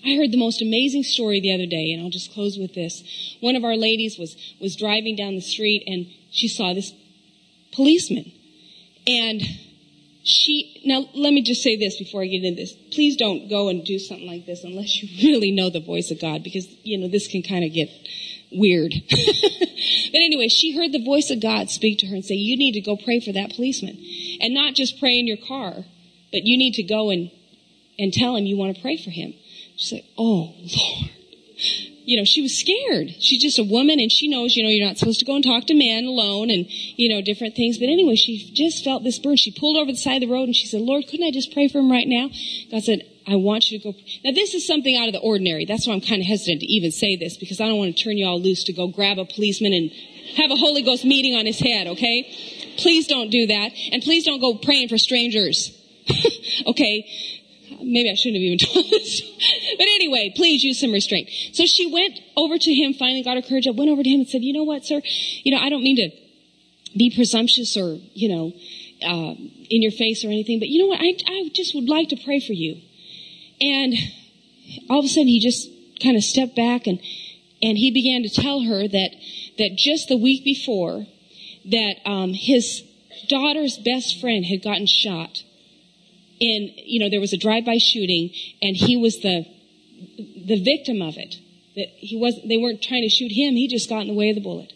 I 0.04 0.16
heard 0.16 0.30
the 0.30 0.38
most 0.38 0.62
amazing 0.62 1.02
story 1.02 1.40
the 1.40 1.52
other 1.52 1.66
day, 1.66 1.90
and 1.92 2.02
I'll 2.02 2.10
just 2.10 2.32
close 2.32 2.58
with 2.58 2.74
this. 2.74 3.02
One 3.40 3.56
of 3.56 3.64
our 3.64 3.76
ladies 3.76 4.18
was, 4.18 4.36
was 4.60 4.76
driving 4.76 5.16
down 5.16 5.34
the 5.34 5.40
street 5.40 5.82
and 5.86 6.06
she 6.30 6.48
saw 6.48 6.74
this 6.74 6.92
policeman 7.72 8.32
and 9.06 9.42
she, 10.22 10.82
now 10.84 11.04
let 11.14 11.32
me 11.32 11.42
just 11.42 11.62
say 11.62 11.76
this 11.76 11.98
before 11.98 12.22
I 12.22 12.26
get 12.26 12.42
into 12.42 12.60
this. 12.60 12.72
Please 12.92 13.16
don't 13.16 13.48
go 13.48 13.68
and 13.68 13.84
do 13.84 13.98
something 13.98 14.26
like 14.26 14.44
this 14.44 14.64
unless 14.64 15.00
you 15.00 15.08
really 15.30 15.52
know 15.52 15.70
the 15.70 15.80
voice 15.80 16.10
of 16.10 16.20
God 16.20 16.42
because, 16.42 16.66
you 16.82 16.98
know, 16.98 17.08
this 17.08 17.28
can 17.28 17.42
kind 17.42 17.64
of 17.64 17.72
get 17.72 17.88
weird. 18.50 18.92
but 19.10 20.20
anyway, 20.20 20.48
she 20.48 20.76
heard 20.76 20.92
the 20.92 21.04
voice 21.04 21.30
of 21.30 21.40
God 21.40 21.70
speak 21.70 21.98
to 22.00 22.06
her 22.08 22.14
and 22.14 22.24
say, 22.24 22.34
you 22.34 22.56
need 22.56 22.72
to 22.72 22.80
go 22.80 22.96
pray 22.96 23.20
for 23.20 23.32
that 23.32 23.54
policeman. 23.54 23.96
And 24.40 24.52
not 24.52 24.74
just 24.74 24.98
pray 24.98 25.18
in 25.18 25.26
your 25.26 25.36
car, 25.36 25.84
but 26.32 26.42
you 26.42 26.58
need 26.58 26.74
to 26.74 26.82
go 26.82 27.10
and, 27.10 27.30
and 27.98 28.12
tell 28.12 28.36
him 28.36 28.46
you 28.46 28.56
want 28.56 28.74
to 28.74 28.82
pray 28.82 28.96
for 28.96 29.10
him. 29.10 29.32
She's 29.76 29.92
like, 29.92 30.06
oh, 30.18 30.54
Lord. 30.58 31.10
You 32.06 32.16
know, 32.16 32.24
she 32.24 32.40
was 32.40 32.56
scared. 32.56 33.10
She's 33.18 33.42
just 33.42 33.58
a 33.58 33.64
woman 33.64 33.98
and 33.98 34.10
she 34.10 34.28
knows, 34.28 34.54
you 34.54 34.62
know, 34.62 34.68
you're 34.68 34.86
not 34.86 34.96
supposed 34.96 35.18
to 35.18 35.26
go 35.26 35.34
and 35.34 35.42
talk 35.42 35.66
to 35.66 35.74
men 35.74 36.04
alone 36.04 36.50
and, 36.50 36.64
you 36.70 37.08
know, 37.08 37.20
different 37.20 37.56
things. 37.56 37.78
But 37.78 37.88
anyway, 37.88 38.14
she 38.14 38.48
just 38.54 38.84
felt 38.84 39.02
this 39.02 39.18
burn. 39.18 39.36
She 39.36 39.50
pulled 39.50 39.76
over 39.76 39.90
the 39.90 39.98
side 39.98 40.22
of 40.22 40.28
the 40.28 40.32
road 40.32 40.44
and 40.44 40.54
she 40.54 40.68
said, 40.68 40.80
Lord, 40.82 41.08
couldn't 41.08 41.26
I 41.26 41.32
just 41.32 41.52
pray 41.52 41.66
for 41.66 41.80
him 41.80 41.90
right 41.90 42.06
now? 42.06 42.30
God 42.70 42.84
said, 42.84 43.02
I 43.26 43.34
want 43.34 43.72
you 43.72 43.80
to 43.80 43.92
go. 43.92 43.98
Now 44.24 44.30
this 44.30 44.54
is 44.54 44.64
something 44.64 44.96
out 44.96 45.08
of 45.08 45.14
the 45.14 45.18
ordinary. 45.18 45.64
That's 45.64 45.88
why 45.88 45.94
I'm 45.94 46.00
kind 46.00 46.22
of 46.22 46.28
hesitant 46.28 46.60
to 46.60 46.66
even 46.66 46.92
say 46.92 47.16
this 47.16 47.36
because 47.36 47.60
I 47.60 47.66
don't 47.66 47.78
want 47.78 47.96
to 47.96 48.04
turn 48.04 48.16
you 48.16 48.24
all 48.24 48.40
loose 48.40 48.62
to 48.64 48.72
go 48.72 48.86
grab 48.86 49.18
a 49.18 49.24
policeman 49.24 49.72
and 49.72 49.90
have 50.36 50.52
a 50.52 50.56
Holy 50.56 50.82
Ghost 50.82 51.04
meeting 51.04 51.34
on 51.34 51.44
his 51.44 51.58
head, 51.58 51.88
okay? 51.88 52.22
Please 52.78 53.08
don't 53.08 53.30
do 53.30 53.48
that. 53.48 53.72
And 53.90 54.00
please 54.00 54.24
don't 54.24 54.40
go 54.40 54.54
praying 54.54 54.88
for 54.88 54.98
strangers. 54.98 55.72
okay? 56.66 57.35
Maybe 57.80 58.10
I 58.10 58.14
shouldn't 58.14 58.36
have 58.36 58.42
even 58.42 58.58
told 58.66 58.90
this. 58.90 59.20
but 59.78 59.84
anyway, 59.84 60.32
please 60.34 60.62
use 60.64 60.80
some 60.80 60.92
restraint. 60.92 61.28
So 61.52 61.66
she 61.66 61.90
went 61.90 62.18
over 62.36 62.58
to 62.58 62.74
him, 62.74 62.94
finally 62.94 63.22
got 63.22 63.36
her 63.36 63.42
courage 63.42 63.66
up, 63.66 63.76
went 63.76 63.90
over 63.90 64.02
to 64.02 64.08
him 64.08 64.20
and 64.20 64.28
said, 64.28 64.42
you 64.42 64.52
know 64.52 64.64
what, 64.64 64.84
sir? 64.84 65.00
You 65.42 65.52
know, 65.52 65.58
I 65.58 65.68
don't 65.68 65.82
mean 65.82 65.96
to 65.96 66.10
be 66.96 67.12
presumptuous 67.14 67.76
or, 67.76 67.98
you 68.14 68.28
know, 68.28 68.52
uh, 69.02 69.34
in 69.68 69.82
your 69.82 69.92
face 69.92 70.24
or 70.24 70.28
anything, 70.28 70.58
but 70.58 70.68
you 70.68 70.80
know 70.80 70.88
what? 70.88 71.00
I, 71.00 71.14
I 71.26 71.50
just 71.52 71.74
would 71.74 71.88
like 71.88 72.08
to 72.08 72.16
pray 72.16 72.40
for 72.40 72.52
you. 72.52 72.80
And 73.60 73.94
all 74.88 75.00
of 75.00 75.04
a 75.04 75.08
sudden 75.08 75.28
he 75.28 75.40
just 75.40 75.68
kind 76.02 76.16
of 76.16 76.24
stepped 76.24 76.56
back 76.56 76.86
and, 76.86 77.00
and 77.62 77.78
he 77.78 77.90
began 77.90 78.22
to 78.22 78.28
tell 78.28 78.62
her 78.62 78.88
that, 78.88 79.10
that 79.58 79.76
just 79.76 80.08
the 80.08 80.16
week 80.16 80.44
before 80.44 81.06
that, 81.66 81.96
um, 82.04 82.32
his 82.32 82.82
daughter's 83.28 83.78
best 83.78 84.20
friend 84.20 84.44
had 84.44 84.62
gotten 84.62 84.86
shot 84.86 85.42
and 86.40 86.70
you 86.76 87.00
know 87.00 87.08
there 87.08 87.20
was 87.20 87.32
a 87.32 87.38
drive-by 87.38 87.78
shooting 87.78 88.30
and 88.62 88.76
he 88.76 88.96
was 88.96 89.20
the 89.20 89.46
the 90.46 90.62
victim 90.62 91.02
of 91.02 91.16
it. 91.16 91.36
That 91.74 91.88
he 91.96 92.16
was 92.16 92.38
they 92.46 92.56
weren't 92.56 92.82
trying 92.82 93.02
to 93.02 93.08
shoot 93.08 93.32
him 93.32 93.54
he 93.54 93.68
just 93.68 93.88
got 93.88 94.02
in 94.02 94.08
the 94.08 94.14
way 94.14 94.30
of 94.30 94.36
the 94.36 94.42
bullet. 94.42 94.72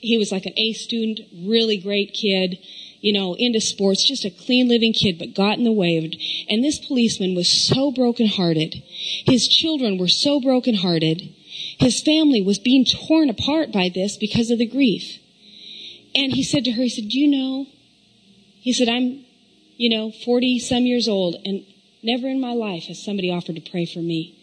He 0.00 0.18
was 0.18 0.32
like 0.32 0.46
an 0.46 0.54
a 0.56 0.72
student 0.72 1.20
really 1.32 1.78
great 1.78 2.12
kid 2.12 2.58
you 3.00 3.12
know 3.12 3.34
into 3.38 3.60
sports 3.60 4.06
just 4.06 4.24
a 4.24 4.30
clean 4.30 4.68
living 4.68 4.92
kid 4.92 5.18
but 5.18 5.34
got 5.34 5.58
in 5.58 5.64
the 5.64 5.72
way 5.72 5.96
of 5.98 6.04
and 6.48 6.64
this 6.64 6.78
policeman 6.78 7.34
was 7.34 7.48
so 7.48 7.90
brokenhearted. 7.90 8.82
His 9.26 9.48
children 9.48 9.98
were 9.98 10.08
so 10.08 10.40
brokenhearted. 10.40 11.34
His 11.78 12.00
family 12.00 12.40
was 12.40 12.58
being 12.58 12.84
torn 12.84 13.30
apart 13.30 13.72
by 13.72 13.90
this 13.92 14.16
because 14.16 14.50
of 14.50 14.58
the 14.58 14.66
grief. 14.66 15.18
And 16.14 16.32
he 16.32 16.42
said 16.42 16.64
to 16.64 16.72
her 16.72 16.82
he 16.82 16.88
said 16.88 17.08
do 17.08 17.18
you 17.18 17.28
know? 17.28 17.66
He 18.60 18.72
said 18.72 18.88
i'm 18.88 19.24
you 19.76 19.90
know, 19.90 20.12
40 20.24 20.58
some 20.58 20.86
years 20.86 21.08
old, 21.08 21.36
and 21.44 21.64
never 22.02 22.28
in 22.28 22.40
my 22.40 22.52
life 22.52 22.84
has 22.84 23.02
somebody 23.02 23.30
offered 23.30 23.56
to 23.56 23.70
pray 23.70 23.86
for 23.86 24.00
me. 24.00 24.38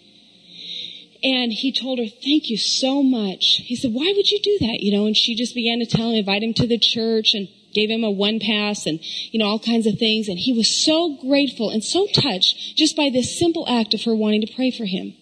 And 1.24 1.54
he 1.54 1.72
told 1.72 2.00
her, 2.00 2.08
thank 2.08 2.50
you 2.50 2.58
so 2.58 3.04
much. 3.04 3.62
He 3.66 3.76
said, 3.76 3.94
why 3.94 4.12
would 4.16 4.32
you 4.32 4.40
do 4.42 4.58
that? 4.62 4.80
You 4.80 4.92
know, 4.98 5.06
and 5.06 5.16
she 5.16 5.36
just 5.36 5.54
began 5.54 5.80
to 5.80 5.86
tell 5.86 6.10
him, 6.10 6.16
invite 6.16 6.42
him 6.42 6.54
to 6.56 6.66
the 6.66 6.80
church 6.80 7.36
and 7.36 7.48
gave 7.74 7.90
him 7.90 8.04
a 8.04 8.10
one 8.10 8.40
pass 8.40 8.88
and, 8.88 9.00
you 9.32 9.40
know, 9.40 9.46
all 9.46 9.60
kinds 9.60 9.86
of 9.86 10.00
things. 10.00 10.28
And 10.28 10.40
he 10.40 10.52
was 10.52 10.84
so 10.84 11.18
grateful 11.22 11.70
and 11.70 11.84
so 11.84 12.08
touched 12.08 12.76
just 12.76 12.98
by 12.98 13.10
this 13.12 13.38
simple 13.38 13.66
act 13.70 13.94
of 13.94 14.04
her 14.04 14.16
wanting 14.16 14.42
to 14.42 14.54
pray 14.54 14.72
for 14.72 14.86
him. 14.86 15.14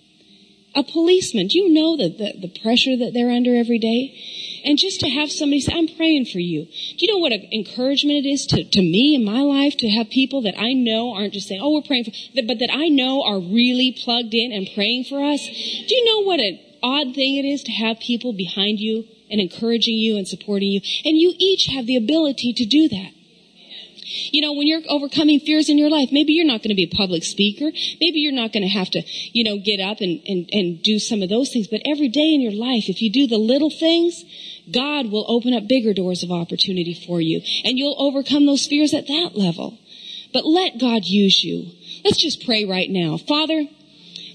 A 0.73 0.83
policeman, 0.83 1.47
do 1.47 1.59
you 1.59 1.73
know 1.73 1.97
the, 1.97 2.09
the, 2.09 2.47
the 2.47 2.59
pressure 2.61 2.95
that 2.95 3.11
they're 3.13 3.31
under 3.31 3.55
every 3.55 3.79
day? 3.79 4.15
And 4.63 4.77
just 4.77 4.99
to 5.01 5.09
have 5.09 5.31
somebody 5.31 5.61
say, 5.61 5.73
I'm 5.73 5.87
praying 5.87 6.25
for 6.25 6.39
you. 6.39 6.65
Do 6.65 6.97
you 6.97 7.13
know 7.13 7.19
what 7.19 7.31
an 7.31 7.47
encouragement 7.51 8.25
it 8.25 8.29
is 8.29 8.45
to, 8.47 8.63
to 8.63 8.81
me 8.81 9.15
in 9.15 9.23
my 9.23 9.41
life 9.41 9.77
to 9.77 9.89
have 9.89 10.09
people 10.09 10.41
that 10.43 10.57
I 10.57 10.73
know 10.73 11.13
aren't 11.13 11.33
just 11.33 11.47
saying, 11.47 11.61
oh, 11.61 11.73
we're 11.73 11.81
praying 11.81 12.05
for, 12.05 12.11
but 12.35 12.59
that 12.59 12.71
I 12.71 12.87
know 12.89 13.23
are 13.23 13.39
really 13.39 13.91
plugged 13.91 14.33
in 14.33 14.51
and 14.51 14.69
praying 14.73 15.05
for 15.05 15.23
us? 15.23 15.45
Do 15.45 15.95
you 15.95 16.05
know 16.05 16.25
what 16.25 16.39
an 16.39 16.59
odd 16.81 17.15
thing 17.15 17.35
it 17.35 17.45
is 17.45 17.63
to 17.63 17.71
have 17.71 17.99
people 17.99 18.33
behind 18.33 18.79
you 18.79 19.05
and 19.29 19.39
encouraging 19.39 19.95
you 19.95 20.17
and 20.17 20.27
supporting 20.27 20.71
you? 20.71 20.81
And 21.05 21.17
you 21.17 21.33
each 21.37 21.67
have 21.67 21.85
the 21.85 21.95
ability 21.95 22.53
to 22.53 22.65
do 22.65 22.87
that. 22.89 23.11
You 24.31 24.41
know, 24.41 24.53
when 24.53 24.67
you're 24.67 24.81
overcoming 24.87 25.39
fears 25.39 25.69
in 25.69 25.77
your 25.77 25.89
life, 25.89 26.09
maybe 26.11 26.33
you're 26.33 26.45
not 26.45 26.61
going 26.63 26.69
to 26.69 26.75
be 26.75 26.89
a 26.91 26.95
public 26.95 27.23
speaker. 27.23 27.71
Maybe 27.99 28.19
you're 28.19 28.33
not 28.33 28.53
going 28.53 28.63
to 28.63 28.69
have 28.69 28.89
to, 28.91 29.03
you 29.05 29.43
know, 29.43 29.57
get 29.57 29.79
up 29.79 30.01
and, 30.01 30.21
and, 30.25 30.49
and 30.51 30.81
do 30.81 30.99
some 30.99 31.21
of 31.21 31.29
those 31.29 31.51
things. 31.51 31.67
But 31.67 31.81
every 31.85 32.09
day 32.09 32.33
in 32.33 32.41
your 32.41 32.53
life, 32.53 32.89
if 32.89 33.01
you 33.01 33.11
do 33.11 33.27
the 33.27 33.37
little 33.37 33.69
things, 33.69 34.23
God 34.71 35.11
will 35.11 35.25
open 35.27 35.53
up 35.53 35.67
bigger 35.67 35.93
doors 35.93 36.23
of 36.23 36.31
opportunity 36.31 36.93
for 36.93 37.21
you. 37.21 37.41
And 37.63 37.77
you'll 37.77 37.95
overcome 37.99 38.45
those 38.45 38.67
fears 38.67 38.93
at 38.93 39.07
that 39.07 39.31
level. 39.35 39.77
But 40.33 40.45
let 40.45 40.79
God 40.79 41.05
use 41.05 41.43
you. 41.43 41.71
Let's 42.03 42.21
just 42.21 42.45
pray 42.45 42.65
right 42.65 42.89
now. 42.89 43.17
Father, 43.17 43.67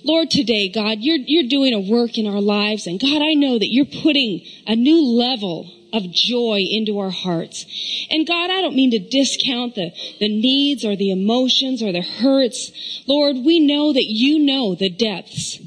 Lord, 0.02 0.30
today, 0.30 0.68
God, 0.68 0.98
you're, 1.00 1.16
you're 1.16 1.48
doing 1.48 1.72
a 1.72 1.80
work 1.80 2.18
in 2.18 2.26
our 2.26 2.40
lives. 2.40 2.86
And 2.86 3.00
God, 3.00 3.22
I 3.22 3.34
know 3.34 3.58
that 3.58 3.72
you're 3.72 4.02
putting 4.02 4.44
a 4.66 4.76
new 4.76 5.02
level 5.02 5.70
of 5.95 6.11
joy 6.11 6.61
into 6.68 6.99
our 6.99 7.11
hearts. 7.11 7.64
And 8.11 8.26
God, 8.26 8.51
I 8.51 8.61
don't 8.61 8.74
mean 8.74 8.90
to 8.90 8.99
discount 8.99 9.76
the, 9.76 9.92
the 10.18 10.28
needs 10.28 10.84
or 10.84 10.97
the 10.97 11.11
emotions 11.11 11.82
or 11.82 11.92
the 11.92 12.03
hurts. 12.03 12.72
Lord, 13.07 13.36
we 13.36 13.61
know 13.61 13.92
that 13.92 14.05
you 14.05 14.40
know 14.40 14.74
the 14.74 14.90
depths 14.90 15.61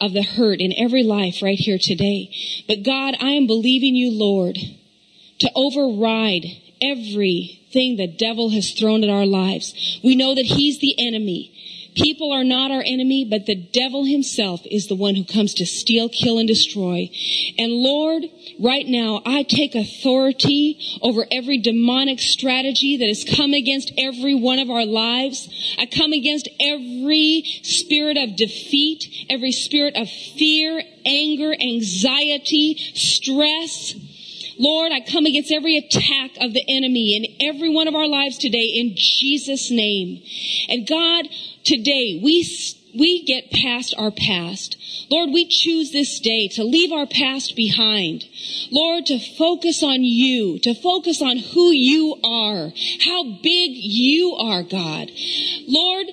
of 0.00 0.12
the 0.12 0.22
hurt 0.22 0.60
in 0.60 0.74
every 0.76 1.02
life 1.02 1.42
right 1.42 1.58
here 1.58 1.78
today. 1.80 2.30
But 2.68 2.82
God, 2.82 3.16
I 3.20 3.32
am 3.32 3.46
believing 3.46 3.96
you, 3.96 4.10
Lord, 4.10 4.58
to 5.38 5.50
override 5.54 6.44
everything 6.82 7.96
the 7.96 8.06
devil 8.06 8.50
has 8.50 8.72
thrown 8.72 9.02
at 9.02 9.10
our 9.10 9.26
lives. 9.26 10.00
We 10.04 10.14
know 10.14 10.34
that 10.34 10.44
he's 10.44 10.78
the 10.80 10.94
enemy. 10.98 11.52
People 11.94 12.32
are 12.32 12.44
not 12.44 12.70
our 12.70 12.82
enemy, 12.84 13.26
but 13.28 13.46
the 13.46 13.54
devil 13.54 14.04
himself 14.04 14.60
is 14.70 14.86
the 14.86 14.94
one 14.94 15.14
who 15.14 15.24
comes 15.24 15.54
to 15.54 15.66
steal, 15.66 16.08
kill, 16.08 16.38
and 16.38 16.48
destroy. 16.48 17.10
And 17.58 17.72
Lord, 17.72 18.24
right 18.58 18.86
now, 18.86 19.22
I 19.26 19.42
take 19.42 19.74
authority 19.74 20.78
over 21.02 21.26
every 21.30 21.58
demonic 21.58 22.20
strategy 22.20 22.96
that 22.98 23.08
has 23.08 23.24
come 23.24 23.52
against 23.52 23.92
every 23.98 24.34
one 24.34 24.58
of 24.58 24.70
our 24.70 24.86
lives. 24.86 25.48
I 25.78 25.86
come 25.86 26.12
against 26.12 26.48
every 26.60 27.44
spirit 27.62 28.16
of 28.16 28.36
defeat, 28.36 29.26
every 29.28 29.52
spirit 29.52 29.96
of 29.96 30.08
fear, 30.08 30.82
anger, 31.04 31.52
anxiety, 31.52 32.76
stress, 32.94 33.94
Lord, 34.60 34.92
I 34.92 35.00
come 35.00 35.24
against 35.24 35.50
every 35.50 35.78
attack 35.78 36.32
of 36.38 36.52
the 36.52 36.62
enemy 36.68 37.16
in 37.16 37.48
every 37.48 37.70
one 37.70 37.88
of 37.88 37.94
our 37.94 38.06
lives 38.06 38.36
today 38.36 38.66
in 38.76 38.92
Jesus' 38.94 39.70
name. 39.70 40.22
And 40.68 40.86
God, 40.86 41.28
today 41.64 42.20
we, 42.22 42.46
we 42.94 43.24
get 43.24 43.50
past 43.52 43.94
our 43.96 44.10
past. 44.10 44.76
Lord, 45.10 45.30
we 45.30 45.48
choose 45.48 45.92
this 45.92 46.20
day 46.20 46.48
to 46.48 46.62
leave 46.64 46.92
our 46.92 47.06
past 47.06 47.56
behind. 47.56 48.26
Lord, 48.70 49.06
to 49.06 49.18
focus 49.18 49.82
on 49.82 50.04
you, 50.04 50.58
to 50.58 50.74
focus 50.74 51.22
on 51.22 51.38
who 51.38 51.70
you 51.70 52.16
are, 52.22 52.70
how 53.00 53.40
big 53.42 53.70
you 53.72 54.34
are, 54.34 54.62
God. 54.62 55.10
Lord, 55.66 56.06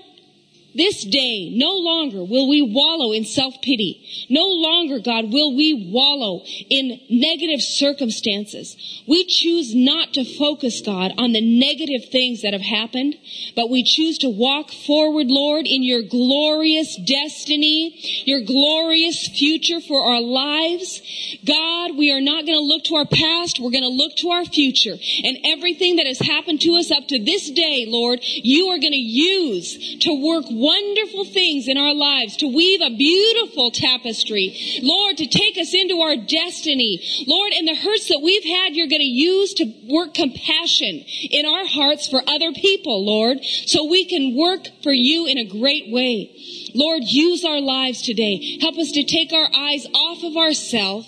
this 0.78 1.04
day, 1.04 1.52
no 1.56 1.72
longer 1.72 2.24
will 2.24 2.48
we 2.48 2.62
wallow 2.62 3.12
in 3.12 3.26
self-pity. 3.26 4.28
No 4.30 4.46
longer, 4.46 5.00
God, 5.00 5.34
will 5.34 5.56
we 5.56 5.90
wallow 5.92 6.44
in 6.70 7.00
negative 7.10 7.62
circumstances. 7.62 8.76
We 9.08 9.26
choose 9.26 9.74
not 9.74 10.14
to 10.14 10.24
focus, 10.38 10.82
God, 10.82 11.14
on 11.18 11.34
the 11.34 11.42
negative 11.42 12.10
things 12.10 12.44
that 12.44 12.54
have 12.54 12.62
happened, 12.62 13.16
but 13.56 13.70
we 13.70 13.84
choose 13.84 14.20
to 14.20 14.30
walk 14.30 14.72
forward, 14.72 15.28
Lord, 15.28 15.66
in 15.66 15.84
your 15.84 16.04
glorious 16.04 16.96
destiny, 16.98 18.24
your 18.26 18.42
glorious 18.42 19.28
future 19.28 19.82
for 19.82 20.04
our 20.04 20.22
lives. 20.22 21.02
God, 21.44 21.98
we 21.98 22.12
are 22.12 22.22
not 22.22 22.46
going 22.46 22.58
to 22.58 22.62
look 22.62 22.84
to 22.86 22.96
our 22.96 23.06
past. 23.06 23.60
We're 23.60 23.72
going 23.72 23.84
to 23.84 23.90
look 23.90 24.16
to 24.18 24.30
our 24.30 24.46
future. 24.46 24.96
And 25.24 25.38
everything 25.44 25.96
that 25.98 26.06
has 26.06 26.20
happened 26.20 26.62
to 26.62 26.76
us 26.76 26.92
up 26.92 27.08
to 27.08 27.24
this 27.24 27.50
day, 27.50 27.86
Lord, 27.88 28.20
you 28.22 28.68
are 28.68 28.80
going 28.80 28.94
to 28.94 28.98
use 28.98 29.98
to 30.02 30.14
work 30.14 30.46
wonderful 30.68 31.24
things 31.24 31.68
in 31.68 31.78
our 31.78 31.94
lives, 31.94 32.36
to 32.38 32.48
weave 32.48 32.82
a 32.82 32.96
beautiful 32.96 33.72
tapestry. 33.72 34.80
Lord, 34.84 35.16
to 35.18 35.28
take 35.28 35.58
us 35.58 35.74
into 35.74 36.02
our 36.02 36.18
destiny. 36.18 37.00
Lord, 37.26 37.54
and 37.54 37.68
the 37.68 37.76
hurts 37.76 38.10
that 38.10 38.20
we've 38.22 38.44
had, 38.44 38.76
you're 38.76 38.92
going 38.92 39.00
to 39.00 39.16
use 39.32 39.54
to 39.56 39.66
work 39.88 40.14
compassion 40.14 41.06
in 41.32 41.46
our 41.46 41.66
hearts 41.66 42.08
for 42.08 42.22
other 42.28 42.52
people, 42.52 43.06
Lord, 43.06 43.38
so 43.44 43.86
we 43.86 44.04
can 44.04 44.36
work 44.36 44.68
for 44.84 44.92
you 44.92 45.26
in 45.26 45.38
a 45.38 45.46
great 45.46 45.92
way. 45.92 46.36
Lord, 46.76 47.04
use 47.04 47.46
our 47.46 47.62
lives 47.62 48.02
today. 48.02 48.58
Help 48.60 48.78
us 48.78 48.92
to 48.92 49.04
take 49.04 49.32
our 49.32 49.50
eyes 49.56 49.86
off 49.94 50.24
of 50.24 50.36
ourselves 50.36 51.08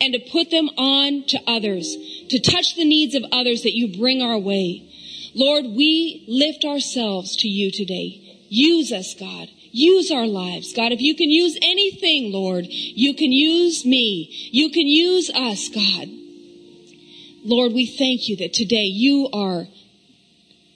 and 0.00 0.12
to 0.12 0.20
put 0.30 0.50
them 0.50 0.68
on 0.76 1.24
to 1.28 1.38
others, 1.46 1.96
to 2.28 2.38
touch 2.40 2.76
the 2.76 2.84
needs 2.84 3.14
of 3.14 3.24
others 3.32 3.62
that 3.62 3.74
you 3.74 3.96
bring 3.98 4.20
our 4.20 4.38
way. 4.38 4.88
Lord, 5.34 5.64
we 5.64 6.24
lift 6.28 6.64
ourselves 6.64 7.36
to 7.36 7.48
you 7.48 7.70
today. 7.70 8.31
Use 8.52 8.92
us, 8.92 9.14
God. 9.18 9.48
Use 9.70 10.10
our 10.10 10.26
lives. 10.26 10.74
God, 10.74 10.92
if 10.92 11.00
you 11.00 11.16
can 11.16 11.30
use 11.30 11.56
anything, 11.62 12.30
Lord, 12.30 12.66
you 12.68 13.14
can 13.14 13.32
use 13.32 13.86
me. 13.86 14.28
You 14.52 14.68
can 14.68 14.86
use 14.86 15.30
us, 15.30 15.70
God. 15.70 16.08
Lord, 17.46 17.72
we 17.72 17.86
thank 17.86 18.28
you 18.28 18.36
that 18.36 18.52
today 18.52 18.84
you 18.84 19.30
are 19.32 19.68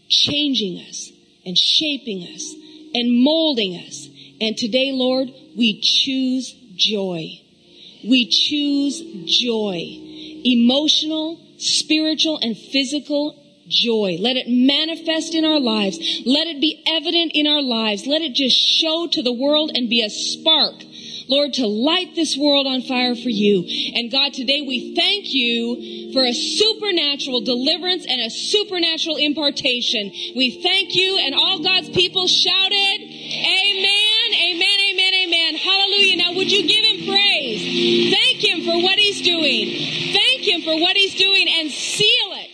changing 0.09 0.79
us 0.89 1.13
and 1.45 1.59
shaping 1.59 2.23
us 2.23 2.55
and 2.95 3.23
molding 3.23 3.77
us. 3.87 4.09
And 4.41 4.57
today, 4.57 4.93
Lord, 4.93 5.29
we 5.55 5.79
choose 5.83 6.55
joy. 6.77 7.43
We 8.03 8.27
choose 8.31 9.03
joy. 9.27 9.83
Emotional, 10.47 11.39
spiritual, 11.59 12.39
and 12.41 12.57
physical 12.57 13.39
joy. 13.69 14.19
Let 14.21 14.37
it 14.37 14.47
manifest 14.49 15.35
in 15.35 15.45
our 15.45 15.61
lives. 15.61 15.99
Let 16.25 16.47
it 16.47 16.61
be 16.61 16.83
evident 16.87 17.33
in 17.35 17.47
our 17.47 17.63
lives. 17.63 18.07
Let 18.07 18.23
it 18.23 18.35
just 18.35 18.57
show 18.57 19.09
to 19.09 19.23
the 19.23 19.33
world 19.33 19.73
and 19.75 19.89
be 19.89 20.03
a 20.03 20.11
spark 20.11 20.85
Lord, 21.29 21.55
to 21.55 21.67
light 21.67 22.15
this 22.15 22.37
world 22.37 22.67
on 22.67 22.83
fire 22.83 23.15
for 23.15 23.29
you. 23.29 23.67
And 23.95 24.11
God, 24.11 24.33
today 24.33 24.63
we 24.63 24.95
thank 24.95 25.35
you 25.35 26.13
for 26.13 26.23
a 26.23 26.33
supernatural 26.33 27.41
deliverance 27.41 28.07
and 28.09 28.21
a 28.21 28.31
supernatural 28.31 29.17
impartation. 29.17 30.11
We 30.37 30.63
thank 30.63 30.95
you 30.95 31.19
and 31.19 31.35
all 31.35 31.63
God's 31.63 31.91
people 31.91 32.29
shouted, 32.29 32.99
Amen, 33.03 34.29
Amen, 34.39 34.79
Amen, 34.91 35.15
Amen. 35.27 35.57
Hallelujah. 35.57 36.17
Now 36.17 36.35
would 36.35 36.51
you 36.51 36.63
give 36.67 36.85
him 36.85 37.13
praise? 37.13 38.15
Thank 38.15 38.45
him 38.45 38.65
for 38.65 38.81
what 38.81 38.99
he's 38.99 39.23
doing. 39.23 40.15
Thank 40.15 40.47
him 40.47 40.63
for 40.63 40.81
what 40.81 40.97
he's 40.97 41.17
doing 41.17 41.49
and 41.59 41.71
seal 41.71 42.46